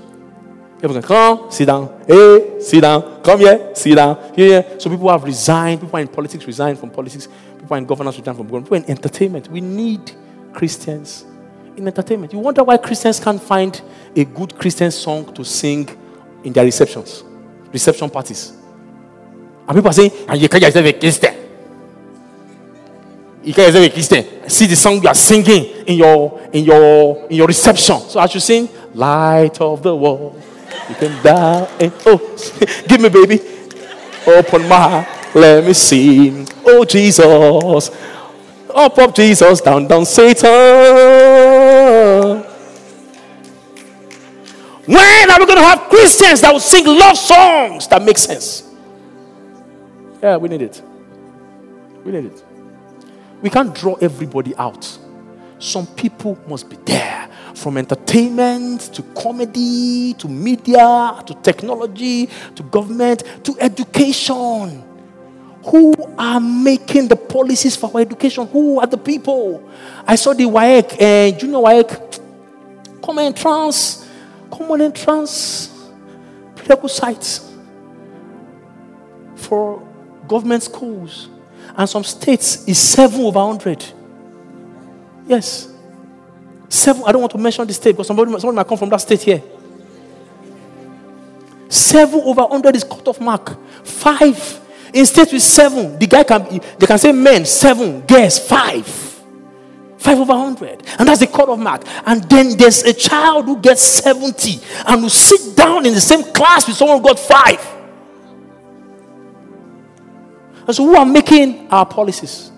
Everyone 0.84 1.04
come, 1.04 1.52
sit 1.52 1.66
down. 1.66 2.04
Hey, 2.08 2.60
sit 2.60 2.82
down. 2.82 3.22
Come 3.22 3.40
here, 3.40 3.76
sit 3.76 3.96
down. 3.96 4.34
Here. 4.36 4.80
So 4.80 4.90
people 4.90 5.10
have 5.10 5.24
resigned. 5.24 5.82
People 5.82 5.98
are 5.98 6.02
in 6.02 6.08
politics 6.08 6.46
resigned 6.46 6.80
from 6.80 6.90
politics. 6.90 7.28
People 7.60 7.76
are 7.76 7.78
in 7.78 7.86
governance 7.86 8.18
resigned 8.18 8.38
from 8.38 8.48
government. 8.48 8.66
People 8.66 8.78
in 8.78 8.90
entertainment. 8.90 9.48
We 9.48 9.62
need 9.62 10.12
Christians 10.54 11.26
in 11.78 11.88
entertainment. 11.88 12.34
You 12.34 12.40
wonder 12.40 12.64
why 12.64 12.78
Christians 12.78 13.20
can't 13.20 13.42
find 13.42 13.82
a 14.16 14.26
good 14.26 14.58
Christian 14.58 14.92
song 14.92 15.34
to 15.34 15.44
sing 15.44 15.90
in 16.44 16.54
their 16.54 16.66
receptions, 16.66 17.24
reception 17.72 18.10
parties. 18.10 18.54
And 19.68 19.78
people 19.78 19.90
are 19.90 19.94
saying, 19.94 20.12
and 20.28 20.42
you 20.42 20.50
can't 20.50 20.64
yourself 20.64 20.86
a 20.86 20.94
Christian. 20.94 21.36
You 23.44 23.54
can't 23.54 23.68
yourself 23.68 23.86
a 23.86 23.90
Christian. 23.90 24.50
See 24.50 24.66
the 24.66 24.76
song 24.76 25.02
you 25.02 25.08
are 25.08 25.16
singing 25.16 25.86
in 25.88 25.98
your 25.98 26.42
in 26.52 26.66
your 26.66 27.28
in 27.30 27.38
your 27.38 27.48
reception. 27.48 28.00
So 28.02 28.20
I 28.20 28.28
should 28.28 28.42
sing, 28.42 28.70
Light 28.94 29.60
of 29.62 29.82
the 29.82 29.96
World. 29.96 30.42
You 30.90 30.96
can 30.96 31.24
die 31.24 31.70
and 31.80 31.94
oh 32.06 32.18
give 32.88 33.00
me 33.00 33.10
baby. 33.10 33.40
Open 34.28 34.68
my 34.68 34.76
heart. 34.78 35.36
let 35.36 35.66
me 35.66 35.74
see. 35.74 36.46
Oh 36.66 36.86
Jesus. 36.86 37.90
Up 38.74 38.98
up 38.98 39.16
Jesus, 39.16 39.62
down 39.62 39.88
down 39.88 40.06
Satan. 40.06 41.61
Are 45.30 45.40
we 45.40 45.46
going 45.46 45.58
to 45.58 45.64
have 45.64 45.90
Christians 45.90 46.42
that 46.42 46.52
will 46.52 46.60
sing 46.60 46.86
love 46.86 47.18
songs 47.18 47.88
that 47.88 48.02
make 48.02 48.18
sense? 48.18 48.64
Yeah, 50.22 50.38
we 50.38 50.50
need 50.50 50.62
it. 50.62 50.82
We 52.04 52.12
need 52.12 52.26
it. 52.26 52.44
We 53.42 53.50
can't 53.50 53.74
draw 53.74 53.96
everybody 53.96 54.56
out. 54.56 54.98
Some 55.60 55.88
people 55.88 56.38
must 56.48 56.70
be 56.70 56.76
there. 56.86 57.30
From 57.56 57.78
entertainment 57.78 58.82
to 58.94 59.04
comedy 59.14 60.14
to 60.16 60.28
media 60.28 61.22
to 61.26 61.34
technology 61.44 62.28
to 62.56 62.64
government 62.64 63.24
to 63.44 63.56
education. 63.60 64.84
Who 65.66 65.94
are 66.18 66.40
making 66.40 67.08
the 67.08 67.16
policies 67.16 67.76
for 67.76 67.92
our 67.94 68.02
education? 68.02 68.48
Who 68.48 68.80
are 68.80 68.88
the 68.88 68.98
people? 68.98 69.70
I 70.08 70.16
saw 70.16 70.34
the 70.34 70.46
WAEC, 70.46 70.94
uh, 70.94 71.38
junior 71.38 71.60
WAEC, 71.60 72.20
common 73.04 73.26
entrance, 73.26 74.08
common 74.52 74.82
entrance 74.82 75.90
prerequisites 76.56 77.52
for 79.36 79.82
government 80.28 80.64
schools. 80.64 81.30
And 81.76 81.90
some 81.90 82.04
states 82.04 82.68
is 82.68 82.78
7 82.78 83.20
over 83.22 83.40
100. 83.40 83.86
Yes. 85.28 85.74
7, 86.70 87.04
I 87.06 87.12
don't 87.12 87.22
want 87.22 87.32
to 87.32 87.38
mention 87.38 87.66
the 87.66 87.74
state 87.74 87.92
because 87.92 88.08
somebody, 88.08 88.32
somebody 88.32 88.56
might 88.56 88.68
come 88.68 88.78
from 88.78 88.90
that 88.90 89.02
state 89.02 89.22
here. 89.22 89.42
7 91.70 92.20
over 92.22 92.42
100 92.42 92.76
is 92.76 92.84
cut 92.84 93.08
off 93.08 93.20
mark. 93.20 93.58
5 93.86 94.62
in 94.94 95.06
states 95.06 95.32
with 95.32 95.42
7, 95.42 95.98
the 95.98 96.08
guy 96.08 96.24
can 96.24 96.60
they 96.78 96.86
can 96.86 96.98
say 96.98 97.12
men 97.12 97.46
7, 97.46 98.02
girls 98.02 98.40
5. 98.40 99.11
5 100.02 100.20
over 100.20 100.34
100. 100.34 100.84
And 100.98 101.08
that's 101.08 101.20
the 101.20 101.28
cut 101.28 101.48
of 101.48 101.60
mark. 101.60 101.84
And 102.06 102.24
then 102.24 102.58
there's 102.58 102.84
a 102.84 102.94
child 102.94 103.46
who 103.46 103.60
gets 103.60 103.82
70 103.84 104.60
and 104.88 105.04
will 105.04 105.10
sit 105.10 105.56
down 105.56 105.86
in 105.86 105.94
the 105.94 106.02
same 106.02 106.24
class 106.34 106.68
with 106.68 106.76
someone 106.76 106.98
who 106.98 107.04
got 107.04 107.20
5. 107.20 107.78
And 110.68 110.76
so, 110.76 110.86
who 110.86 110.96
are 110.96 111.06
making 111.06 111.68
our 111.70 111.86
policies? 111.86 112.52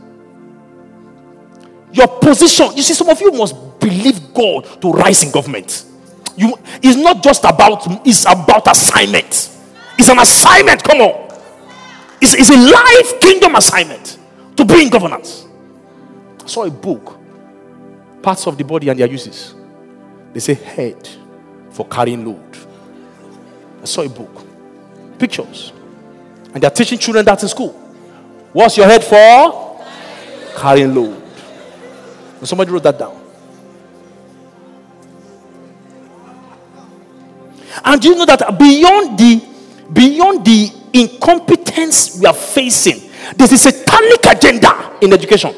Your 1.91 2.07
position. 2.07 2.67
You 2.75 2.81
see, 2.81 2.93
some 2.93 3.09
of 3.09 3.19
you 3.19 3.31
must 3.31 3.79
believe 3.79 4.33
God 4.33 4.81
to 4.81 4.91
rise 4.91 5.23
in 5.23 5.31
government. 5.31 5.85
You, 6.37 6.55
it's 6.81 6.97
not 6.97 7.21
just 7.21 7.43
about, 7.43 8.07
it's 8.07 8.23
about 8.23 8.67
assignment. 8.67 9.51
It's 9.97 10.09
an 10.09 10.19
assignment. 10.19 10.83
Come 10.83 11.01
on. 11.01 11.39
It's, 12.21 12.33
it's 12.35 12.49
a 12.49 12.57
life 12.57 13.21
kingdom 13.21 13.55
assignment 13.55 14.17
to 14.55 14.63
be 14.63 14.83
in 14.83 14.89
governance. 14.89 15.45
I 16.43 16.47
saw 16.47 16.63
a 16.63 16.71
book, 16.71 17.19
parts 18.23 18.47
of 18.47 18.57
the 18.57 18.63
body 18.63 18.89
and 18.89 18.99
their 18.99 19.07
uses. 19.07 19.53
They 20.31 20.39
say 20.39 20.55
head 20.55 21.07
for 21.69 21.85
carrying 21.87 22.25
load. 22.25 22.57
I 23.81 23.85
saw 23.85 24.01
a 24.01 24.09
book, 24.09 24.45
pictures, 25.19 25.73
and 26.53 26.63
they're 26.63 26.71
teaching 26.71 26.97
children 26.97 27.25
that 27.25 27.43
in 27.43 27.49
school. 27.49 27.73
What's 28.53 28.77
your 28.77 28.87
head 28.87 29.03
for? 29.03 29.83
Carrying 30.55 30.95
load. 30.95 31.21
And 32.39 32.47
somebody 32.47 32.71
wrote 32.71 32.83
that 32.83 32.97
down. 32.97 33.19
And 37.83 38.01
do 38.01 38.09
you 38.09 38.15
know 38.15 38.25
that 38.25 38.57
beyond 38.57 39.19
the 39.19 39.41
beyond 39.91 40.45
the 40.45 40.71
incompetence 40.93 42.17
we 42.19 42.25
are 42.25 42.33
facing, 42.33 43.09
there's 43.35 43.51
a 43.51 43.57
satanic 43.57 44.25
agenda 44.25 44.97
in 45.01 45.11
education. 45.11 45.53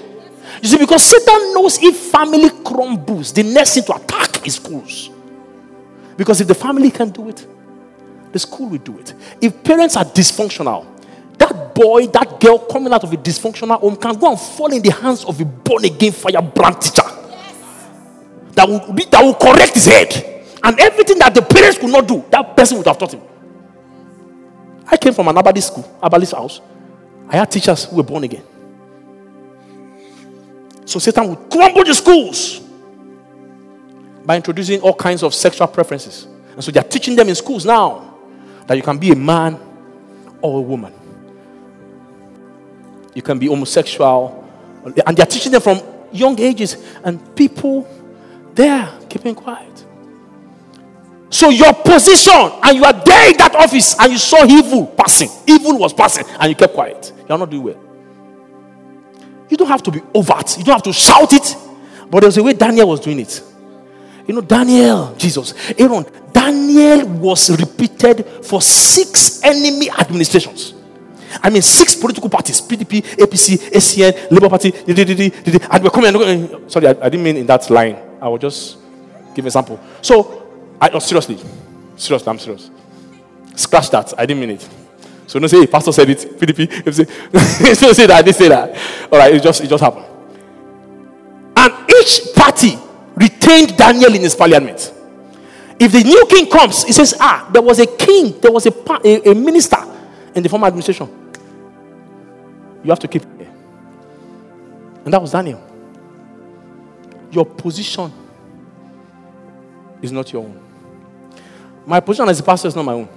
You 0.61 0.69
see, 0.69 0.77
because 0.77 1.03
Satan 1.03 1.53
knows 1.53 1.81
if 1.81 1.95
family 1.97 2.49
crumbles, 2.63 3.33
the 3.33 3.43
next 3.43 3.75
thing 3.75 3.83
to 3.83 3.95
attack 3.95 4.45
is 4.47 4.55
schools. 4.55 5.09
Because 6.17 6.41
if 6.41 6.47
the 6.47 6.55
family 6.55 6.91
can 6.91 7.09
do 7.09 7.29
it, 7.29 7.45
the 8.31 8.39
school 8.39 8.69
will 8.69 8.77
do 8.77 8.97
it. 8.99 9.13
If 9.41 9.63
parents 9.63 9.95
are 9.95 10.05
dysfunctional, 10.05 10.85
that 11.37 11.75
boy, 11.75 12.07
that 12.07 12.39
girl 12.39 12.59
coming 12.59 12.93
out 12.93 13.03
of 13.03 13.11
a 13.11 13.17
dysfunctional 13.17 13.79
home 13.79 13.95
can 13.95 14.17
go 14.17 14.31
and 14.31 14.39
fall 14.39 14.71
in 14.71 14.81
the 14.81 14.91
hands 14.91 15.25
of 15.25 15.39
a 15.39 15.45
born 15.45 15.85
again 15.85 16.11
firebrand 16.11 16.81
teacher 16.81 17.03
yes. 17.05 17.55
that, 18.53 18.67
will 18.67 18.93
be, 18.93 19.05
that 19.05 19.21
will 19.23 19.35
correct 19.35 19.73
his 19.73 19.85
head. 19.85 20.45
And 20.63 20.79
everything 20.79 21.19
that 21.19 21.35
the 21.35 21.41
parents 21.41 21.77
could 21.77 21.91
not 21.91 22.07
do, 22.07 22.23
that 22.31 22.55
person 22.55 22.77
would 22.77 22.87
have 22.87 22.97
taught 22.97 23.13
him. 23.13 23.21
I 24.87 24.97
came 24.97 25.13
from 25.13 25.27
an 25.27 25.35
Abadi 25.35 25.61
school, 25.61 25.83
Abadi's 26.01 26.31
house. 26.31 26.61
I 27.27 27.37
had 27.37 27.51
teachers 27.51 27.85
who 27.85 27.97
were 27.97 28.03
born 28.03 28.23
again. 28.23 28.43
So 30.95 30.99
Satan 30.99 31.27
would 31.27 31.51
crumble 31.51 31.83
the 31.83 31.93
schools 31.93 32.61
by 34.23 34.37
introducing 34.37 34.79
all 34.79 34.93
kinds 34.93 35.23
of 35.23 35.33
sexual 35.33 35.67
preferences. 35.67 36.25
And 36.53 36.63
so 36.63 36.71
they 36.71 36.79
are 36.79 36.87
teaching 36.87 37.17
them 37.17 37.27
in 37.27 37.35
schools 37.35 37.65
now 37.65 38.17
that 38.65 38.77
you 38.77 38.81
can 38.81 38.97
be 38.97 39.11
a 39.11 39.15
man 39.15 39.59
or 40.41 40.59
a 40.59 40.61
woman. 40.61 40.93
You 43.13 43.21
can 43.21 43.37
be 43.37 43.47
homosexual. 43.47 44.49
And 45.05 45.17
they're 45.17 45.25
teaching 45.25 45.51
them 45.51 45.59
from 45.59 45.81
young 46.13 46.39
ages. 46.39 46.77
And 47.03 47.35
people 47.35 47.85
there 48.53 48.89
keeping 49.09 49.35
quiet. 49.35 49.85
So 51.29 51.49
your 51.49 51.73
position, 51.73 52.53
and 52.63 52.77
you 52.77 52.85
are 52.85 52.93
there 52.93 53.31
in 53.31 53.37
that 53.39 53.53
office, 53.53 53.99
and 53.99 54.13
you 54.13 54.17
saw 54.17 54.45
evil 54.45 54.87
passing. 54.87 55.29
Evil 55.45 55.77
was 55.77 55.93
passing, 55.93 56.25
and 56.39 56.49
you 56.49 56.55
kept 56.55 56.73
quiet. 56.73 57.11
You 57.27 57.35
are 57.35 57.37
not 57.37 57.49
doing 57.49 57.63
well. 57.63 57.84
You 59.49 59.57
don't 59.57 59.67
have 59.67 59.83
to 59.83 59.91
be 59.91 60.01
overt, 60.13 60.57
you 60.57 60.63
don't 60.63 60.75
have 60.75 60.83
to 60.83 60.93
shout 60.93 61.31
it, 61.33 61.55
but 62.09 62.21
there's 62.21 62.37
a 62.37 62.43
way 62.43 62.53
Daniel 62.53 62.89
was 62.89 62.99
doing 62.99 63.19
it. 63.19 63.41
You 64.27 64.33
know, 64.33 64.41
Daniel, 64.41 65.13
Jesus, 65.17 65.53
Aaron, 65.77 66.05
Daniel 66.33 67.07
was 67.07 67.49
repeated 67.59 68.25
for 68.43 68.61
six 68.61 69.43
enemy 69.43 69.89
administrations. 69.91 70.73
I 71.43 71.49
mean, 71.49 71.61
six 71.61 71.95
political 71.95 72.29
parties 72.29 72.61
PDP, 72.61 73.01
APC, 73.17 73.57
ACN, 73.71 74.31
Labour 74.31 74.49
Party, 74.49 74.73
and 75.69 75.83
we're 75.83 75.89
coming. 75.89 76.69
Sorry, 76.69 76.87
I, 76.87 76.91
I, 76.91 77.09
didn't 77.09 77.23
mean 77.23 77.37
in 77.37 77.45
that 77.45 77.69
line. 77.69 77.97
I 78.21 78.27
will 78.27 78.37
just 78.37 78.77
give 79.35 79.45
an 79.45 79.47
example. 79.47 79.79
So, 80.01 80.75
I, 80.81 80.89
no, 80.89 80.99
seriously, 80.99 81.37
seriously, 81.95 82.29
I'm 82.29 82.39
serious. 82.39 82.69
Scratch 83.55 83.89
that. 83.91 84.13
I 84.17 84.25
didn't 84.25 84.39
mean 84.41 84.51
it. 84.51 84.69
So 85.35 85.39
don't 85.39 85.49
say, 85.49 85.59
hey, 85.59 85.67
pastor 85.67 85.91
said 85.91 86.09
it, 86.09 86.19
PDP, 86.39 86.85
don't 87.81 87.93
say 87.93 88.05
that, 88.07 88.15
I 88.15 88.21
didn't 88.21 88.37
say 88.37 88.47
that. 88.47 89.09
All 89.11 89.19
right, 89.19 89.35
it 89.35 89.43
just, 89.43 89.61
it 89.61 89.67
just 89.67 89.83
happened. 89.83 90.05
And 91.57 91.73
each 91.89 92.33
party 92.33 92.77
retained 93.15 93.75
Daniel 93.75 94.15
in 94.15 94.21
his 94.21 94.33
parliament. 94.33 94.93
If 95.77 95.91
the 95.91 96.03
new 96.05 96.25
king 96.29 96.49
comes, 96.49 96.85
he 96.85 96.93
says, 96.93 97.17
ah, 97.19 97.49
there 97.51 97.61
was 97.61 97.79
a 97.79 97.85
king, 97.85 98.39
there 98.39 98.49
was 98.49 98.65
a, 98.65 98.71
a, 99.03 99.31
a 99.31 99.35
minister 99.35 99.75
in 100.33 100.41
the 100.41 100.47
former 100.47 100.67
administration. 100.67 101.33
You 102.81 102.91
have 102.91 102.99
to 102.99 103.07
keep 103.09 103.23
it. 103.23 103.49
And 105.03 105.13
that 105.13 105.21
was 105.21 105.33
Daniel. 105.33 105.61
Your 107.29 107.45
position 107.45 108.09
is 110.01 110.13
not 110.13 110.31
your 110.31 110.45
own. 110.45 110.63
My 111.85 111.99
position 111.99 112.29
as 112.29 112.39
a 112.39 112.43
pastor 112.43 112.69
is 112.69 112.75
not 112.77 112.85
my 112.85 112.93
own. 112.93 113.09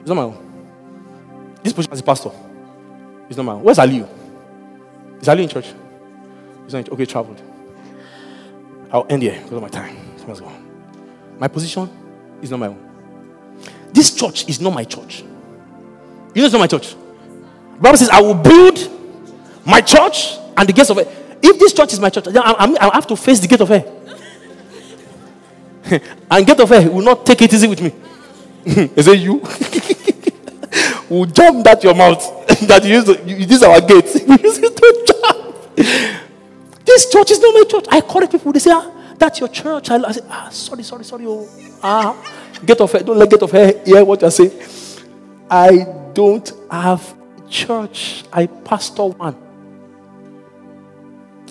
It's 0.00 0.08
not 0.08 0.14
my 0.14 0.22
own. 0.22 1.56
This 1.62 1.72
position 1.72 1.92
as 1.92 2.00
a 2.00 2.02
pastor 2.02 2.30
is 3.28 3.36
not 3.36 3.42
my 3.44 3.52
own. 3.52 3.62
Where's 3.62 3.78
Ali? 3.78 4.04
Is 5.20 5.28
Ali 5.28 5.42
in 5.42 5.48
church? 5.48 5.66
He's 6.64 6.72
not 6.72 6.80
in 6.80 6.84
church. 6.84 6.92
Okay, 6.94 7.06
traveled. 7.06 7.42
I'll 8.90 9.06
end 9.08 9.22
here 9.22 9.34
because 9.34 9.52
of 9.52 9.62
my 9.62 9.68
time. 9.68 9.96
Go. 10.26 10.52
My 11.38 11.48
position 11.48 11.88
is 12.42 12.50
not 12.50 12.60
my 12.60 12.66
own. 12.66 13.56
This 13.92 14.14
church 14.14 14.46
is 14.46 14.60
not 14.60 14.74
my 14.74 14.84
church. 14.84 15.20
You 16.34 16.42
know 16.42 16.44
it's 16.44 16.52
not 16.52 16.58
my 16.58 16.66
church. 16.66 16.94
Bible 17.80 17.96
says, 17.96 18.10
I 18.10 18.20
will 18.20 18.34
build 18.34 18.78
my 19.64 19.80
church 19.80 20.36
and 20.56 20.68
the 20.68 20.72
gates 20.72 20.90
of 20.90 20.98
it. 20.98 21.08
If 21.42 21.58
this 21.58 21.72
church 21.72 21.92
is 21.94 22.00
my 22.00 22.10
church, 22.10 22.24
then 22.24 22.42
I, 22.42 22.50
I, 22.52 22.88
I 22.88 22.94
have 22.94 23.06
to 23.06 23.16
face 23.16 23.40
the 23.40 23.46
gate 23.46 23.60
of 23.60 23.68
hell. 23.68 23.94
and 26.30 26.46
gate 26.46 26.60
of 26.60 26.68
hell 26.68 26.90
will 26.90 27.04
not 27.04 27.24
take 27.24 27.40
it 27.40 27.52
easy 27.52 27.66
with 27.68 27.80
me. 27.80 27.92
Is 28.96 29.08
it 29.08 29.18
you? 29.18 29.40
will 31.08 31.24
jump 31.24 31.64
that 31.64 31.82
your 31.82 31.94
mouth 31.94 32.20
that 32.68 32.84
you 32.84 32.94
use. 32.94 33.04
To, 33.04 33.12
you, 33.24 33.46
this 33.46 33.56
is 33.58 33.62
our 33.62 33.80
gate. 33.80 34.04
We 34.26 34.36
use 34.42 34.58
it 34.58 34.76
to 34.76 35.04
jump. 35.06 36.84
This 36.84 37.10
church 37.10 37.30
is 37.30 37.40
not 37.40 37.54
my 37.54 37.64
church. 37.68 37.86
I 37.90 38.00
call 38.02 38.22
it 38.22 38.30
people. 38.30 38.52
They 38.52 38.58
say, 38.58 38.72
ah, 38.74 39.14
that's 39.16 39.40
your 39.40 39.48
church. 39.48 39.90
I, 39.90 39.96
I 39.96 40.12
say, 40.12 40.20
ah, 40.28 40.48
sorry, 40.50 40.82
sorry, 40.82 41.04
sorry. 41.04 41.24
Oh, 41.26 41.48
ah, 41.82 42.60
get 42.64 42.78
off. 42.80 42.92
Her, 42.92 43.00
don't 43.00 43.18
let 43.18 43.30
get 43.30 43.42
off 43.42 43.52
here. 43.52 43.82
Hear 43.86 44.04
what 44.04 44.22
I 44.22 44.28
say. 44.28 44.52
I 45.50 45.86
don't 46.12 46.52
have 46.70 47.14
church. 47.48 48.24
I 48.32 48.46
pastor 48.46 49.04
one. 49.04 49.36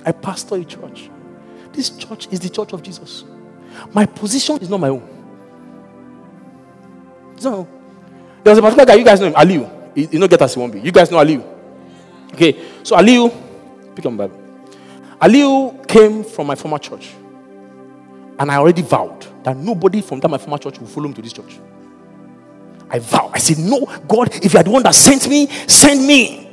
I 0.05 0.11
pastor 0.11 0.55
a 0.55 0.63
church. 0.63 1.09
This 1.73 1.89
church 1.97 2.27
is 2.31 2.39
the 2.39 2.49
church 2.49 2.73
of 2.73 2.83
Jesus. 2.83 3.23
My 3.91 4.05
position 4.05 4.57
is 4.57 4.69
not 4.69 4.79
my 4.79 4.89
own. 4.89 5.16
So, 7.37 7.67
there 8.43 8.51
was 8.51 8.59
a 8.59 8.61
particular 8.61 8.85
guy, 8.85 8.95
you 8.95 9.05
guys 9.05 9.19
know 9.19 9.27
him, 9.27 9.33
Aliu. 9.33 9.77
You, 10.13 10.19
know, 10.19 10.27
get 10.27 10.41
us, 10.41 10.53
he 10.53 10.59
won't 10.59 10.73
be. 10.73 10.79
You 10.79 10.91
guys 10.91 11.09
know 11.11 11.17
Aliu. 11.17 11.43
Okay, 12.33 12.55
so 12.83 12.95
Aliu, 12.95 13.33
pick 13.95 14.05
up 14.05 14.15
Bible. 14.15 14.39
Aliu 15.19 15.87
came 15.87 16.23
from 16.23 16.47
my 16.47 16.55
former 16.55 16.77
church. 16.77 17.13
And 18.39 18.51
I 18.51 18.57
already 18.57 18.83
vowed 18.83 19.25
that 19.43 19.57
nobody 19.57 20.01
from 20.01 20.19
that 20.19 20.29
my 20.29 20.37
former 20.37 20.57
church 20.59 20.79
will 20.79 20.87
follow 20.87 21.07
me 21.07 21.15
to 21.15 21.21
this 21.21 21.33
church. 21.33 21.59
I 22.89 22.99
vow. 22.99 23.31
I 23.33 23.39
said, 23.39 23.57
No, 23.57 23.85
God, 24.07 24.33
if 24.45 24.53
you 24.53 24.59
are 24.59 24.63
the 24.63 24.69
one 24.69 24.83
that 24.83 24.93
sent 24.93 25.27
me, 25.27 25.47
send 25.67 26.05
me. 26.05 26.43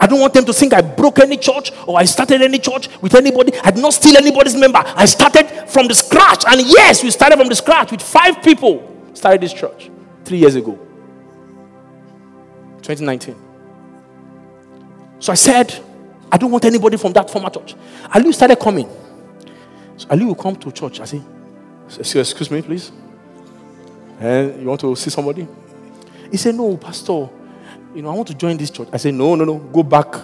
I 0.00 0.06
don't 0.06 0.20
want 0.20 0.34
them 0.34 0.44
to 0.46 0.52
think 0.52 0.72
I 0.72 0.80
broke 0.80 1.20
any 1.20 1.36
church 1.36 1.70
or 1.86 1.98
I 1.98 2.04
started 2.04 2.42
any 2.42 2.58
church 2.58 2.88
with 3.00 3.14
anybody. 3.14 3.52
I 3.62 3.70
did 3.70 3.80
not 3.80 3.92
steal 3.92 4.16
anybody's 4.16 4.56
member. 4.56 4.82
I 4.84 5.04
started 5.04 5.46
from 5.68 5.86
the 5.86 5.94
scratch. 5.94 6.44
And 6.48 6.60
yes, 6.62 7.04
we 7.04 7.10
started 7.10 7.38
from 7.38 7.48
the 7.48 7.54
scratch 7.54 7.92
with 7.92 8.02
five 8.02 8.42
people. 8.42 8.90
Started 9.14 9.42
this 9.42 9.52
church 9.52 9.90
three 10.24 10.38
years 10.38 10.54
ago, 10.54 10.78
2019. 12.82 13.34
So 15.20 15.32
I 15.32 15.36
said, 15.36 15.74
I 16.30 16.36
don't 16.36 16.50
want 16.50 16.64
anybody 16.64 16.96
from 16.96 17.12
that 17.12 17.30
former 17.30 17.50
church. 17.50 17.74
Ali 18.14 18.32
started 18.32 18.56
coming. 18.58 18.88
So 19.96 20.08
Ali 20.10 20.24
will 20.24 20.34
come 20.34 20.56
to 20.56 20.72
church. 20.72 21.00
I 21.00 21.04
say, 21.04 21.22
Excuse 21.98 22.50
me, 22.50 22.62
please. 22.62 22.90
And 24.20 24.60
you 24.60 24.66
want 24.68 24.80
to 24.80 24.94
see 24.96 25.10
somebody? 25.10 25.46
He 26.30 26.36
said, 26.36 26.54
No, 26.54 26.76
Pastor, 26.76 27.28
you 27.94 28.02
know, 28.02 28.10
I 28.10 28.14
want 28.14 28.28
to 28.28 28.34
join 28.34 28.56
this 28.56 28.70
church. 28.70 28.88
I 28.92 28.96
said, 28.96 29.14
No, 29.14 29.34
no, 29.34 29.44
no, 29.44 29.58
go 29.58 29.82
back. 29.82 30.14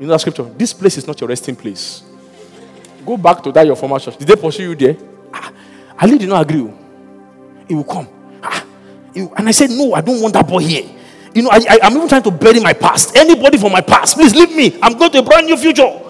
You 0.00 0.06
know 0.06 0.12
that 0.14 0.20
scripture? 0.20 0.44
This 0.44 0.72
place 0.72 0.98
is 0.98 1.06
not 1.06 1.20
your 1.20 1.28
resting 1.28 1.54
place. 1.54 2.02
Go 3.04 3.16
back 3.16 3.42
to 3.42 3.52
that 3.52 3.66
your 3.66 3.76
former 3.76 3.98
church. 3.98 4.16
Did 4.16 4.28
they 4.28 4.36
pursue 4.36 4.70
you 4.70 4.74
there? 4.74 4.96
Ah, 5.32 5.52
Ali 6.00 6.18
did 6.18 6.28
not 6.28 6.42
agree. 6.48 6.72
He 7.68 7.74
will 7.74 7.84
come. 7.84 8.08
And 9.14 9.48
I 9.48 9.52
said, 9.52 9.70
No, 9.70 9.94
I 9.94 10.00
don't 10.00 10.20
want 10.20 10.34
that 10.34 10.46
boy 10.46 10.60
here. 10.60 10.84
You 11.34 11.42
know, 11.42 11.50
I, 11.50 11.78
am 11.82 11.96
even 11.96 12.08
trying 12.08 12.22
to 12.22 12.30
bury 12.30 12.60
my 12.60 12.72
past. 12.72 13.16
Anybody 13.16 13.58
from 13.58 13.72
my 13.72 13.80
past, 13.80 14.16
please 14.16 14.34
leave 14.34 14.54
me. 14.54 14.78
I'm 14.80 14.96
going 14.96 15.10
to 15.12 15.18
a 15.18 15.22
brand 15.22 15.46
new 15.46 15.56
future. 15.56 16.00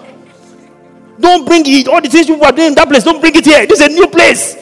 Don't 1.19 1.45
bring 1.45 1.63
it. 1.65 1.87
All 1.87 2.01
the 2.01 2.09
things 2.09 2.27
you 2.27 2.41
are 2.43 2.51
doing 2.51 2.69
in 2.69 2.75
that 2.75 2.87
place, 2.87 3.03
don't 3.03 3.19
bring 3.19 3.35
it 3.35 3.45
here. 3.45 3.65
This 3.65 3.81
is 3.81 3.87
a 3.87 3.89
new 3.89 4.07
place. 4.07 4.55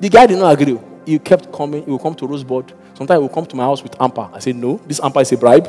The 0.00 0.08
guy 0.08 0.26
did 0.26 0.38
not 0.38 0.58
agree. 0.58 0.78
He 1.04 1.18
kept 1.18 1.52
coming. 1.52 1.84
He 1.84 1.90
will 1.90 1.98
come 1.98 2.14
to 2.14 2.26
Rosebud. 2.26 2.72
Sometimes 2.94 3.18
he 3.18 3.20
will 3.20 3.28
come 3.28 3.44
to 3.46 3.56
my 3.56 3.64
house 3.64 3.82
with 3.82 3.92
amper. 3.98 4.32
I 4.32 4.38
say, 4.38 4.52
No, 4.52 4.80
this 4.86 5.00
amper 5.00 5.20
is 5.22 5.32
a 5.32 5.36
bribe. 5.36 5.68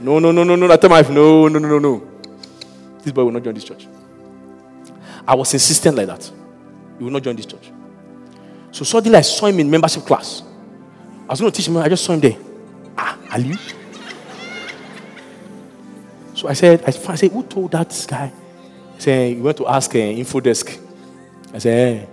No, 0.00 0.18
no, 0.18 0.30
no, 0.32 0.44
no, 0.44 0.56
no. 0.56 0.70
I 0.70 0.76
tell 0.76 0.90
my 0.90 1.00
wife, 1.00 1.10
No, 1.10 1.48
no, 1.48 1.58
no, 1.58 1.68
no, 1.68 1.78
no. 1.78 2.08
This 3.02 3.12
boy 3.12 3.24
will 3.24 3.32
not 3.32 3.42
join 3.42 3.54
this 3.54 3.64
church. 3.64 3.86
I 5.26 5.34
was 5.34 5.52
insistent 5.54 5.96
like 5.96 6.08
that. 6.08 6.30
He 6.98 7.04
will 7.04 7.12
not 7.12 7.22
join 7.22 7.36
this 7.36 7.46
church. 7.46 7.70
So 8.76 8.84
suddenly 8.84 9.16
I 9.16 9.22
saw 9.22 9.46
him 9.46 9.58
in 9.60 9.70
membership 9.70 10.04
class. 10.04 10.42
I 11.26 11.32
was 11.32 11.40
going 11.40 11.50
to 11.50 11.56
teach 11.56 11.66
him. 11.66 11.78
I 11.78 11.88
just 11.88 12.04
saw 12.04 12.12
him 12.12 12.20
there. 12.20 12.36
Ah, 12.98 13.16
Ali. 13.32 13.56
So 16.34 16.46
I 16.46 16.52
said, 16.52 16.84
I 16.86 16.90
said, 16.90 17.32
who 17.32 17.42
told 17.44 17.72
that 17.72 18.06
guy? 18.06 18.30
He 18.96 19.00
said, 19.00 19.34
he 19.34 19.40
went 19.40 19.56
to 19.56 19.66
ask 19.66 19.94
uh, 19.94 19.98
info 19.98 20.40
desk. 20.40 20.78
I 21.54 21.58
said, 21.58 22.02
eh. 22.02 22.06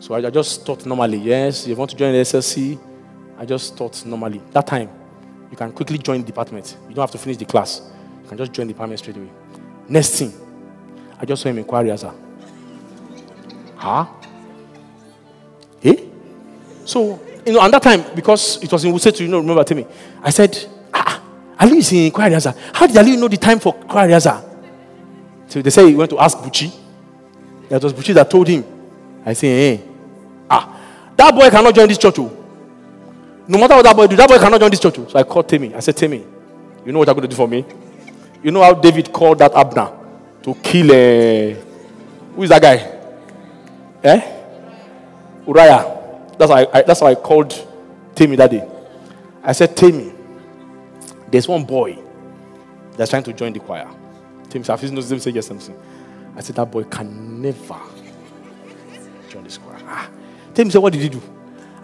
So 0.00 0.14
I, 0.14 0.26
I 0.26 0.30
just 0.30 0.66
thought 0.66 0.84
normally, 0.86 1.18
yes, 1.18 1.68
you 1.68 1.76
want 1.76 1.92
to 1.92 1.96
join 1.96 2.14
the 2.14 2.18
SLC. 2.18 2.76
I 3.38 3.46
just 3.46 3.76
thought 3.76 4.04
normally. 4.04 4.42
That 4.50 4.66
time, 4.66 4.90
you 5.52 5.56
can 5.56 5.70
quickly 5.70 5.98
join 5.98 6.22
the 6.22 6.26
department. 6.26 6.76
You 6.88 6.96
don't 6.96 7.04
have 7.04 7.12
to 7.12 7.18
finish 7.18 7.36
the 7.36 7.44
class. 7.44 7.80
You 8.24 8.28
can 8.28 8.38
just 8.38 8.52
join 8.52 8.66
the 8.66 8.72
department 8.72 8.98
straight 8.98 9.18
away. 9.18 9.30
Next 9.88 10.18
thing, 10.18 10.32
I 11.16 11.24
just 11.24 11.40
saw 11.42 11.48
him 11.48 11.58
inquiry 11.58 11.92
as 11.92 12.02
a. 12.02 12.12
Huh? 13.76 14.06
Eh? 16.80 16.86
So, 16.86 17.20
you 17.46 17.52
know, 17.52 17.62
at 17.62 17.70
that 17.72 17.82
time, 17.82 18.04
because 18.14 18.62
it 18.62 18.70
was 18.70 18.84
in 18.84 18.92
Wuse 18.92 19.14
2, 19.14 19.24
you 19.24 19.30
know, 19.30 19.38
remember, 19.38 19.64
tell 19.64 19.76
me, 19.76 19.86
I 20.22 20.30
said, 20.30 20.56
ah, 20.92 21.22
Ali 21.58 21.78
is 21.78 21.92
in 21.92 22.10
Kwariaza. 22.10 22.56
How 22.72 22.86
did 22.86 22.96
Ali 22.96 23.16
know 23.16 23.28
the 23.28 23.36
time 23.36 23.58
for 23.58 23.74
Kwariaza? 23.74 24.44
So 25.48 25.60
they 25.62 25.70
say 25.70 25.88
he 25.88 25.94
went 25.94 26.10
to 26.10 26.18
ask 26.18 26.38
Buchi. 26.38 26.72
That 27.68 27.82
was 27.82 27.92
Buchi 27.92 28.14
that 28.14 28.30
told 28.30 28.48
him. 28.48 28.64
I 29.24 29.32
say, 29.32 29.48
hey, 29.48 29.74
eh, 29.74 29.86
ah, 30.48 30.80
that 31.16 31.34
boy 31.34 31.50
cannot 31.50 31.74
join 31.74 31.88
this 31.88 31.98
church. 31.98 32.18
Oh. 32.18 32.36
No 33.48 33.58
matter 33.58 33.74
what 33.74 33.82
that 33.84 33.96
boy 33.96 34.06
do, 34.06 34.16
that 34.16 34.28
boy 34.28 34.38
cannot 34.38 34.60
join 34.60 34.70
this 34.70 34.80
church. 34.80 34.98
Oh. 34.98 35.06
So 35.08 35.18
I 35.18 35.22
called 35.24 35.48
Timmy. 35.48 35.74
I 35.74 35.80
said, 35.80 35.96
Timmy, 35.96 36.24
you 36.84 36.92
know 36.92 36.98
what 37.00 37.08
you're 37.08 37.14
going 37.14 37.22
to 37.22 37.28
do 37.28 37.36
for 37.36 37.48
me? 37.48 37.64
You 38.42 38.50
know 38.50 38.62
how 38.62 38.74
David 38.74 39.12
called 39.12 39.38
that 39.38 39.52
Abner 39.54 39.90
to 40.42 40.54
kill. 40.54 40.86
Uh, 40.90 41.54
who 42.34 42.42
is 42.42 42.48
that 42.48 42.62
guy? 42.62 43.00
Eh? 44.02 44.42
Uriah. 45.46 45.99
That's 46.40 46.48
why 46.48 46.66
I, 46.72 46.80
that's 46.80 47.02
why 47.02 47.10
I 47.10 47.14
called 47.16 47.52
Timmy 48.14 48.34
that 48.36 48.50
day. 48.50 48.66
I 49.42 49.52
said, 49.52 49.76
Timmy, 49.76 50.10
there's 51.30 51.46
one 51.46 51.64
boy 51.64 51.98
that's 52.96 53.10
trying 53.10 53.24
to 53.24 53.34
join 53.34 53.52
the 53.52 53.60
choir. 53.60 53.86
Timmy 54.48 54.64
said, 54.64 54.72
I've 54.72 54.90
knows 54.90 55.12
him 55.12 55.20
say 55.20 55.32
yes, 55.32 55.48
something. 55.48 55.78
I 56.34 56.40
said, 56.40 56.56
that 56.56 56.70
boy 56.70 56.84
can 56.84 57.42
never 57.42 57.78
join 59.28 59.44
this 59.44 59.58
choir. 59.58 59.76
Ah. 59.84 60.08
Timmy 60.54 60.70
said, 60.70 60.78
what 60.78 60.94
did 60.94 61.02
he 61.02 61.10
do? 61.10 61.20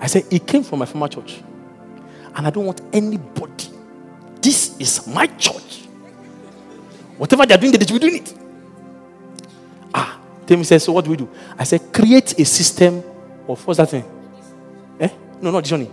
I 0.00 0.06
said, 0.06 0.24
he 0.30 0.38
came 0.38 0.62
from 0.62 0.78
my 0.78 0.86
former 0.86 1.08
church. 1.08 1.42
And 2.34 2.46
I 2.46 2.48
don't 2.48 2.64
want 2.64 2.80
anybody. 2.94 3.68
This 4.40 4.74
is 4.78 5.06
my 5.06 5.26
church. 5.26 5.82
Whatever 7.18 7.44
they're 7.44 7.58
doing, 7.58 7.72
they 7.72 7.84
should 7.84 8.00
be 8.00 8.08
doing 8.08 8.22
it. 8.22 8.34
Ah, 9.92 10.18
Timmy 10.46 10.64
said, 10.64 10.80
so 10.80 10.92
what 10.92 11.04
do 11.04 11.10
we 11.10 11.18
do? 11.18 11.28
I 11.58 11.64
said, 11.64 11.92
create 11.92 12.38
a 12.38 12.44
system 12.46 13.04
of 13.46 13.66
what's 13.66 13.76
that 13.76 13.90
thing? 13.90 14.15
Eh? 15.00 15.08
No, 15.40 15.50
not 15.50 15.64
journey. 15.64 15.90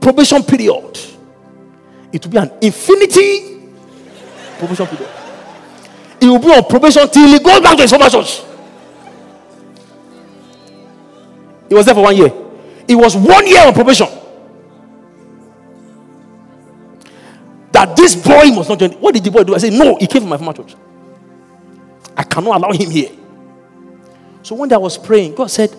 Probation 0.00 0.42
period. 0.42 0.98
It 2.12 2.24
will 2.24 2.32
be 2.32 2.38
an 2.38 2.52
infinity 2.60 3.48
Probation 4.58 4.86
period. 4.88 5.08
It 6.20 6.26
will 6.26 6.38
be 6.40 6.48
on 6.48 6.64
probation 6.64 7.08
till 7.08 7.28
he 7.28 7.38
goes 7.38 7.60
back 7.60 7.76
to 7.76 7.82
his 7.82 7.90
former 7.90 8.10
church. 8.10 8.42
He 11.68 11.74
was 11.74 11.86
there 11.86 11.94
for 11.94 12.02
one 12.02 12.16
year. 12.16 12.32
He 12.88 12.94
was 12.96 13.16
one 13.16 13.46
year 13.46 13.66
on 13.66 13.72
probation. 13.72 14.08
That 17.70 17.96
this 17.96 18.16
boy 18.16 18.46
must 18.46 18.68
not 18.68 18.80
join. 18.80 18.90
What 18.92 19.14
did 19.14 19.22
the 19.22 19.30
boy 19.30 19.44
do? 19.44 19.54
I 19.54 19.58
said, 19.58 19.72
No, 19.74 19.96
he 19.96 20.06
came 20.08 20.22
from 20.22 20.30
my 20.30 20.38
former 20.38 20.54
church. 20.54 20.74
I 22.16 22.24
cannot 22.24 22.56
allow 22.56 22.72
him 22.72 22.90
here. 22.90 23.10
So 24.42 24.56
one 24.56 24.68
day 24.68 24.74
I 24.74 24.78
was 24.78 24.98
praying, 24.98 25.36
God 25.36 25.50
said, 25.50 25.74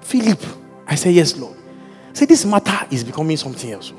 Philip. 0.00 0.42
I 0.90 0.96
said, 0.96 1.14
Yes, 1.14 1.36
Lord. 1.36 1.56
Said, 2.12 2.28
This 2.28 2.44
matter 2.44 2.86
is 2.90 3.04
becoming 3.04 3.36
something 3.36 3.70
else. 3.70 3.92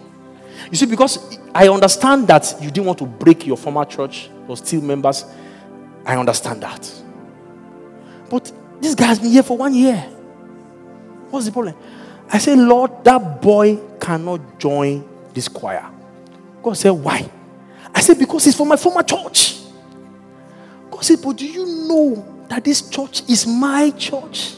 You 0.70 0.78
see, 0.78 0.86
because 0.86 1.40
I 1.56 1.70
understand 1.70 2.28
that 2.28 2.54
you 2.62 2.70
didn't 2.70 2.86
want 2.86 3.00
to 3.00 3.06
break 3.06 3.48
your 3.48 3.58
former 3.58 3.86
church 3.86 4.30
or 4.48 4.58
still 4.58 4.82
members. 4.82 5.26
I 6.06 6.18
understand 6.18 6.62
that. 6.62 6.92
But 8.30 8.52
this 8.82 8.94
guy 8.94 9.06
has 9.06 9.20
been 9.20 9.32
here 9.32 9.44
for 9.44 9.58
one 9.58 9.74
year. 9.74 9.98
What's 11.30 11.46
the 11.46 11.52
problem? 11.52 11.76
I 12.32 12.38
said, 12.38 12.58
Lord, 12.58 13.04
that 13.06 13.42
boy 13.42 13.80
cannot 14.00 14.60
join 14.60 15.08
this 15.34 15.48
choir. 15.48 15.90
God 16.62 16.74
said, 16.74 16.92
Why? 16.92 17.30
I 17.96 18.02
said, 18.02 18.20
Because 18.20 18.46
he's 18.46 18.56
from 18.56 18.68
my 18.68 18.76
former 18.76 19.04
church. 19.04 19.62
God 20.92 21.04
said, 21.06 21.20
But 21.24 21.38
do 21.38 21.48
you 21.48 21.66
know 21.88 22.46
that 22.50 22.66
this 22.66 22.90
church 22.90 23.24
is 23.30 23.48
my 23.48 23.92
church? 23.92 24.58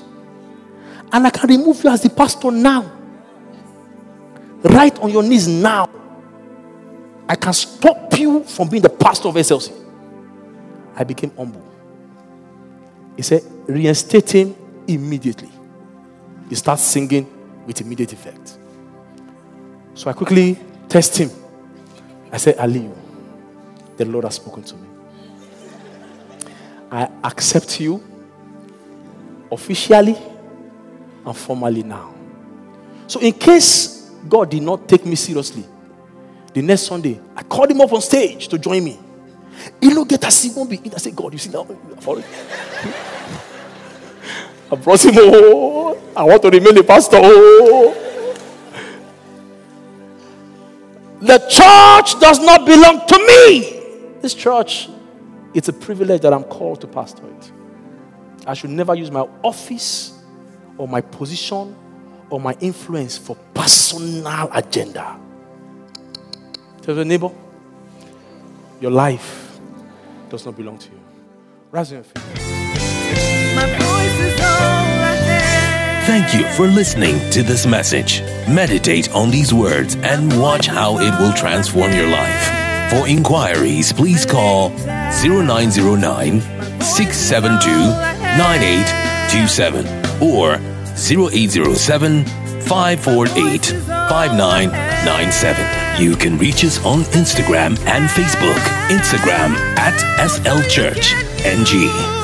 And 1.13 1.27
I 1.27 1.29
can 1.29 1.47
remove 1.47 1.83
you 1.83 1.91
as 1.91 2.01
the 2.01 2.09
pastor 2.09 2.49
now. 2.49 2.91
Right 4.63 4.97
on 4.99 5.11
your 5.11 5.21
knees 5.21 5.47
now. 5.47 5.87
I 7.29 7.35
can 7.35 7.53
stop 7.53 8.17
you 8.17 8.43
from 8.43 8.67
being 8.67 8.81
the 8.81 8.89
pastor 8.89 9.27
of 9.27 9.35
SLC. 9.35 9.71
I 10.95 11.03
became 11.03 11.31
humble. 11.37 11.63
He 13.15 13.21
said, 13.21 13.43
reinstate 13.67 14.31
him 14.31 14.55
immediately. 14.87 15.51
He 16.49 16.55
starts 16.55 16.81
singing 16.81 17.27
with 17.67 17.79
immediate 17.79 18.11
effect. 18.11 18.57
So 19.93 20.09
I 20.09 20.13
quickly 20.13 20.57
test 20.89 21.15
him. 21.17 21.29
I 22.31 22.37
said, 22.37 22.57
Ali, 22.57 22.89
the 23.97 24.05
Lord 24.05 24.25
has 24.25 24.35
spoken 24.35 24.63
to 24.63 24.75
me. 24.75 24.87
I 26.91 27.07
accept 27.23 27.79
you 27.79 28.03
officially 29.51 30.17
and 31.25 31.35
formally 31.35 31.83
now. 31.83 32.13
So, 33.07 33.19
in 33.19 33.33
case 33.33 34.11
God 34.27 34.49
did 34.49 34.63
not 34.63 34.87
take 34.87 35.05
me 35.05 35.15
seriously, 35.15 35.65
the 36.53 36.61
next 36.61 36.83
Sunday, 36.83 37.19
I 37.35 37.43
called 37.43 37.71
him 37.71 37.81
up 37.81 37.91
on 37.91 38.01
stage 38.01 38.47
to 38.49 38.57
join 38.57 38.83
me. 38.83 38.99
He 39.81 39.89
looked 39.93 40.11
at 40.13 40.23
us, 40.25 40.43
he 40.43 40.51
won't 40.55 40.69
be. 40.69 40.79
I 40.93 40.97
said, 40.97 41.15
God, 41.15 41.33
you 41.33 41.39
see 41.39 41.49
now, 41.49 41.61
I 44.71 44.75
brought 44.75 45.03
him, 45.03 45.13
oh, 45.17 46.01
I 46.15 46.23
want 46.23 46.41
to 46.41 46.49
remain 46.49 46.75
the 46.75 46.83
pastor. 46.83 47.17
Oh. 47.21 47.99
The 51.21 51.37
church 51.39 52.19
does 52.19 52.39
not 52.39 52.65
belong 52.65 53.05
to 53.07 53.17
me. 53.17 54.19
This 54.21 54.33
church, 54.33 54.89
it's 55.53 55.69
a 55.69 55.73
privilege 55.73 56.21
that 56.21 56.33
I'm 56.33 56.43
called 56.43 56.81
to 56.81 56.87
pastor 56.87 57.23
it. 57.27 57.51
I 58.45 58.53
should 58.53 58.71
never 58.71 58.93
use 58.95 59.09
my 59.09 59.27
office 59.41 60.12
or 60.77 60.87
my 60.87 61.01
position 61.01 61.75
or 62.29 62.39
my 62.39 62.55
influence 62.59 63.17
for 63.17 63.35
personal 63.53 64.49
agenda. 64.53 65.19
Tell 66.81 66.95
your 66.95 67.05
neighbor, 67.05 67.31
your 68.81 68.91
life 68.91 69.59
does 70.29 70.45
not 70.45 70.57
belong 70.57 70.77
to 70.79 70.89
you. 70.89 70.99
Rise 71.71 71.91
your 71.91 72.03
feet. 72.03 72.23
Thank 76.05 76.33
you 76.33 76.43
for 76.57 76.67
listening 76.67 77.17
to 77.31 77.43
this 77.43 77.65
message. 77.65 78.21
Meditate 78.49 79.09
on 79.15 79.31
these 79.31 79.53
words 79.53 79.95
and 79.95 80.37
watch 80.39 80.67
how 80.67 80.97
it 80.99 81.17
will 81.19 81.31
transform 81.33 81.93
your 81.93 82.07
life. 82.07 82.91
For 82.91 83.07
inquiries, 83.07 83.93
please 83.93 84.25
call 84.25 84.69
0909 84.69 86.41
672 86.81 87.69
9827 88.37 90.02
or 90.23 90.55
0807 90.95 92.23
548 92.63 93.65
5997. 93.65 96.01
You 96.01 96.15
can 96.15 96.37
reach 96.37 96.63
us 96.63 96.83
on 96.85 97.01
Instagram 97.11 97.77
and 97.85 98.09
Facebook. 98.09 98.57
Instagram 98.87 99.55
at 99.77 99.97
SL 100.27 100.61
Church 100.69 101.13
NG. 101.45 101.73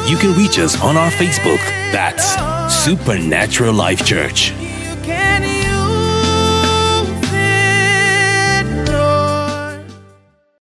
You 0.09 0.17
can 0.17 0.33
reach 0.37 0.57
us 0.59 0.81
on 0.81 0.95
our 0.95 1.11
Facebook. 1.11 1.59
That's 1.91 2.35
Supernatural 2.83 3.73
Life 3.73 4.05
Church. 4.05 4.53